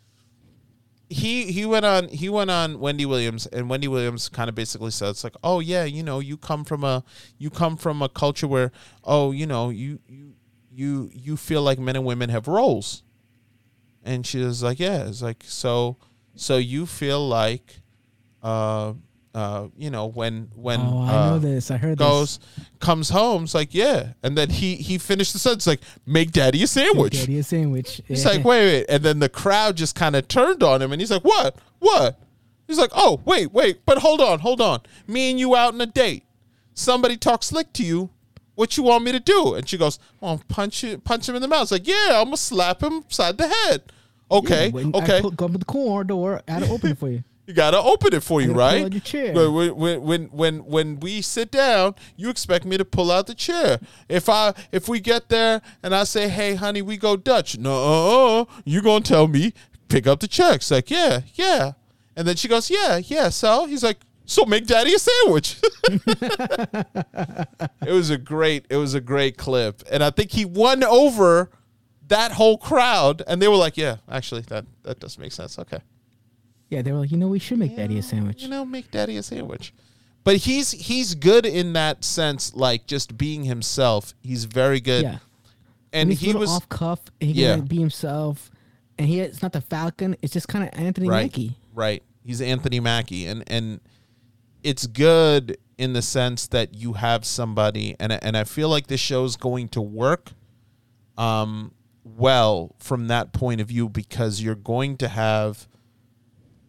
he 1.12 1.52
he 1.52 1.66
went 1.66 1.84
on 1.84 2.08
he 2.08 2.30
went 2.30 2.50
on 2.50 2.80
Wendy 2.80 3.06
Williams 3.06 3.46
and 3.48 3.70
Wendy 3.70 3.90
Williams 3.90 4.30
kind 4.30 4.48
of 4.48 4.56
basically 4.56 4.92
said 4.92 5.10
it's 5.10 5.26
like 5.26 5.36
oh 5.44 5.60
yeah 5.60 5.84
you 5.84 6.04
know 6.04 6.20
you 6.20 6.38
come 6.38 6.64
from 6.64 6.86
a 6.86 7.04
you 7.38 7.50
come 7.50 7.76
from 7.76 8.02
a 8.02 8.08
culture 8.08 8.48
where 8.48 8.72
oh 9.04 9.32
you 9.32 9.46
know 9.46 9.70
you 9.70 10.00
you 10.08 10.34
you 10.72 11.10
you 11.14 11.36
feel 11.36 11.62
like 11.64 11.78
men 11.80 11.98
and 11.98 12.06
women 12.06 12.30
have 12.30 12.48
roles 12.48 13.04
and 14.04 14.26
she 14.26 14.40
was 14.40 14.64
like 14.64 14.80
yeah 14.80 15.06
it's 15.06 15.22
like 15.22 15.44
so 15.46 15.98
so 16.36 16.56
you 16.56 16.86
feel 16.86 17.28
like 17.28 17.82
uh 18.42 18.94
uh 19.34 19.67
you 19.78 19.89
know 19.89 20.08
when 20.08 20.50
when 20.56 20.82
oh, 20.82 21.02
I 21.04 21.10
uh, 21.15 21.30
know 21.32 21.39
this. 21.39 21.72
I 21.72 21.78
heard 21.78 21.98
goes 21.98 22.39
comes 22.80 23.10
home 23.10 23.44
it's 23.46 23.54
like 23.56 23.74
yeah 23.74 24.13
and 24.24 24.38
then 24.38 24.50
he 24.50 24.76
he 24.76 24.98
finished 24.98 25.32
the 25.34 25.39
sentence 25.39 25.65
like 25.65 25.80
make 26.06 26.32
daddy 26.32 26.58
a 26.60 26.62
this. 26.62 26.72
sandwich 26.72 27.13
Daddy 27.13 27.39
a 27.39 27.44
sandwich. 27.44 28.02
He's 28.08 28.26
Yeah. 28.26 28.32
like, 28.32 28.44
wait, 28.46 28.65
wait. 28.65 28.86
And 28.89 29.04
then 29.04 29.20
the 29.20 29.30
crowd 29.30 29.78
just 29.78 29.96
kind 29.96 30.15
of 30.17 30.28
turned 30.28 30.62
on 30.63 30.82
him 30.82 30.91
and 30.91 31.00
he's 31.02 31.12
like, 31.12 31.24
what? 31.24 31.56
What? 31.80 32.20
He's 32.67 32.78
like, 32.78 32.91
oh, 32.94 33.22
wait, 33.26 33.52
wait. 33.54 33.86
But 33.86 34.00
hold 34.00 34.20
on, 34.22 34.39
hold 34.39 34.60
on. 34.62 34.82
Me 35.08 35.30
and 35.32 35.39
you 35.39 35.56
out 35.56 35.74
on 35.74 35.82
a 35.82 35.86
date. 35.86 36.24
Somebody 36.74 37.17
talks 37.17 37.48
slick 37.48 37.74
to 37.74 37.84
you. 37.84 38.10
What 38.56 38.78
you 38.78 38.84
want 38.84 39.04
me 39.04 39.12
to 39.13 39.20
do? 39.20 39.56
And 39.56 39.67
she 39.67 39.78
goes, 39.78 39.98
oh, 40.22 40.39
punch 40.48 40.84
it, 40.84 41.04
punch 41.04 41.28
him 41.28 41.36
in 41.36 41.41
the 41.41 41.48
mouth. 41.48 41.63
It's 41.63 41.72
like, 41.72 41.88
yeah, 41.88 42.20
I'm 42.22 42.32
to 42.32 42.38
slap 42.38 42.82
him 42.84 43.04
side 43.08 43.38
the 43.38 43.48
head. 43.48 43.84
Okay, 44.30 44.72
Yeah, 44.74 44.91
I 44.94 44.98
okay. 45.04 45.22
go 45.22 45.46
up 45.46 45.52
to 45.52 45.58
the 45.58 45.65
corner 45.65 46.04
door. 46.06 46.41
I 46.48 46.60
to 46.60 46.70
open 46.70 46.91
it 46.91 46.98
for 46.98 47.10
you. 47.10 47.24
You 47.52 47.56
gotta 47.56 47.82
open 47.82 48.14
it 48.14 48.24
for 48.24 48.40
you, 48.40 48.54
right? 48.54 48.86
out 48.86 48.94
your 48.94 49.02
chair. 49.02 49.34
When, 49.34 49.76
when 49.76 50.02
when 50.02 50.24
when 50.28 50.60
when 50.60 51.00
we 51.02 51.22
sit 51.22 51.52
down, 51.52 51.96
you 52.16 52.30
expect 52.30 52.64
me 52.64 52.78
to 52.78 52.86
pull 52.86 53.12
out 53.12 53.28
the 53.28 53.36
chair. 53.36 53.82
If 54.08 54.30
I 54.30 54.54
if 54.72 54.88
we 54.88 55.02
get 55.02 55.28
there 55.28 55.62
and 55.84 55.94
I 55.94 56.06
say, 56.06 56.30
"Hey, 56.30 56.56
honey, 56.56 56.82
we 56.82 56.96
go 56.96 57.18
Dutch," 57.18 57.58
no, 57.58 58.48
you 58.64 58.82
gonna 58.82 59.04
tell 59.04 59.28
me 59.28 59.52
pick 59.90 60.08
up 60.08 60.22
the 60.22 60.30
checks? 60.30 60.72
Like, 60.72 60.90
yeah, 60.90 61.24
yeah. 61.34 61.74
And 62.16 62.26
then 62.26 62.38
she 62.38 62.47
goes, 62.47 62.70
"Yeah, 62.70 63.02
yeah." 63.04 63.28
So 63.28 63.66
he's 63.66 63.84
like, 63.84 63.99
"So 64.26 64.45
make 64.45 64.66
daddy 64.66 64.93
a 64.93 64.99
sandwich." 64.99 65.58
it 67.86 67.91
was 67.91 68.10
a 68.12 68.18
great 68.18 68.66
it 68.70 68.78
was 68.78 68.93
a 68.93 69.02
great 69.02 69.36
clip, 69.36 69.84
and 69.91 70.02
I 70.02 70.10
think 70.10 70.32
he 70.32 70.45
won 70.45 70.86
over 70.86 71.52
that 72.08 72.32
whole 72.32 72.58
crowd, 72.58 73.24
and 73.28 73.41
they 73.41 73.49
were 73.49 73.58
like, 73.58 73.76
"Yeah, 73.76 73.97
actually, 74.10 74.43
that 74.43 74.64
that 74.84 75.02
does 75.02 75.18
make 75.18 75.34
sense." 75.34 75.60
Okay. 75.60 75.82
Yeah, 76.72 76.82
they 76.82 76.91
were 76.91 76.99
like, 76.99 77.11
you 77.11 77.17
know, 77.17 77.28
we 77.28 77.38
should 77.38 77.59
make 77.59 77.72
yeah, 77.72 77.78
Daddy 77.78 77.99
a 77.99 78.01
sandwich. 78.01 78.41
You 78.41 78.49
know, 78.49 78.65
make 78.65 78.89
Daddy 78.89 79.17
a 79.17 79.24
sandwich. 79.24 79.74
But 80.24 80.38
he's 80.38 80.72
he's 80.72 81.13
good 81.13 81.45
in 81.45 81.74
that 81.74 82.03
sense, 82.03 82.55
like 82.55 82.88
just 82.88 83.17
being 83.17 83.43
himself. 83.43 84.15
He's 84.22 84.45
very 84.45 84.80
good. 84.80 85.03
Yeah. 85.03 85.17
And, 85.93 86.09
and 86.09 86.13
he 86.13 86.34
was 86.34 86.49
off 86.49 86.69
cuff. 86.69 86.99
And 87.19 87.30
he 87.30 87.43
yeah. 87.43 87.55
can 87.55 87.65
be 87.65 87.78
himself. 87.78 88.49
And 88.97 89.07
he 89.07 89.19
it's 89.19 89.41
not 89.41 89.51
the 89.51 89.61
Falcon. 89.61 90.15
It's 90.22 90.34
just 90.34 90.47
kind 90.47 90.63
of 90.63 90.69
Anthony 90.74 91.09
right, 91.09 91.24
Mackie. 91.24 91.57
Right. 91.74 92.03
He's 92.24 92.41
Anthony 92.41 92.80
Mackie, 92.80 93.26
and 93.26 93.43
and 93.47 93.82
it's 94.63 94.88
good 94.88 95.57
in 95.78 95.93
the 95.93 96.01
sense 96.01 96.47
that 96.47 96.76
you 96.76 96.93
have 96.93 97.26
somebody, 97.26 97.95
and 97.99 98.13
and 98.13 98.38
I 98.38 98.43
feel 98.43 98.69
like 98.69 98.88
this 98.88 99.01
show 99.01 99.26
is 99.26 99.36
going 99.36 99.69
to 99.69 99.82
work, 99.82 100.32
um, 101.17 101.74
well 102.03 102.76
from 102.80 103.07
that 103.07 103.34
point 103.34 103.61
of 103.61 103.67
view 103.67 103.89
because 103.89 104.41
you're 104.41 104.55
going 104.55 104.97
to 104.97 105.07
have, 105.07 105.67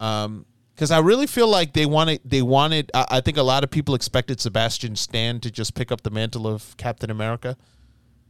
um, 0.03 0.45
because 0.75 0.89
I 0.89 0.99
really 0.99 1.27
feel 1.27 1.47
like 1.47 1.73
they 1.73 1.85
wanted 1.85 2.21
they 2.25 2.41
wanted 2.41 2.91
I, 2.93 3.05
I 3.11 3.21
think 3.21 3.37
a 3.37 3.43
lot 3.43 3.63
of 3.63 3.69
people 3.69 3.93
expected 3.95 4.41
Sebastian 4.41 4.95
Stan 4.95 5.39
to 5.41 5.51
just 5.51 5.75
pick 5.75 5.91
up 5.91 6.01
the 6.01 6.09
mantle 6.09 6.47
of 6.47 6.75
Captain 6.77 7.09
America 7.11 7.55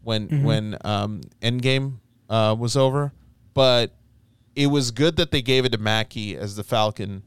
when 0.03 0.27
Mm-hmm. 0.27 0.43
when 0.43 0.77
um 0.83 1.21
Endgame 1.41 1.99
uh 2.29 2.55
was 2.57 2.75
over, 2.75 3.13
but 3.53 3.95
it 4.55 4.67
was 4.67 4.91
good 4.91 5.15
that 5.15 5.31
they 5.31 5.41
gave 5.41 5.65
it 5.65 5.71
to 5.71 5.77
Mackie 5.79 6.35
as 6.37 6.55
the 6.55 6.63
Falcon, 6.63 7.23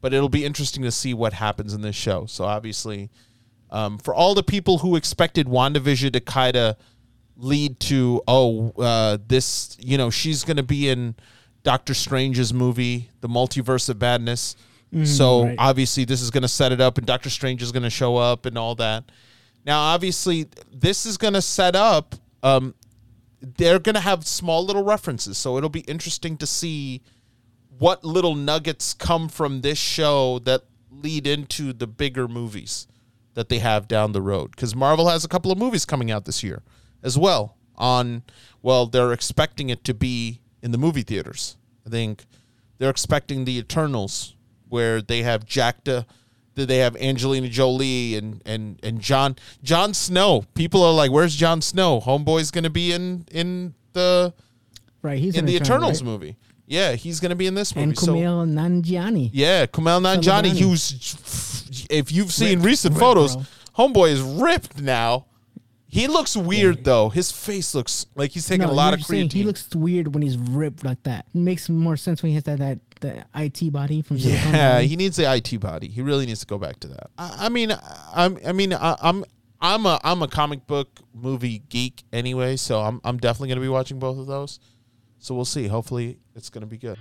but 0.00 0.12
it'll 0.12 0.28
be 0.28 0.44
interesting 0.44 0.82
to 0.82 0.90
see 0.90 1.14
what 1.14 1.32
happens 1.34 1.72
in 1.74 1.82
this 1.82 1.94
show. 1.94 2.26
So 2.26 2.44
obviously, 2.44 3.10
um, 3.70 3.98
for 3.98 4.12
all 4.14 4.34
the 4.34 4.42
people 4.42 4.78
who 4.78 4.96
expected 4.96 5.46
WandaVision 5.46 6.12
to 6.14 6.20
kind 6.20 6.56
of 6.56 6.76
lead 7.36 7.78
to, 7.80 8.20
oh, 8.26 8.70
uh, 8.78 9.18
this, 9.28 9.76
you 9.78 9.96
know, 9.96 10.10
she's 10.10 10.42
going 10.42 10.56
to 10.56 10.64
be 10.64 10.88
in 10.88 11.14
Doctor 11.66 11.94
Strange's 11.94 12.54
movie, 12.54 13.10
The 13.22 13.28
Multiverse 13.28 13.88
of 13.88 14.00
Madness. 14.00 14.54
so 15.04 15.46
right. 15.46 15.56
obviously, 15.58 16.04
this 16.04 16.22
is 16.22 16.30
going 16.30 16.42
to 16.42 16.48
set 16.48 16.70
it 16.70 16.80
up, 16.80 16.96
and 16.96 17.04
Doctor 17.04 17.28
Strange 17.28 17.60
is 17.60 17.72
going 17.72 17.82
to 17.82 17.90
show 17.90 18.16
up 18.16 18.46
and 18.46 18.56
all 18.56 18.76
that. 18.76 19.10
Now, 19.64 19.80
obviously, 19.80 20.46
this 20.72 21.04
is 21.04 21.16
going 21.16 21.34
to 21.34 21.42
set 21.42 21.74
up. 21.74 22.14
Um, 22.44 22.76
they're 23.40 23.80
going 23.80 23.96
to 23.96 24.00
have 24.00 24.28
small 24.28 24.64
little 24.64 24.84
references, 24.84 25.38
so 25.38 25.58
it'll 25.58 25.68
be 25.68 25.80
interesting 25.80 26.36
to 26.36 26.46
see 26.46 27.02
what 27.78 28.04
little 28.04 28.36
nuggets 28.36 28.94
come 28.94 29.28
from 29.28 29.62
this 29.62 29.76
show 29.76 30.38
that 30.44 30.62
lead 30.88 31.26
into 31.26 31.72
the 31.72 31.88
bigger 31.88 32.28
movies 32.28 32.86
that 33.34 33.48
they 33.48 33.58
have 33.58 33.88
down 33.88 34.12
the 34.12 34.22
road. 34.22 34.52
Because 34.52 34.76
Marvel 34.76 35.08
has 35.08 35.24
a 35.24 35.28
couple 35.28 35.50
of 35.50 35.58
movies 35.58 35.84
coming 35.84 36.12
out 36.12 36.26
this 36.26 36.44
year 36.44 36.62
as 37.02 37.18
well. 37.18 37.56
On 37.74 38.22
well, 38.62 38.86
they're 38.86 39.12
expecting 39.12 39.68
it 39.68 39.82
to 39.82 39.94
be 39.94 40.40
in 40.66 40.72
the 40.72 40.78
movie 40.78 41.02
theaters. 41.02 41.56
I 41.86 41.90
think 41.90 42.26
they're 42.78 42.90
expecting 42.90 43.44
the 43.46 43.56
Eternals, 43.56 44.34
where 44.68 45.00
they 45.00 45.22
have 45.22 45.46
that 46.56 46.66
they 46.66 46.78
have 46.78 46.96
Angelina 46.96 47.48
Jolie 47.48 48.16
and 48.16 48.42
and 48.44 48.78
and 48.82 49.00
John 49.00 49.36
Jon 49.62 49.94
Snow. 49.94 50.44
People 50.54 50.82
are 50.82 50.92
like, 50.92 51.10
"Where's 51.12 51.36
Jon 51.36 51.62
Snow? 51.62 52.00
Homeboy's 52.00 52.50
going 52.50 52.64
to 52.64 52.70
be 52.70 52.92
in 52.92 53.24
in 53.30 53.74
the 53.92 54.34
Right. 55.02 55.20
He's 55.20 55.36
in 55.36 55.46
the 55.46 55.54
Eternal, 55.54 55.88
Eternals 55.90 56.02
right? 56.02 56.10
movie." 56.10 56.36
Yeah, 56.66 56.94
he's 56.94 57.20
going 57.20 57.30
to 57.30 57.36
be 57.36 57.46
in 57.46 57.54
this 57.54 57.76
movie. 57.76 57.90
And 57.90 57.96
so 57.98 58.12
Kumail 58.14 58.44
Nanjiani. 58.48 59.30
yeah, 59.32 59.66
Kumail 59.66 60.00
Nanjiani, 60.02 60.50
Nanjiani. 60.50 60.58
who's 60.58 61.86
if 61.88 62.10
you've 62.10 62.32
seen 62.32 62.58
Ripped, 62.58 62.66
recent 62.66 62.94
ripped, 62.94 63.00
photos, 63.00 63.36
bro. 63.36 63.44
homeboy 63.78 64.10
is 64.10 64.20
ripped 64.20 64.80
now. 64.80 65.26
He 65.88 66.08
looks 66.08 66.36
weird 66.36 66.84
though. 66.84 67.08
His 67.08 67.30
face 67.30 67.74
looks 67.74 68.06
like 68.14 68.32
he's 68.32 68.46
taking 68.46 68.66
No, 68.66 68.72
a 68.72 68.74
lot 68.74 68.92
of 68.92 69.00
creatine. 69.00 69.32
He 69.32 69.44
looks 69.44 69.72
weird 69.74 70.12
when 70.14 70.22
he's 70.22 70.36
ripped 70.36 70.84
like 70.84 71.02
that. 71.04 71.26
It 71.32 71.38
makes 71.38 71.68
more 71.68 71.96
sense 71.96 72.22
when 72.22 72.30
he 72.30 72.34
has 72.34 72.44
that 72.44 72.58
that 72.58 72.78
the 73.00 73.24
IT 73.34 73.72
body 73.72 74.02
from 74.02 74.16
yeah, 74.16 74.80
he 74.80 74.96
needs 74.96 75.16
the 75.16 75.32
IT 75.32 75.60
body. 75.60 75.88
He 75.88 76.02
really 76.02 76.26
needs 76.26 76.40
to 76.40 76.46
go 76.46 76.58
back 76.58 76.80
to 76.80 76.88
that. 76.88 77.10
I, 77.16 77.46
I 77.46 77.48
mean, 77.48 77.72
I'm. 78.14 78.38
I 78.44 78.52
mean, 78.52 78.72
I, 78.72 78.96
I'm. 79.00 79.24
I'm 79.58 79.86
a 79.86 79.98
I'm 80.04 80.22
a 80.22 80.28
comic 80.28 80.66
book 80.66 81.00
movie 81.14 81.60
geek 81.70 82.02
anyway, 82.12 82.56
so 82.56 82.80
I'm 82.80 83.00
I'm 83.04 83.16
definitely 83.16 83.48
gonna 83.48 83.60
be 83.62 83.68
watching 83.68 83.98
both 83.98 84.18
of 84.18 84.26
those. 84.26 84.60
So 85.18 85.34
we'll 85.34 85.46
see. 85.46 85.66
Hopefully, 85.66 86.18
it's 86.34 86.50
gonna 86.50 86.66
be 86.66 86.76
good. 86.76 86.98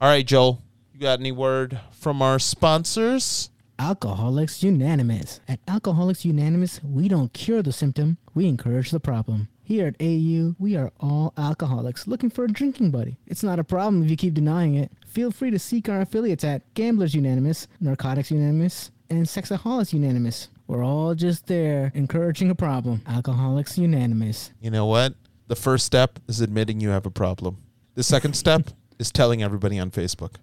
All 0.00 0.08
right, 0.08 0.26
Joel, 0.26 0.60
you 0.92 1.00
got 1.00 1.20
any 1.20 1.32
word 1.32 1.78
from 1.92 2.20
our 2.20 2.38
sponsors? 2.38 3.50
Alcoholics 3.78 4.62
Unanimous. 4.62 5.40
At 5.48 5.60
Alcoholics 5.66 6.24
Unanimous, 6.24 6.80
we 6.82 7.08
don't 7.08 7.32
cure 7.32 7.62
the 7.62 7.72
symptom, 7.72 8.18
we 8.32 8.46
encourage 8.46 8.90
the 8.90 9.00
problem. 9.00 9.48
Here 9.62 9.86
at 9.86 9.96
AU, 10.00 10.54
we 10.58 10.76
are 10.76 10.92
all 11.00 11.32
alcoholics 11.36 12.06
looking 12.06 12.30
for 12.30 12.44
a 12.44 12.48
drinking 12.48 12.90
buddy. 12.90 13.16
It's 13.26 13.42
not 13.42 13.58
a 13.58 13.64
problem 13.64 14.02
if 14.04 14.10
you 14.10 14.16
keep 14.16 14.34
denying 14.34 14.74
it. 14.74 14.92
Feel 15.06 15.30
free 15.30 15.50
to 15.50 15.58
seek 15.58 15.88
our 15.88 16.02
affiliates 16.02 16.44
at 16.44 16.72
Gamblers 16.74 17.14
Unanimous, 17.14 17.66
Narcotics 17.80 18.30
Unanimous, 18.30 18.90
and 19.10 19.26
Sexaholics 19.26 19.92
Unanimous. 19.92 20.48
We're 20.66 20.84
all 20.84 21.14
just 21.14 21.46
there 21.46 21.90
encouraging 21.94 22.50
a 22.50 22.54
problem. 22.54 23.02
Alcoholics 23.06 23.76
Unanimous. 23.78 24.52
You 24.60 24.70
know 24.70 24.86
what? 24.86 25.14
The 25.48 25.56
first 25.56 25.84
step 25.84 26.18
is 26.28 26.40
admitting 26.40 26.80
you 26.80 26.90
have 26.90 27.06
a 27.06 27.10
problem. 27.10 27.58
The 27.94 28.02
second 28.02 28.34
step 28.34 28.68
is 28.98 29.10
telling 29.10 29.42
everybody 29.42 29.78
on 29.78 29.90
Facebook. 29.90 30.36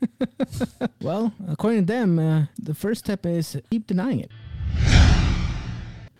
Well, 1.00 1.32
according 1.48 1.86
to 1.86 1.92
them, 1.92 2.18
uh, 2.18 2.46
the 2.58 2.74
first 2.74 3.04
step 3.04 3.24
is 3.26 3.56
keep 3.70 3.86
denying 3.86 4.20
it. 4.20 4.30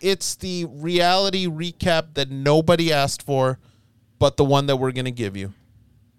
It's 0.01 0.35
the 0.35 0.65
reality 0.65 1.45
recap 1.47 2.13
that 2.13 2.29
nobody 2.31 2.91
asked 2.93 3.21
for, 3.21 3.59
but 4.17 4.37
the 4.37 4.45
one 4.45 4.67
that 4.67 4.77
we're 4.77 4.91
going 4.93 5.05
to 5.05 5.11
give 5.11 5.35
you. 5.35 5.53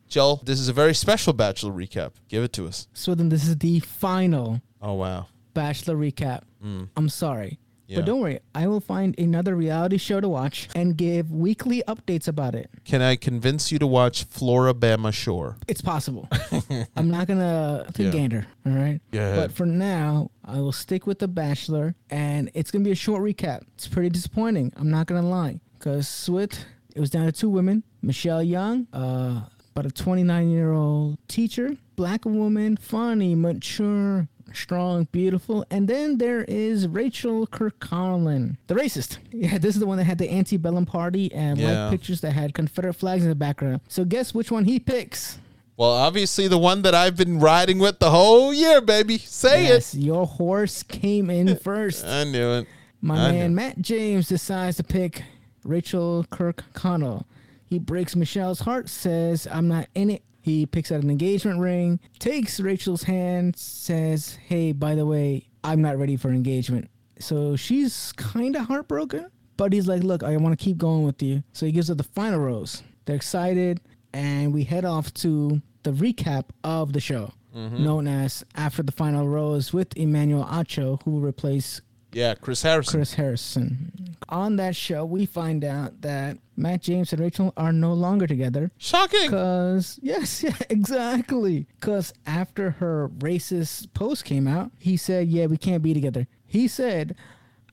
Joel, 0.09 0.41
this 0.45 0.59
is 0.61 0.69
a 0.69 0.73
very 0.73 0.93
special 0.95 1.33
Bachelor 1.33 1.73
recap. 1.73 2.13
Give 2.29 2.43
it 2.43 2.53
to 2.55 2.67
us. 2.67 2.89
So 2.93 3.15
then 3.15 3.29
this 3.29 3.47
is 3.47 3.57
the 3.59 3.81
final 3.81 4.61
Oh, 4.83 4.95
wow. 4.95 5.29
Bachelor 5.55 5.95
recap. 5.97 6.43
I'm 6.63 7.09
sorry. 7.09 7.59
Yeah. 7.91 7.97
But 7.97 8.07
don't 8.07 8.21
worry, 8.21 8.39
I 8.55 8.69
will 8.69 8.79
find 8.81 9.19
another 9.19 9.57
reality 9.57 9.99
show 9.99 10.21
to 10.21 10.29
watch 10.29 10.69
and 10.77 10.97
give 10.97 11.33
weekly 11.33 11.83
updates 11.89 12.29
about 12.29 12.55
it. 12.55 12.71
Can 12.85 13.03
I 13.03 13.17
convince 13.17 13.73
you 13.73 13.81
to 13.81 13.87
watch 13.87 14.29
Floribama 14.31 15.13
Shore? 15.13 15.57
It's 15.67 15.81
possible. 15.83 16.29
I'm 16.97 17.11
not 17.11 17.27
gonna 17.27 17.87
take 17.93 18.07
Yeah. 18.07 18.11
gander, 18.13 18.47
all 18.65 18.73
right? 18.73 19.01
Yeah. 19.11 19.35
But 19.35 19.51
for 19.51 19.67
now, 19.67 20.31
I 20.45 20.61
will 20.61 20.71
stick 20.71 21.05
with 21.09 21.19
The 21.19 21.27
Bachelor, 21.27 21.97
and 22.11 22.49
it's 22.55 22.71
gonna 22.71 22.85
be 22.85 22.93
a 22.93 22.95
short 22.95 23.23
recap. 23.25 23.63
It's 23.75 23.89
pretty 23.89 24.11
disappointing. 24.11 24.73
I'm 24.77 24.91
not 24.91 25.07
gonna 25.09 25.29
lie, 25.29 25.59
because 25.77 26.07
Swith, 26.07 26.65
it 26.95 27.01
was 27.01 27.11
down 27.11 27.27
to 27.27 27.33
two 27.33 27.51
women: 27.51 27.83
Michelle 28.03 28.43
Young, 28.43 28.87
uh, 28.93 29.41
about 29.75 29.87
a 29.87 29.91
29 29.91 30.49
year 30.49 30.73
old 30.73 31.19
teacher, 31.27 31.77
black 31.97 32.25
woman, 32.25 32.77
funny, 32.77 33.35
mature. 33.35 34.29
Strong, 34.53 35.09
beautiful, 35.13 35.65
and 35.71 35.87
then 35.89 36.19
there 36.19 36.43
is 36.45 36.89
Rachel 36.89 37.47
Kirkconnell, 37.47 38.57
the 38.67 38.75
racist. 38.75 39.19
Yeah, 39.33 39.59
this 39.59 39.75
is 39.77 39.81
the 39.81 39.87
one 39.87 39.99
that 39.99 40.05
had 40.05 40.19
the 40.19 40.31
antebellum 40.31 40.87
party 40.87 41.33
and 41.33 41.59
Yeah. 41.59 41.85
like 41.85 41.93
pictures 41.93 42.21
that 42.23 42.33
had 42.33 42.53
Confederate 42.55 42.95
flags 42.95 43.23
in 43.23 43.29
the 43.29 43.35
background. 43.35 43.81
So 43.89 44.05
guess 44.05 44.35
which 44.35 44.51
one 44.51 44.65
he 44.65 44.79
picks? 44.81 45.39
Well, 45.77 45.93
obviously, 45.93 46.47
the 46.49 46.59
one 46.59 46.83
that 46.83 46.95
I've 46.95 47.17
been 47.17 47.39
riding 47.41 47.79
with 47.79 48.01
the 48.01 48.11
whole 48.11 48.53
year, 48.53 48.81
baby. 48.83 49.17
Say 49.19 49.65
it. 49.65 49.69
Yes, 49.69 49.95
your 49.95 50.27
horse 50.27 50.83
came 50.83 51.31
in 51.31 51.57
first. 51.63 52.05
I 52.05 52.25
knew 52.25 52.51
it. 52.53 52.67
My 53.01 53.29
I 53.29 53.33
man. 53.33 53.55
Matt 53.55 53.81
James 53.81 54.29
decides 54.29 54.77
to 54.77 54.85
pick 54.85 55.23
Rachel 55.65 56.27
Kirkconnell. 56.31 57.25
He 57.65 57.79
breaks 57.79 58.15
Michelle's 58.17 58.61
heart, 58.61 58.89
says, 58.91 59.47
I'm 59.51 59.69
not 59.69 59.89
in 59.95 60.11
it. 60.11 60.23
He 60.51 60.67
picks 60.67 60.91
out 60.91 61.05
an 61.05 61.11
engagement 61.11 61.61
ring, 61.61 62.01
takes 62.19 62.59
Rachel's 62.59 63.05
hand, 63.05 63.57
says, 63.57 64.37
Hey, 64.49 64.73
by 64.73 64.97
the 64.97 65.07
way, 65.07 65.47
I'm 65.63 65.81
not 65.81 65.97
ready 65.97 66.17
for 66.17 66.31
engagement. 66.31 66.91
So 67.21 67.55
she's 67.55 68.13
kind 68.17 68.57
of 68.57 68.67
heartbroken, 68.67 69.31
but 69.57 69.73
he's 69.73 69.87
like, 69.87 70.03
Look, 70.03 70.25
I 70.25 70.37
want 70.39 70.59
to 70.59 70.63
keep 70.63 70.77
going 70.77 71.05
with 71.05 71.23
you. 71.23 71.45
So 71.53 71.67
he 71.67 71.73
gives 71.73 71.87
her 71.87 71.95
the 71.95 72.03
final 72.03 72.41
rose. 72.41 72.83
They're 73.05 73.15
excited, 73.15 73.81
and 74.13 74.53
we 74.53 74.65
head 74.65 74.85
off 74.85 75.15
to 75.15 75.63
the 75.85 75.93
recap 75.93 76.47
of 76.65 76.95
the 76.95 77.01
show, 77.01 77.33
mm-hmm. 77.55 77.85
known 77.85 78.09
as 78.09 78.45
After 78.57 78.83
the 78.83 78.93
Final 78.93 79.29
Rose 79.29 79.73
with 79.73 79.97
Emmanuel 79.97 80.45
Acho, 80.47 81.01
who 81.05 81.13
will 81.13 81.21
replace 81.21 81.81
Yeah, 82.13 82.35
Chris 82.35 82.63
Harrison. 82.63 82.99
Chris 82.99 83.15
Harrison. 83.15 84.17
On 84.29 84.57
that 84.57 84.77
show, 84.77 85.05
we 85.05 85.27
find 85.27 85.65
out 85.65 86.01
that 86.03 86.39
Matt 86.57 86.83
James 86.83 87.13
and 87.13 87.21
Rachel 87.21 87.53
are 87.57 87.73
no 87.73 87.93
longer 87.93 88.27
together. 88.27 88.71
Shocking. 88.79 89.31
Cause 89.31 89.99
yes, 90.03 90.43
yeah, 90.45 90.57
exactly. 90.69 91.67
Cause 91.81 92.13
after 92.27 92.73
her 92.73 93.09
racist 93.19 93.93
post 93.95 94.25
came 94.25 94.47
out, 94.47 94.71
he 94.79 94.97
said, 94.97 95.29
"Yeah, 95.29 95.47
we 95.47 95.57
can't 95.57 95.83
be 95.83 95.95
together." 95.95 96.27
He 96.47 96.69
said, 96.69 97.17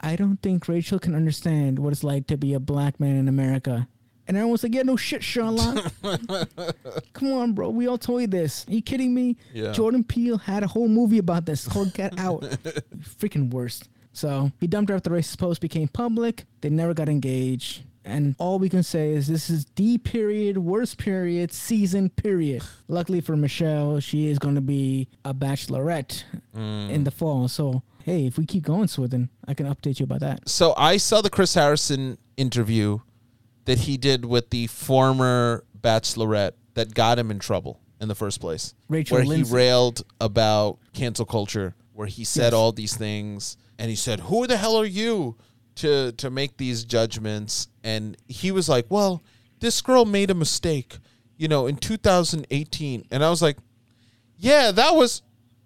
"I 0.02 0.16
don't 0.16 0.42
think 0.42 0.68
Rachel 0.68 1.00
can 1.00 1.16
understand 1.16 1.80
what 1.80 1.94
it's 1.94 2.04
like 2.04 2.28
to 2.28 2.38
be 2.38 2.54
a 2.54 2.60
black 2.60 3.00
man 3.00 3.16
in 3.16 3.28
America." 3.28 3.88
And 4.28 4.36
everyone's 4.36 4.64
like, 4.64 4.74
"Yeah, 4.76 4.84
no 4.84 4.96
shit, 4.96 5.24
Sherlock. 5.24 5.92
Come 7.14 7.32
on, 7.34 7.54
bro. 7.54 7.70
We 7.70 7.88
all 7.88 7.98
told 7.98 8.22
you 8.22 8.28
this. 8.28 8.66
Are 8.68 8.74
you 8.74 8.82
kidding 8.82 9.14
me? 9.14 9.38
Yeah. 9.54 9.72
Jordan 9.72 10.04
Peele 10.04 10.38
had 10.38 10.64
a 10.64 10.68
whole 10.68 10.88
movie 10.90 11.18
about 11.18 11.46
this 11.46 11.68
called 11.68 11.94
Get 11.94 12.18
Out. 12.20 12.42
Freaking 13.20 13.52
worst." 13.52 13.90
So 14.18 14.51
he 14.59 14.65
dumped 14.65 14.89
her 14.89 14.95
after 14.95 15.11
the 15.11 15.15
racist 15.15 15.38
post 15.38 15.61
became 15.61 15.88
public. 15.88 16.45
They 16.61 16.70
never 16.70 16.95
got 16.95 17.07
engaged. 17.07 17.84
and 18.03 18.36
all 18.39 18.57
we 18.57 18.70
can 18.70 18.84
say 18.84 19.11
is 19.11 19.28
this 19.28 19.49
is 19.49 19.65
the 19.76 19.97
period, 19.97 20.57
worst 20.57 20.97
period, 20.97 21.51
season 21.51 22.09
period. 22.09 22.63
Luckily 22.88 23.22
for 23.22 23.36
Michelle, 23.38 23.99
she 23.99 24.28
is 24.28 24.39
going 24.39 24.55
to 24.55 24.61
be 24.61 25.07
a 25.24 25.34
bachelorette 25.34 26.24
mm. 26.55 26.89
in 26.89 27.03
the 27.03 27.11
fall. 27.11 27.47
So 27.47 27.84
hey, 28.05 28.26
if 28.26 28.39
we 28.39 28.45
keep 28.47 28.63
going, 28.63 28.88
Swithin, 28.88 29.30
I 29.47 29.53
can 29.53 29.68
update 29.68 29.99
you 29.99 30.05
about 30.05 30.22
that. 30.22 30.49
So 30.49 30.74
I 30.76 30.97
saw 30.97 31.22
the 31.22 31.30
Chris 31.30 31.53
Harrison 31.53 32.18
interview 32.38 32.99
that 33.65 33.80
he 33.80 33.97
did 33.97 34.26
with 34.26 34.49
the 34.49 34.65
former 34.68 35.63
bachelorette 35.80 36.53
that 36.74 36.95
got 36.95 37.20
him 37.20 37.30
in 37.30 37.38
trouble 37.38 37.80
in 38.01 38.07
the 38.07 38.15
first 38.15 38.39
place. 38.39 38.74
Rachel 38.89 39.18
where 39.18 39.26
Lindsay. 39.26 39.49
he 39.49 39.55
railed 39.55 40.03
about 40.20 40.80
cancel 40.93 41.26
culture, 41.26 41.76
where 41.93 42.07
he 42.07 42.24
said 42.24 42.45
yes. 42.45 42.53
all 42.53 42.72
these 42.72 42.95
things, 42.95 43.57
and 43.80 43.90
he 43.90 43.96
said, 43.96 44.22
"Who 44.22 44.48
the 44.48 44.58
hell 44.58 44.76
are 44.76 44.86
you 44.86 45.38
to 45.76 46.12
to 46.14 46.30
make 46.30 46.58
these 46.58 46.84
judgments?" 46.86 47.68
And 47.84 48.18
he 48.28 48.52
was 48.52 48.68
like, 48.70 48.86
"Well, 48.90 49.24
this 49.60 49.82
girl 49.82 50.06
made 50.06 50.30
a 50.30 50.36
mistake, 50.36 50.98
you 51.38 51.48
know, 51.48 51.68
in 51.68 51.78
2018," 51.78 53.06
and 53.12 53.24
I 53.24 53.30
was 53.30 53.42
like, 53.42 53.58
"Yeah, 54.38 54.72
that 54.72 54.96
was." 54.96 55.22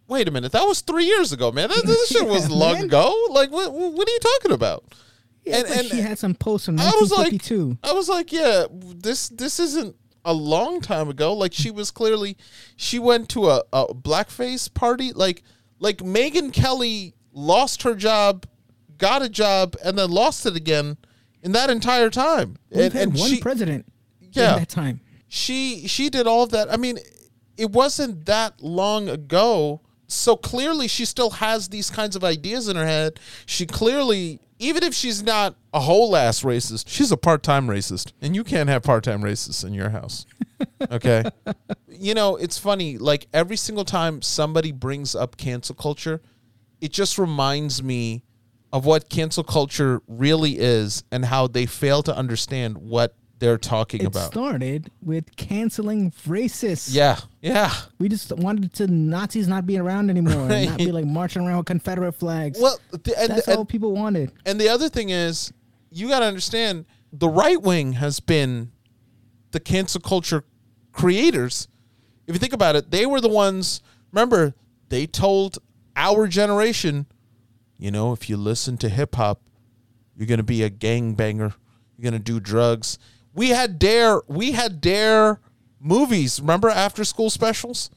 Wait 0.07 0.27
a 0.27 0.31
minute, 0.31 0.51
that 0.51 0.67
was 0.67 0.81
three 0.81 1.05
years 1.05 1.31
ago, 1.31 1.53
man. 1.53 1.69
That, 1.69 1.85
this 1.85 2.09
shit 2.09 2.27
was 2.27 2.49
long 2.49 2.73
man. 2.73 2.83
ago. 2.83 3.27
Like, 3.29 3.49
what? 3.49 3.71
What 3.71 4.09
are 4.09 4.11
you 4.11 4.19
talking 4.19 4.51
about? 4.51 4.83
Yeah, 5.45 5.59
and, 5.59 5.67
and 5.67 5.87
she 5.87 6.01
had 6.01 6.19
some 6.19 6.35
posts 6.35 6.65
from 6.65 6.75
1952. 6.75 7.77
I 7.81 7.93
was 7.93 8.09
like, 8.09 8.21
I 8.21 8.25
was 8.25 8.31
like, 8.31 8.31
yeah, 8.33 8.65
this 9.01 9.29
this 9.29 9.57
isn't 9.59 9.95
a 10.23 10.33
long 10.33 10.81
time 10.81 11.09
ago. 11.09 11.33
Like 11.33 11.53
she 11.53 11.71
was 11.71 11.91
clearly, 11.91 12.37
she 12.75 12.99
went 12.99 13.29
to 13.29 13.49
a, 13.49 13.63
a 13.73 13.93
blackface 13.93 14.71
party. 14.71 15.13
Like 15.13 15.43
like 15.79 15.97
Megyn 15.97 16.53
Kelly 16.53 17.15
lost 17.33 17.83
her 17.83 17.95
job, 17.95 18.45
got 18.97 19.21
a 19.21 19.29
job, 19.29 19.75
and 19.83 19.97
then 19.97 20.11
lost 20.11 20.45
it 20.45 20.55
again 20.55 20.97
in 21.41 21.51
that 21.53 21.69
entire 21.69 22.09
time. 22.09 22.57
We've 22.69 22.85
and, 22.85 22.93
had 22.93 23.03
and 23.03 23.17
one 23.17 23.29
she, 23.29 23.39
president. 23.39 23.85
Yeah, 24.19 24.59
that 24.59 24.69
time. 24.69 25.01
She 25.27 25.87
she 25.87 26.09
did 26.09 26.27
all 26.27 26.43
of 26.43 26.51
that. 26.51 26.71
I 26.71 26.77
mean, 26.77 26.99
it 27.57 27.71
wasn't 27.71 28.25
that 28.25 28.61
long 28.61 29.09
ago. 29.09 29.81
So 30.07 30.35
clearly, 30.35 30.87
she 30.89 31.05
still 31.05 31.29
has 31.29 31.69
these 31.69 31.89
kinds 31.89 32.17
of 32.17 32.23
ideas 32.23 32.67
in 32.67 32.75
her 32.75 32.85
head. 32.85 33.19
She 33.45 33.65
clearly 33.65 34.41
even 34.61 34.83
if 34.83 34.93
she's 34.93 35.23
not 35.23 35.55
a 35.73 35.79
whole 35.79 36.15
ass 36.15 36.43
racist, 36.43 36.85
she's 36.87 37.11
a 37.11 37.17
part 37.17 37.41
time 37.41 37.67
racist. 37.67 38.13
And 38.21 38.35
you 38.35 38.43
can't 38.43 38.69
have 38.69 38.83
part 38.83 39.03
time 39.03 39.23
racists 39.23 39.65
in 39.65 39.73
your 39.73 39.89
house. 39.89 40.25
Okay. 40.91 41.23
you 41.89 42.13
know, 42.13 42.35
it's 42.35 42.57
funny. 42.57 42.99
Like 42.99 43.27
every 43.33 43.55
single 43.55 43.83
time 43.83 44.21
somebody 44.21 44.71
brings 44.71 45.15
up 45.15 45.35
cancel 45.35 45.73
culture, 45.73 46.21
it 46.81 46.91
just 46.91 47.17
reminds 47.17 47.81
me 47.81 48.23
of 48.73 48.85
what 48.85 49.09
cancel 49.09 49.43
culture 49.43 50.01
really 50.07 50.57
is 50.57 51.03
and 51.11 51.25
how 51.25 51.47
they 51.47 51.65
fail 51.65 52.01
to 52.03 52.15
understand 52.15 52.77
what 52.77 53.15
they're 53.39 53.57
talking 53.57 54.01
it 54.01 54.07
about. 54.07 54.31
started 54.31 54.91
with 55.01 55.35
canceling 55.35 56.11
racists. 56.27 56.93
Yeah, 56.93 57.19
yeah. 57.41 57.73
We 57.99 58.07
just 58.07 58.31
wanted 58.31 58.73
to 58.75 58.87
Nazis 58.87 59.47
not 59.47 59.65
be 59.65 59.77
around 59.79 60.09
anymore, 60.09 60.47
right. 60.47 60.51
and 60.51 60.69
not 60.69 60.77
be 60.77 60.91
like 60.91 61.05
marching 61.05 61.45
around 61.45 61.57
with 61.57 61.65
Confederate 61.65 62.13
flags. 62.13 62.59
Well, 62.59 62.79
the, 62.91 63.17
and, 63.17 63.31
that's 63.31 63.47
and, 63.47 63.57
all 63.57 63.65
people 63.65 63.93
wanted. 63.93 64.31
And 64.45 64.61
the 64.61 64.69
other 64.69 64.89
thing 64.89 65.09
is, 65.09 65.51
you 65.89 66.07
got 66.07 66.19
to 66.19 66.25
understand, 66.25 66.85
the 67.11 67.27
right 67.27 67.59
wing 67.61 67.93
has 67.93 68.19
been 68.19 68.71
the 69.51 69.59
cancel 69.59 70.01
culture 70.01 70.43
creators. 70.91 71.67
If 72.27 72.35
you 72.35 72.39
think 72.39 72.53
about 72.53 72.75
it, 72.75 72.91
they 72.91 73.05
were 73.07 73.19
the 73.21 73.27
ones. 73.29 73.81
Remember, 74.11 74.53
they 74.89 75.07
told 75.07 75.57
our 76.01 76.27
generation, 76.27 77.05
you 77.77 77.91
know, 77.91 78.11
if 78.11 78.29
you 78.29 78.37
listen 78.37 78.77
to 78.79 78.89
hip 78.89 79.15
hop, 79.15 79.41
you're 80.15 80.27
going 80.27 80.37
to 80.39 80.43
be 80.43 80.63
a 80.63 80.69
gangbanger. 80.69 81.53
You're 81.97 82.11
going 82.11 82.13
to 82.13 82.19
do 82.19 82.39
drugs 82.39 82.97
we 83.33 83.49
had 83.49 83.79
dare 83.79 84.21
we 84.27 84.51
had 84.51 84.81
dare 84.81 85.39
movies. 85.79 86.39
Remember 86.39 86.69
after 86.69 87.03
school 87.03 87.29
specials? 87.29 87.89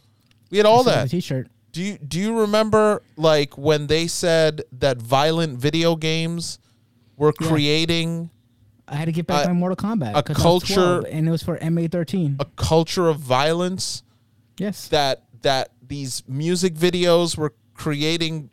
We 0.50 0.58
had 0.58 0.66
all 0.66 0.84
that. 0.84 1.10
T-shirt. 1.10 1.48
Do 1.72 1.82
you 1.82 1.98
do 1.98 2.20
you 2.20 2.40
remember 2.40 3.02
like 3.16 3.58
when 3.58 3.88
they 3.88 4.06
said 4.06 4.62
that 4.72 4.98
violent 4.98 5.58
video 5.58 5.96
games 5.96 6.58
were 7.16 7.32
yeah. 7.40 7.48
creating? 7.48 8.30
I 8.86 8.96
had 8.96 9.06
to 9.06 9.12
get 9.12 9.26
back 9.26 9.46
my 9.46 9.52
Mortal 9.54 9.76
Kombat. 9.76 10.12
A 10.14 10.22
culture, 10.22 11.04
and 11.08 11.26
it 11.26 11.30
was 11.30 11.42
for 11.42 11.58
MA 11.70 11.88
thirteen. 11.90 12.36
A 12.38 12.44
culture 12.44 13.08
of 13.08 13.18
violence. 13.18 14.02
Yes. 14.58 14.88
That 14.88 15.24
that 15.42 15.70
these 15.82 16.22
music 16.28 16.74
videos 16.74 17.36
were 17.36 17.54
creating 17.74 18.50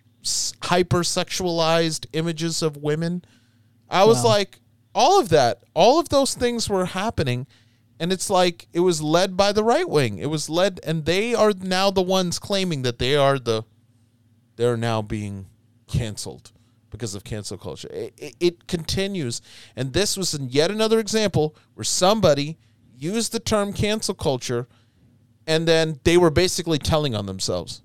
hyper 0.64 1.00
sexualized 1.00 2.06
images 2.14 2.62
of 2.62 2.78
women. 2.78 3.24
I 3.90 4.04
was 4.04 4.24
wow. 4.24 4.30
like, 4.30 4.60
all 4.94 5.20
of 5.20 5.30
that, 5.30 5.64
all 5.74 6.00
of 6.00 6.10
those 6.10 6.34
things 6.34 6.70
were 6.70 6.86
happening. 6.86 7.48
And 8.00 8.12
it's 8.12 8.30
like 8.30 8.68
it 8.74 8.80
was 8.80 9.02
led 9.02 9.38
by 9.38 9.52
the 9.52 9.64
right 9.64 9.88
wing. 9.88 10.18
It 10.18 10.30
was 10.30 10.50
led, 10.50 10.80
and 10.84 11.06
they 11.06 11.36
are 11.36 11.54
now 11.54 11.92
the 11.92 12.02
ones 12.02 12.40
claiming 12.40 12.82
that 12.82 13.00
they 13.00 13.16
are 13.16 13.38
the, 13.38 13.64
they're 14.56 14.78
now 14.78 15.02
being 15.02 15.46
canceled 15.88 16.52
because 16.90 17.16
of 17.16 17.24
cancel 17.24 17.58
culture. 17.58 17.90
It, 17.92 18.14
it, 18.18 18.36
it 18.40 18.68
continues. 18.68 19.42
And 19.76 19.94
this 19.94 20.18
was 20.18 20.38
yet 20.40 20.72
another 20.72 21.00
example 21.00 21.56
where 21.76 21.84
somebody 21.84 22.58
used 22.98 23.32
the 23.32 23.40
term 23.40 23.72
cancel 23.72 24.14
culture 24.14 24.68
and 25.48 25.68
then 25.68 26.00
they 26.04 26.18
were 26.18 26.30
basically 26.30 26.78
telling 26.78 27.16
on 27.16 27.26
themselves. 27.26 27.82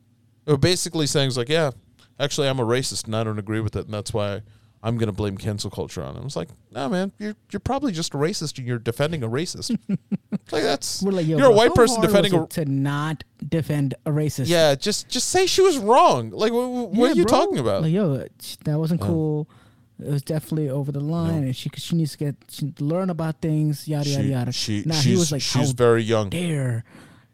They 0.46 0.52
were 0.52 0.58
basically 0.58 1.06
saying, 1.06 1.32
like, 1.36 1.48
yeah, 1.48 1.72
actually, 2.18 2.48
I'm 2.48 2.58
a 2.58 2.64
racist 2.64 3.04
and 3.06 3.14
I 3.14 3.24
don't 3.24 3.38
agree 3.38 3.60
with 3.60 3.76
it. 3.76 3.84
And 3.84 3.92
that's 3.92 4.14
why 4.14 4.42
I'm 4.82 4.96
going 4.96 5.08
to 5.08 5.12
blame 5.12 5.36
cancel 5.36 5.70
culture 5.70 6.02
on 6.02 6.16
it. 6.16 6.20
I 6.20 6.22
was 6.22 6.36
like, 6.36 6.48
no, 6.70 6.88
man, 6.88 7.12
you're 7.18 7.34
you're 7.50 7.60
probably 7.60 7.90
just 7.90 8.14
a 8.14 8.16
racist 8.16 8.58
and 8.58 8.66
you're 8.66 8.78
defending 8.78 9.24
a 9.24 9.28
racist. 9.28 9.76
like 9.88 10.62
that's 10.62 11.02
like, 11.02 11.26
you're 11.26 11.42
a 11.42 11.50
white 11.50 11.74
person 11.74 12.00
defending 12.00 12.34
a 12.34 12.46
to 12.46 12.64
not 12.64 13.24
defend 13.48 13.94
a 14.06 14.10
racist. 14.10 14.46
Yeah, 14.46 14.76
just 14.76 15.08
just 15.08 15.28
say 15.30 15.46
she 15.46 15.62
was 15.62 15.78
wrong. 15.78 16.30
Like, 16.30 16.52
what, 16.52 16.68
what 16.68 16.94
yeah, 16.94 17.12
are 17.12 17.16
you 17.16 17.24
bro. 17.24 17.38
talking 17.38 17.58
about? 17.58 17.82
Like, 17.82 17.92
yo, 17.92 18.24
that 18.64 18.78
wasn't 18.78 19.02
oh. 19.02 19.06
cool. 19.06 19.50
It 19.98 20.10
was 20.10 20.22
definitely 20.22 20.68
over 20.68 20.92
the 20.92 21.00
line, 21.00 21.40
no. 21.40 21.46
and 21.46 21.56
she 21.56 21.70
she 21.74 21.96
needs 21.96 22.12
to 22.12 22.18
get 22.18 22.36
she 22.48 22.72
learn 22.78 23.10
about 23.10 23.40
things. 23.40 23.88
Yada 23.88 24.04
she, 24.04 24.12
yada 24.12 24.28
yada. 24.28 24.52
She 24.52 24.82
now, 24.84 24.94
he 24.94 25.16
was 25.16 25.32
like, 25.32 25.42
she's 25.42 25.72
very 25.72 26.02
young. 26.02 26.28
Dare, 26.30 26.84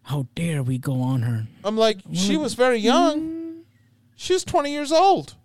how 0.03 0.27
dare 0.35 0.63
we 0.63 0.79
go 0.79 1.01
on 1.01 1.23
her? 1.23 1.47
I'm 1.65 1.77
like, 1.77 1.99
she 2.13 2.37
was 2.37 2.55
very 2.55 2.79
young. 2.79 3.21
Mm. 3.21 3.63
She 4.17 4.33
was 4.33 4.45
20 4.45 4.73
years 4.73 4.93
old 4.93 5.37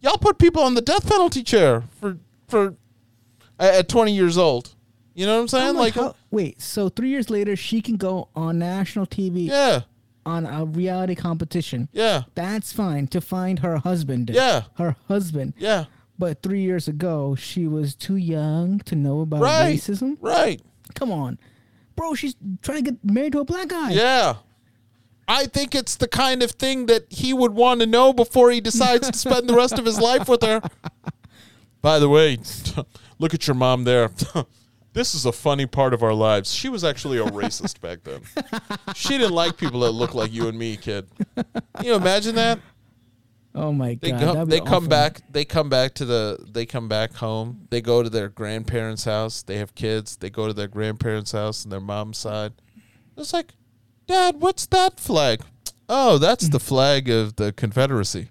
y'all 0.00 0.18
put 0.18 0.38
people 0.38 0.62
on 0.62 0.74
the 0.74 0.80
death 0.80 1.08
penalty 1.08 1.42
chair 1.42 1.84
for 2.00 2.18
for 2.48 2.74
at 3.58 3.88
20 3.88 4.12
years 4.12 4.36
old. 4.36 4.74
You 5.14 5.26
know 5.26 5.34
what 5.34 5.42
I'm 5.42 5.48
saying? 5.48 5.76
like, 5.76 5.94
how, 5.94 6.14
wait, 6.30 6.62
so 6.62 6.88
three 6.88 7.10
years 7.10 7.28
later, 7.28 7.54
she 7.54 7.82
can 7.82 7.96
go 7.96 8.28
on 8.34 8.58
national 8.58 9.06
TV. 9.06 9.48
Yeah. 9.48 9.82
On 10.24 10.46
a 10.46 10.64
reality 10.64 11.14
competition. 11.14 11.88
Yeah. 11.92 12.22
That's 12.34 12.72
fine 12.72 13.06
to 13.08 13.20
find 13.20 13.58
her 13.58 13.78
husband. 13.78 14.30
Yeah. 14.32 14.64
Her 14.76 14.96
husband. 15.08 15.54
Yeah. 15.58 15.86
But 16.18 16.42
three 16.42 16.60
years 16.60 16.88
ago, 16.88 17.34
she 17.34 17.66
was 17.66 17.94
too 17.94 18.16
young 18.16 18.78
to 18.80 18.94
know 18.94 19.20
about 19.20 19.40
right. 19.40 19.76
racism. 19.76 20.16
Right. 20.20 20.60
Come 20.94 21.10
on, 21.10 21.38
bro. 21.96 22.14
She's 22.14 22.34
trying 22.62 22.84
to 22.84 22.90
get 22.92 23.04
married 23.04 23.32
to 23.32 23.40
a 23.40 23.44
black 23.44 23.68
guy. 23.68 23.90
Yeah. 23.90 24.36
I 25.28 25.46
think 25.46 25.74
it's 25.76 25.94
the 25.94 26.08
kind 26.08 26.42
of 26.42 26.50
thing 26.52 26.86
that 26.86 27.06
he 27.08 27.32
would 27.32 27.52
want 27.52 27.80
to 27.80 27.86
know 27.86 28.12
before 28.12 28.50
he 28.50 28.60
decides 28.60 29.08
to 29.10 29.16
spend 29.16 29.48
the 29.48 29.54
rest 29.54 29.78
of 29.78 29.84
his 29.84 30.00
life 30.00 30.28
with 30.28 30.42
her. 30.42 30.60
By 31.82 32.00
the 32.00 32.08
way, 32.08 32.38
look 33.18 33.32
at 33.32 33.46
your 33.46 33.54
mom 33.54 33.84
there. 33.84 34.10
this 34.92 35.14
is 35.14 35.26
a 35.26 35.32
funny 35.32 35.66
part 35.66 35.94
of 35.94 36.02
our 36.02 36.12
lives. 36.12 36.52
She 36.52 36.68
was 36.68 36.82
actually 36.82 37.18
a 37.18 37.24
racist 37.24 37.80
back 37.80 38.00
then. 38.02 38.22
She 38.96 39.18
didn't 39.18 39.34
like 39.34 39.56
people 39.56 39.80
that 39.80 39.92
look 39.92 40.14
like 40.14 40.32
you 40.32 40.48
and 40.48 40.58
me, 40.58 40.76
kid. 40.76 41.06
Can 41.36 41.84
you 41.84 41.94
imagine 41.94 42.34
that? 42.34 42.58
Oh 43.54 43.72
my 43.72 43.98
they 44.00 44.12
god! 44.12 44.34
Come, 44.34 44.48
they 44.48 44.60
come 44.60 44.86
back. 44.86 45.20
They 45.30 45.44
come 45.44 45.68
back 45.68 45.94
to 45.94 46.04
the. 46.04 46.46
They 46.52 46.66
come 46.66 46.88
back 46.88 47.14
home. 47.14 47.66
They 47.70 47.80
go 47.80 48.02
to 48.02 48.08
their 48.08 48.28
grandparents' 48.28 49.04
house. 49.04 49.42
They 49.42 49.56
have 49.56 49.74
kids. 49.74 50.16
They 50.16 50.30
go 50.30 50.46
to 50.46 50.52
their 50.52 50.68
grandparents' 50.68 51.32
house 51.32 51.64
and 51.64 51.72
their 51.72 51.80
mom's 51.80 52.18
side. 52.18 52.52
It's 53.16 53.32
like, 53.32 53.54
Dad, 54.06 54.40
what's 54.40 54.66
that 54.66 55.00
flag? 55.00 55.42
Oh, 55.88 56.18
that's 56.18 56.48
the 56.48 56.60
flag 56.60 57.10
of 57.10 57.36
the 57.36 57.52
Confederacy. 57.52 58.28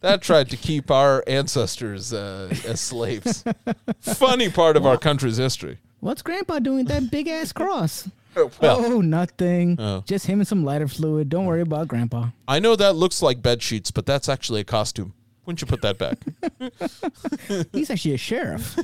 That 0.00 0.22
tried 0.22 0.48
to 0.50 0.56
keep 0.56 0.90
our 0.90 1.22
ancestors 1.26 2.12
uh, 2.12 2.48
as 2.66 2.80
slaves. 2.80 3.44
Funny 4.00 4.50
part 4.50 4.78
of 4.78 4.86
our 4.86 4.96
country's 4.96 5.36
history. 5.36 5.78
What's 6.00 6.22
Grandpa 6.22 6.58
doing 6.58 6.86
that 6.86 7.10
big 7.10 7.28
ass 7.28 7.52
cross? 7.52 8.08
well, 8.60 8.84
oh, 8.84 9.00
nothing. 9.00 9.76
Oh. 9.78 10.02
Just 10.06 10.26
him 10.26 10.40
and 10.40 10.48
some 10.48 10.64
lighter 10.64 10.88
fluid. 10.88 11.28
Don't 11.28 11.46
worry 11.46 11.60
about 11.60 11.88
Grandpa. 11.88 12.28
I 12.48 12.58
know 12.58 12.76
that 12.76 12.94
looks 12.94 13.22
like 13.22 13.42
bed 13.42 13.62
sheets, 13.62 13.90
but 13.90 14.06
that's 14.06 14.28
actually 14.28 14.60
a 14.60 14.64
costume. 14.64 15.14
Wouldn't 15.44 15.60
you 15.60 15.66
put 15.66 15.82
that 15.82 15.98
back? 15.98 16.18
He's 17.72 17.90
actually 17.90 18.14
a 18.14 18.18
sheriff. 18.18 18.78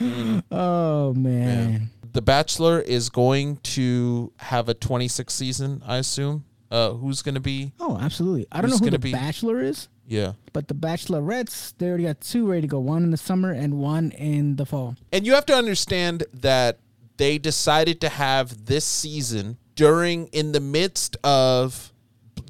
oh 0.50 1.14
man. 1.14 1.70
man. 1.70 1.90
The 2.12 2.22
Bachelor 2.22 2.80
is 2.80 3.08
going 3.08 3.56
to 3.58 4.32
have 4.38 4.68
a 4.68 4.74
26 4.74 5.32
season, 5.32 5.82
I 5.86 5.98
assume. 5.98 6.44
Uh, 6.70 6.90
who's 6.92 7.22
going 7.22 7.34
to 7.34 7.40
be? 7.40 7.72
Oh, 7.78 7.98
absolutely. 8.00 8.46
I 8.50 8.60
don't 8.60 8.70
know 8.70 8.78
who 8.78 8.90
the 8.90 8.98
be? 8.98 9.12
Bachelor 9.12 9.60
is. 9.60 9.88
Yeah. 10.06 10.32
But 10.52 10.68
the 10.68 10.74
Bachelorettes, 10.74 11.74
they 11.78 11.88
already 11.88 12.04
got 12.04 12.20
two 12.20 12.48
ready 12.48 12.62
to 12.62 12.66
go 12.68 12.78
one 12.78 13.02
in 13.02 13.10
the 13.10 13.16
summer 13.16 13.52
and 13.52 13.74
one 13.74 14.12
in 14.12 14.56
the 14.56 14.66
fall. 14.66 14.96
And 15.12 15.26
you 15.26 15.34
have 15.34 15.46
to 15.46 15.54
understand 15.54 16.24
that 16.32 16.78
they 17.16 17.38
decided 17.38 18.00
to 18.02 18.08
have 18.08 18.66
this 18.66 18.84
season 18.84 19.58
during, 19.74 20.26
in 20.28 20.52
the 20.52 20.60
midst 20.60 21.16
of 21.24 21.92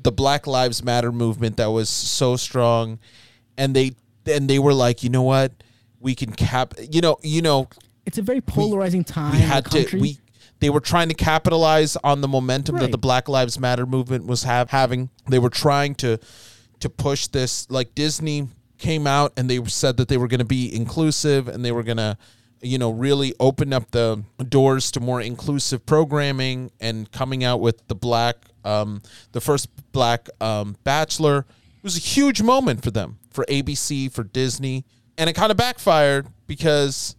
the 0.03 0.13
Black 0.13 0.47
Lives 0.47 0.83
Matter 0.83 1.13
movement 1.13 1.57
that 1.57 1.71
was 1.71 1.89
so 1.89 2.37
strong. 2.37 2.99
And 3.59 3.75
they, 3.75 3.93
and 4.27 4.49
they 4.49 4.59
were 4.59 4.75
like, 4.75 5.03
you 5.03 5.11
know 5.11 5.23
what? 5.23 5.53
We 6.01 6.15
can 6.15 6.33
cap, 6.33 6.75
you 6.79 7.01
know, 7.01 7.17
you 7.23 7.43
know, 7.43 7.69
it's 8.05 8.19
a 8.19 8.23
very 8.23 8.41
polarizing 8.41 9.01
we, 9.01 9.05
time. 9.05 9.33
We 9.33 9.39
had 9.39 9.71
to, 9.73 9.99
we, 9.99 10.19
they 10.61 10.71
were 10.71 10.81
trying 10.81 11.09
to 11.09 11.15
capitalize 11.15 11.97
on 11.97 12.21
the 12.21 12.29
momentum 12.29 12.77
Right. 12.77 12.83
that 12.83 12.93
the 12.93 12.99
Black 12.99 13.29
Lives 13.29 13.59
Matter 13.59 13.87
movement 13.87 14.27
was 14.27 14.45
have, 14.45 14.71
having. 14.71 15.11
They 15.29 15.39
were 15.39 15.51
trying 15.51 15.95
to 15.97 16.19
to 16.81 16.91
push 16.91 17.27
this. 17.29 17.69
Like 17.71 17.95
Disney 17.95 18.49
came 18.79 19.07
out 19.07 19.33
and 19.37 19.49
they 19.49 19.65
said 19.65 19.97
that 19.97 20.09
they 20.09 20.19
were 20.19 20.29
going 20.29 20.41
to 20.41 20.45
be 20.45 20.75
inclusive 20.75 21.49
and 21.49 21.65
they 21.65 21.73
were 21.73 21.83
going 21.83 21.97
to, 21.97 22.19
you 22.61 22.79
know, 22.79 22.91
really 22.91 23.35
open 23.39 23.73
up 23.73 23.91
the 23.91 24.23
doors 24.49 24.91
to 24.93 25.01
more 25.01 25.21
inclusive 25.21 25.85
programming 25.87 26.71
and 26.81 27.11
coming 27.13 27.45
out 27.45 27.61
with 27.61 27.87
the 27.89 27.95
black, 27.95 28.37
um, 28.65 29.03
the 29.33 29.41
first 29.41 29.69
black 29.93 30.29
um, 30.41 30.77
Bachelor. 30.85 31.41
It 31.41 31.83
was 31.83 31.97
a 31.97 32.01
huge 32.01 32.43
moment 32.43 32.83
for 32.83 32.91
them, 32.91 33.19
for 33.31 33.45
ABC, 33.47 34.13
for 34.13 34.25
Disney, 34.25 34.85
and 35.19 35.31
it 35.31 35.35
kind 35.35 35.51
of 35.51 35.57
backfired 35.57 36.27
because 36.47 37.17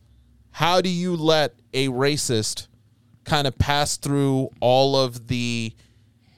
how 0.52 0.82
do 0.82 0.90
you 0.90 1.16
let 1.16 1.54
a 1.74 1.88
racist 1.90 2.68
kind 3.24 3.48
of 3.48 3.58
pass 3.58 3.98
through 3.98 4.50
all 4.60 4.96
of 4.96 5.28
the 5.28 5.74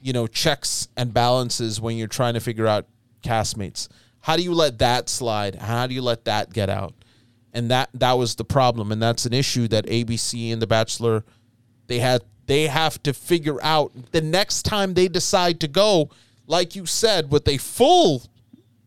you 0.02 0.12
know 0.12 0.26
checks 0.26 0.88
and 0.96 1.12
balances 1.14 1.80
when 1.80 1.96
you're 1.96 2.08
trying 2.08 2.34
to 2.34 2.40
figure 2.40 2.66
out 2.66 2.86
castmates? 3.22 3.88
How 4.20 4.36
do 4.36 4.42
you 4.42 4.52
let 4.52 4.78
that 4.78 5.08
slide? 5.08 5.54
How 5.54 5.86
do 5.86 5.94
you 5.94 6.02
let 6.02 6.26
that 6.26 6.52
get 6.52 6.68
out 6.68 6.94
and 7.52 7.70
that 7.70 7.90
that 7.94 8.12
was 8.12 8.34
the 8.34 8.44
problem. 8.44 8.92
And 8.92 9.02
that's 9.02 9.26
an 9.26 9.32
issue 9.32 9.68
that 9.68 9.86
abc 9.86 10.52
and 10.52 10.60
the 10.60 10.66
bachelor 10.66 11.24
they 11.86 11.98
had 11.98 12.22
they 12.46 12.66
have 12.66 13.02
to 13.02 13.12
figure 13.12 13.62
out 13.62 13.92
the 14.12 14.20
next 14.20 14.62
time 14.62 14.94
they 14.94 15.08
decide 15.08 15.60
to 15.60 15.68
go 15.68 16.10
like 16.46 16.74
you 16.74 16.86
said 16.86 17.30
with 17.30 17.46
a 17.46 17.58
full 17.58 18.22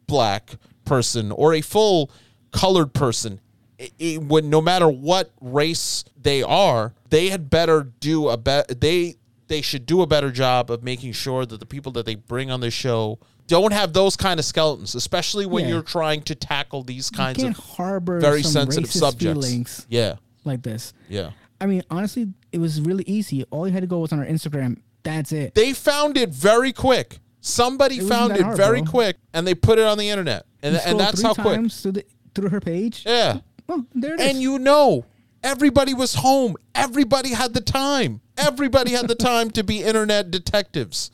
black 0.08 0.56
person 0.86 1.32
or 1.32 1.54
a 1.54 1.62
full 1.62 2.12
colored 2.52 2.94
person 2.94 3.40
it, 3.78 3.94
it, 4.00 4.44
no 4.46 4.62
matter 4.62 4.88
what 4.88 5.32
race 5.42 6.04
they 6.22 6.44
are 6.44 6.94
they 7.10 7.30
had 7.30 7.50
better 7.50 7.84
do 8.00 8.30
a 8.30 8.38
bet 8.38 8.82
they 8.82 9.16
they 9.48 9.62
should 9.62 9.86
do 9.86 10.02
a 10.02 10.08
better 10.08 10.32
job 10.32 10.72
of 10.72 10.84
making 10.84 11.12
sure 11.12 11.46
that 11.46 11.60
the 11.60 11.66
people 11.66 11.92
that 11.92 12.06
they 12.06 12.16
bring 12.16 12.50
on 12.50 12.60
the 12.60 12.72
show 12.72 13.20
don't 13.48 13.74
have 13.74 13.94
those 13.94 14.16
kind 14.16 14.40
of 14.40 14.46
skeletons 14.46 14.96
especially 14.96 15.46
when 15.46 15.64
Yeah. 15.66 15.72
you're 15.72 15.82
trying 15.84 16.22
to 16.24 16.36
tackle 16.36 16.84
these 16.84 17.10
kinds 17.10 17.42
of 17.44 17.56
harbor 17.56 18.20
very 18.20 18.44
sensitive 18.44 18.92
subjects 18.92 19.46
feelings 19.46 19.86
yeah 19.90 20.16
like 20.46 20.62
this. 20.64 20.94
yeah 21.10 21.32
I 21.62 21.66
mean, 21.66 21.82
honestly, 21.90 22.28
it 22.52 22.58
was 22.58 22.82
really 22.82 23.06
easy. 23.08 23.46
All 23.46 23.66
you 23.66 23.72
had 23.72 23.82
to 23.84 23.88
go 23.88 24.00
was 24.00 24.12
on 24.12 24.20
our 24.20 24.26
Instagram. 24.26 24.80
That's 25.04 25.32
it. 25.32 25.54
they 25.56 25.72
found 25.72 26.18
it 26.18 26.30
very 26.30 26.74
quick 26.74 27.20
somebody 27.40 27.96
wasn't 27.98 28.10
found 28.12 28.36
it 28.36 28.42
hard, 28.42 28.58
very 28.58 28.82
bro. 28.82 28.92
quick 28.92 29.18
and 29.34 29.46
they 29.48 29.54
put 29.56 29.80
it 29.80 29.86
on 29.86 29.98
the 29.98 30.10
internet 30.10 30.46
and, 30.62 30.76
and 30.76 31.00
that's 31.00 31.22
how 31.22 31.34
quick 31.34 31.72
through, 31.72 31.92
the, 31.94 32.06
through 32.36 32.50
her 32.50 32.60
page. 32.62 33.04
yeah 33.06 33.40
Oh, 33.70 33.86
there 33.96 34.16
it 34.16 34.20
is. 34.20 34.30
And 34.30 34.42
you 34.42 34.60
know, 34.60 35.06
everybody 35.42 35.94
was 35.94 36.16
home. 36.16 36.56
Everybody 36.76 37.30
had 37.30 37.54
the 37.54 37.62
time. 37.62 38.20
Everybody 38.38 38.92
had 38.92 39.08
the 39.08 39.16
time 39.16 39.50
to 39.52 39.64
be 39.64 39.82
internet 39.84 40.32
detectives. 40.32 41.12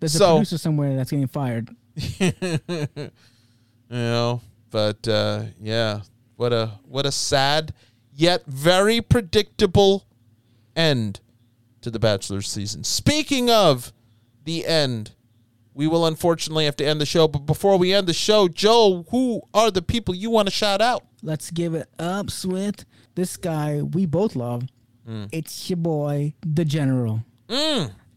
There's 0.00 0.14
a 0.14 0.18
so- 0.18 0.36
producer 0.36 0.58
somewhere 0.58 0.96
that's 0.96 1.10
getting 1.10 1.26
fired. 1.28 1.70
You 3.90 4.00
know, 4.00 4.40
but 4.70 5.06
uh, 5.06 5.42
yeah, 5.60 6.00
what 6.36 6.52
a 6.52 6.72
what 6.88 7.06
a 7.06 7.12
sad 7.12 7.74
yet 8.12 8.44
very 8.46 9.00
predictable 9.00 10.04
end 10.74 11.20
to 11.82 11.90
the 11.90 11.98
Bachelor 11.98 12.40
season. 12.42 12.82
Speaking 12.82 13.50
of 13.50 13.92
the 14.44 14.66
end, 14.66 15.12
we 15.74 15.86
will 15.86 16.06
unfortunately 16.06 16.64
have 16.64 16.76
to 16.76 16.84
end 16.84 17.00
the 17.00 17.06
show. 17.06 17.28
But 17.28 17.40
before 17.40 17.76
we 17.78 17.92
end 17.92 18.06
the 18.06 18.14
show, 18.14 18.48
Joe, 18.48 19.04
who 19.10 19.42
are 19.52 19.70
the 19.70 19.82
people 19.82 20.14
you 20.14 20.30
want 20.30 20.48
to 20.48 20.52
shout 20.52 20.80
out? 20.80 21.04
Let's 21.22 21.50
give 21.50 21.74
it 21.74 21.88
up, 21.98 22.30
Swith. 22.30 22.84
This 23.14 23.36
guy 23.36 23.82
we 23.82 24.06
both 24.06 24.34
love. 24.34 24.64
Hmm. 25.06 25.26
It's 25.30 25.68
your 25.70 25.76
boy, 25.76 26.34
the 26.44 26.64
General. 26.64 27.20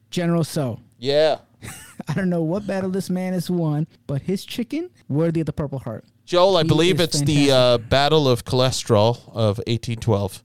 General 0.10 0.44
Tso. 0.44 0.80
Yeah. 0.98 1.40
I 2.08 2.14
don't 2.14 2.30
know 2.30 2.42
what 2.44 2.66
battle 2.68 2.90
this 2.90 3.10
man 3.10 3.34
has 3.34 3.50
won, 3.50 3.88
but 4.06 4.22
his 4.24 4.46
chicken 4.46 4.90
worthy 5.08 5.40
of 5.42 5.46
the 5.46 5.54
Purple 5.54 5.80
Heart. 5.80 6.06
Joel, 6.26 6.58
I 6.58 6.64
He 6.64 6.68
believe 6.68 7.00
it's 7.00 7.22
the 7.22 7.52
uh, 7.52 7.78
Battle 7.78 8.28
of 8.28 8.44
Cholesterol 8.46 9.18
of 9.30 9.58
1812. 9.68 10.44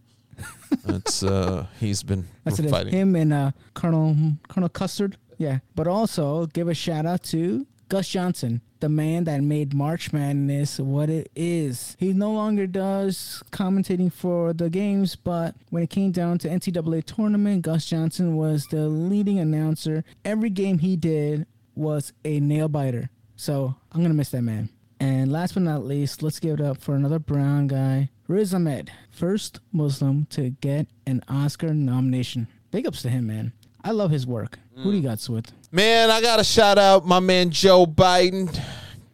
That's 0.84 1.22
uh, 1.22 1.66
he's 1.78 2.02
been 2.02 2.28
That's 2.44 2.58
it. 2.58 2.70
fighting. 2.70 2.92
Him 2.92 3.14
and 3.16 3.32
uh, 3.32 3.50
Colonel 3.74 4.16
Colonel 4.48 4.68
Custard. 4.68 5.16
Yeah, 5.38 5.58
but 5.74 5.86
also 5.86 6.46
give 6.46 6.68
a 6.68 6.74
shout 6.74 7.04
out 7.04 7.22
to 7.24 7.66
Gus 7.92 8.08
Johnson, 8.08 8.62
the 8.80 8.88
man 8.88 9.24
that 9.24 9.42
made 9.42 9.74
March 9.74 10.14
Madness 10.14 10.78
what 10.78 11.10
it 11.10 11.30
is. 11.36 11.94
He 12.00 12.14
no 12.14 12.32
longer 12.32 12.66
does 12.66 13.42
commentating 13.50 14.10
for 14.10 14.54
the 14.54 14.70
games, 14.70 15.14
but 15.14 15.54
when 15.68 15.82
it 15.82 15.90
came 15.90 16.10
down 16.10 16.38
to 16.38 16.48
NCAA 16.48 17.04
tournament, 17.04 17.60
Gus 17.60 17.84
Johnson 17.84 18.34
was 18.34 18.66
the 18.68 18.88
leading 18.88 19.38
announcer. 19.38 20.04
Every 20.24 20.48
game 20.48 20.78
he 20.78 20.96
did 20.96 21.46
was 21.74 22.14
a 22.24 22.40
nail 22.40 22.68
biter. 22.68 23.10
So 23.36 23.74
I'm 23.92 24.00
gonna 24.00 24.14
miss 24.14 24.30
that 24.30 24.40
man. 24.40 24.70
And 24.98 25.30
last 25.30 25.52
but 25.52 25.64
not 25.64 25.84
least, 25.84 26.22
let's 26.22 26.40
give 26.40 26.60
it 26.60 26.64
up 26.64 26.80
for 26.80 26.94
another 26.94 27.18
brown 27.18 27.66
guy, 27.66 28.08
Riz 28.26 28.54
Ahmed, 28.54 28.90
first 29.10 29.60
Muslim 29.70 30.24
to 30.30 30.48
get 30.48 30.86
an 31.06 31.22
Oscar 31.28 31.74
nomination. 31.74 32.48
Big 32.70 32.86
ups 32.86 33.02
to 33.02 33.10
him, 33.10 33.26
man. 33.26 33.52
I 33.84 33.90
love 33.90 34.10
his 34.10 34.26
work. 34.26 34.58
Who 34.76 34.90
do 34.90 34.96
you 34.96 35.02
got, 35.02 35.20
Swith? 35.20 35.52
Man, 35.70 36.10
I 36.10 36.20
got 36.20 36.36
to 36.36 36.44
shout 36.44 36.78
out 36.78 37.06
my 37.06 37.20
man 37.20 37.50
Joe 37.50 37.86
Biden, 37.86 38.58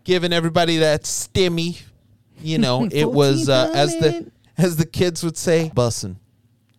giving 0.05 0.33
everybody 0.33 0.79
that 0.79 1.03
stimmy. 1.03 1.83
You 2.41 2.59
know, 2.59 2.89
it 2.93 3.11
was 3.11 3.49
uh, 3.49 3.73
as 3.75 3.97
the 3.99 4.31
as 4.57 4.77
the 4.77 4.87
kids 4.87 5.25
would 5.25 5.37
say, 5.37 5.71
bussin'. 5.75 6.17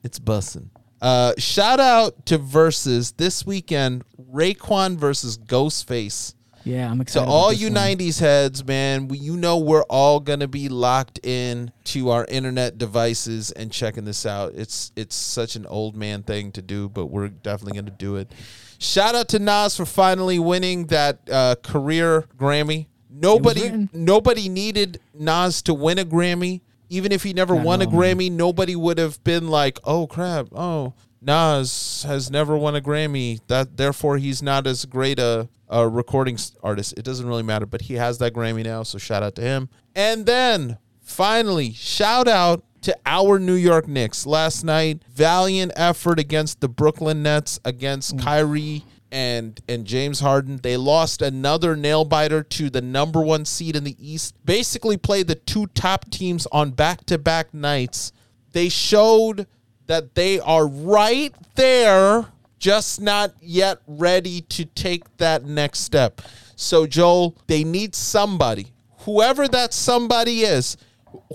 It's 0.03 0.19
bussin'. 0.19 0.69
Uh, 1.01 1.33
shout 1.37 1.79
out 1.79 2.25
to 2.25 2.37
versus 2.37 3.13
this 3.13 3.45
weekend, 3.45 4.03
Raekwon 4.31 4.97
versus 4.97 5.37
Ghostface. 5.37 6.33
Yeah, 6.63 6.89
I'm 6.89 7.01
excited. 7.01 7.25
So 7.25 7.31
all 7.31 7.53
you 7.53 7.67
one. 7.67 7.75
'90s 7.75 8.19
heads, 8.19 8.65
man, 8.65 9.07
we, 9.07 9.17
you 9.17 9.37
know 9.37 9.57
we're 9.57 9.83
all 9.83 10.19
gonna 10.19 10.47
be 10.47 10.69
locked 10.69 11.19
in 11.23 11.71
to 11.85 12.09
our 12.09 12.25
internet 12.25 12.77
devices 12.77 13.51
and 13.51 13.71
checking 13.71 14.05
this 14.05 14.25
out. 14.25 14.53
It's 14.55 14.91
it's 14.95 15.15
such 15.15 15.55
an 15.55 15.65
old 15.65 15.95
man 15.95 16.23
thing 16.23 16.51
to 16.53 16.61
do, 16.61 16.89
but 16.89 17.07
we're 17.07 17.29
definitely 17.29 17.79
gonna 17.79 17.91
do 17.91 18.17
it. 18.17 18.31
Shout 18.77 19.15
out 19.15 19.27
to 19.29 19.39
Nas 19.39 19.75
for 19.75 19.85
finally 19.85 20.39
winning 20.39 20.85
that 20.87 21.19
uh, 21.29 21.55
career 21.61 22.25
Grammy. 22.37 22.87
Nobody 23.09 23.89
nobody 23.91 24.49
needed 24.49 24.99
Nas 25.13 25.61
to 25.63 25.73
win 25.73 25.99
a 25.99 26.05
Grammy. 26.05 26.61
Even 26.91 27.11
if 27.11 27.21
he 27.21 27.33
never 27.33 27.53
won 27.53 27.81
a 27.81 27.85
all, 27.85 27.91
man. 27.91 28.17
Grammy, 28.17 28.31
nobody 28.31 28.75
would 28.75 28.97
have 28.97 29.23
been 29.23 29.47
like, 29.47 29.79
"Oh 29.83 30.07
crap! 30.07 30.47
Oh, 30.53 30.93
Nas 31.21 32.05
has 32.07 32.31
never 32.31 32.57
won 32.57 32.75
a 32.75 32.81
Grammy. 32.81 33.39
That 33.47 33.77
therefore 33.77 34.17
he's 34.17 34.41
not 34.41 34.65
as 34.67 34.85
great 34.85 35.19
a, 35.19 35.49
a 35.67 35.87
recording 35.87 36.37
artist. 36.63 36.97
It 36.97 37.03
doesn't 37.03 37.27
really 37.27 37.43
matter, 37.43 37.65
but 37.65 37.81
he 37.81 37.95
has 37.95 38.17
that 38.19 38.33
Grammy 38.33 38.63
now, 38.63 38.83
so 38.83 38.97
shout 38.97 39.23
out 39.23 39.35
to 39.35 39.41
him. 39.41 39.69
And 39.95 40.25
then 40.25 40.77
finally, 41.01 41.73
shout 41.73 42.27
out 42.27 42.63
to 42.81 42.97
our 43.05 43.39
New 43.39 43.53
York 43.53 43.87
Knicks 43.87 44.25
last 44.25 44.63
night. 44.63 45.03
Valiant 45.11 45.71
effort 45.75 46.19
against 46.19 46.61
the 46.61 46.69
Brooklyn 46.69 47.21
Nets 47.21 47.59
against 47.65 48.15
mm. 48.15 48.23
Kyrie 48.23 48.85
and 49.11 49.59
and 49.67 49.85
James 49.85 50.19
Harden. 50.19 50.57
They 50.57 50.77
lost 50.77 51.21
another 51.21 51.75
nail 51.75 52.05
biter 52.05 52.43
to 52.43 52.69
the 52.69 52.81
number 52.81 53.21
one 53.21 53.45
seed 53.45 53.75
in 53.75 53.83
the 53.83 53.95
East. 53.99 54.35
Basically, 54.45 54.97
played 54.97 55.27
the 55.27 55.35
two 55.35 55.67
top 55.67 56.09
teams 56.09 56.47
on 56.51 56.71
back 56.71 57.05
to 57.05 57.17
back 57.17 57.53
nights. 57.53 58.11
They 58.51 58.69
showed 58.69 59.47
that 59.89 60.13
they 60.13 60.39
are 60.39 60.67
right 60.67 61.33
there, 61.55 62.27
just 62.59 63.01
not 63.01 63.33
yet 63.41 63.79
ready 63.87 64.41
to 64.41 64.63
take 64.63 65.17
that 65.17 65.45
next 65.45 65.79
step. 65.79 66.21
So, 66.55 66.85
Joel, 66.85 67.35
they 67.47 67.63
need 67.63 67.95
somebody. 67.95 68.67
Whoever 68.99 69.47
that 69.47 69.73
somebody 69.73 70.41
is, 70.41 70.77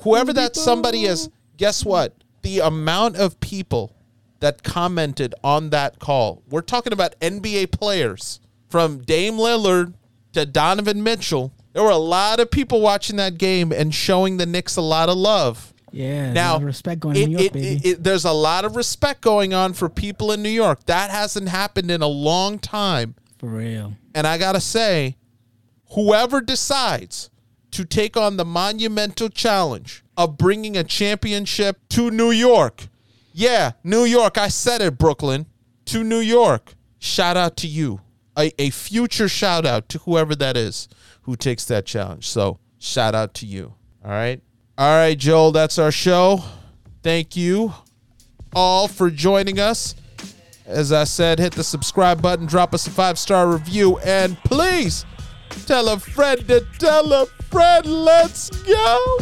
whoever 0.02 0.32
that 0.34 0.54
somebody 0.54 1.02
is, 1.02 1.30
guess 1.56 1.84
what? 1.84 2.14
The 2.42 2.60
amount 2.60 3.16
of 3.16 3.40
people 3.40 3.92
that 4.38 4.62
commented 4.62 5.34
on 5.42 5.70
that 5.70 5.98
call, 5.98 6.44
we're 6.48 6.60
talking 6.60 6.92
about 6.92 7.18
NBA 7.18 7.72
players 7.72 8.38
from 8.68 8.98
Dame 8.98 9.34
Lillard 9.34 9.94
to 10.32 10.46
Donovan 10.46 11.02
Mitchell. 11.02 11.52
There 11.72 11.82
were 11.82 11.90
a 11.90 11.96
lot 11.96 12.38
of 12.38 12.52
people 12.52 12.80
watching 12.80 13.16
that 13.16 13.36
game 13.36 13.72
and 13.72 13.92
showing 13.92 14.36
the 14.36 14.46
Knicks 14.46 14.76
a 14.76 14.80
lot 14.80 15.08
of 15.08 15.16
love. 15.16 15.73
Yeah, 15.94 16.32
Now, 16.32 16.58
respect 16.58 17.00
going 17.00 17.16
it- 17.16 17.26
New 17.26 17.32
York, 17.32 17.44
it- 17.44 17.52
baby. 17.52 17.88
it- 17.88 18.02
there's 18.04 18.24
a 18.24 18.32
lot 18.32 18.64
of 18.64 18.74
respect 18.76 19.20
going 19.20 19.54
on 19.54 19.72
for 19.74 19.88
people 19.88 20.32
in 20.32 20.42
New 20.42 20.48
York. 20.48 20.84
That 20.86 21.10
hasn't 21.10 21.48
happened 21.48 21.90
in 21.90 22.02
a 22.02 22.06
long 22.08 22.58
time. 22.58 23.14
For 23.38 23.48
real. 23.48 23.94
And 24.14 24.26
I 24.26 24.38
got 24.38 24.52
to 24.52 24.60
say, 24.60 25.16
whoever 25.90 26.40
decides, 26.40 27.30
to 27.72 27.84
take 27.84 28.16
on 28.16 28.36
the 28.36 28.44
monumental 28.44 29.28
challenge 29.28 30.04
of 30.16 30.38
bringing 30.38 30.76
a 30.76 30.84
championship 30.84 31.78
to 31.90 32.10
New 32.10 32.30
York. 32.30 32.88
Yeah, 33.32 33.72
New 33.82 34.04
York. 34.04 34.38
I 34.38 34.48
said 34.48 34.80
it, 34.80 34.96
Brooklyn. 34.96 35.46
To 35.86 36.04
New 36.04 36.20
York. 36.20 36.74
Shout 37.00 37.36
out 37.36 37.56
to 37.58 37.66
you. 37.66 38.00
A, 38.38 38.52
a 38.60 38.70
future 38.70 39.28
shout 39.28 39.66
out 39.66 39.88
to 39.90 39.98
whoever 39.98 40.34
that 40.36 40.56
is 40.56 40.88
who 41.22 41.36
takes 41.36 41.64
that 41.66 41.84
challenge. 41.84 42.28
So, 42.28 42.58
shout 42.78 43.14
out 43.14 43.34
to 43.34 43.46
you. 43.46 43.74
All 44.04 44.10
right. 44.10 44.40
All 44.76 44.96
right, 44.96 45.16
Joel, 45.16 45.52
that's 45.52 45.78
our 45.78 45.92
show. 45.92 46.42
Thank 47.02 47.36
you 47.36 47.72
all 48.54 48.88
for 48.88 49.08
joining 49.08 49.60
us. 49.60 49.94
As 50.66 50.92
I 50.92 51.04
said, 51.04 51.38
hit 51.38 51.52
the 51.52 51.62
subscribe 51.62 52.20
button, 52.20 52.46
drop 52.46 52.74
us 52.74 52.86
a 52.88 52.90
five 52.90 53.16
star 53.16 53.48
review, 53.48 53.98
and 53.98 54.36
please 54.44 55.04
tell 55.66 55.88
a 55.90 55.98
friend 55.98 56.46
to 56.48 56.66
tell 56.78 57.12
a 57.12 57.26
friend. 57.26 57.86
Let's 57.86 58.50
go. 58.50 59.18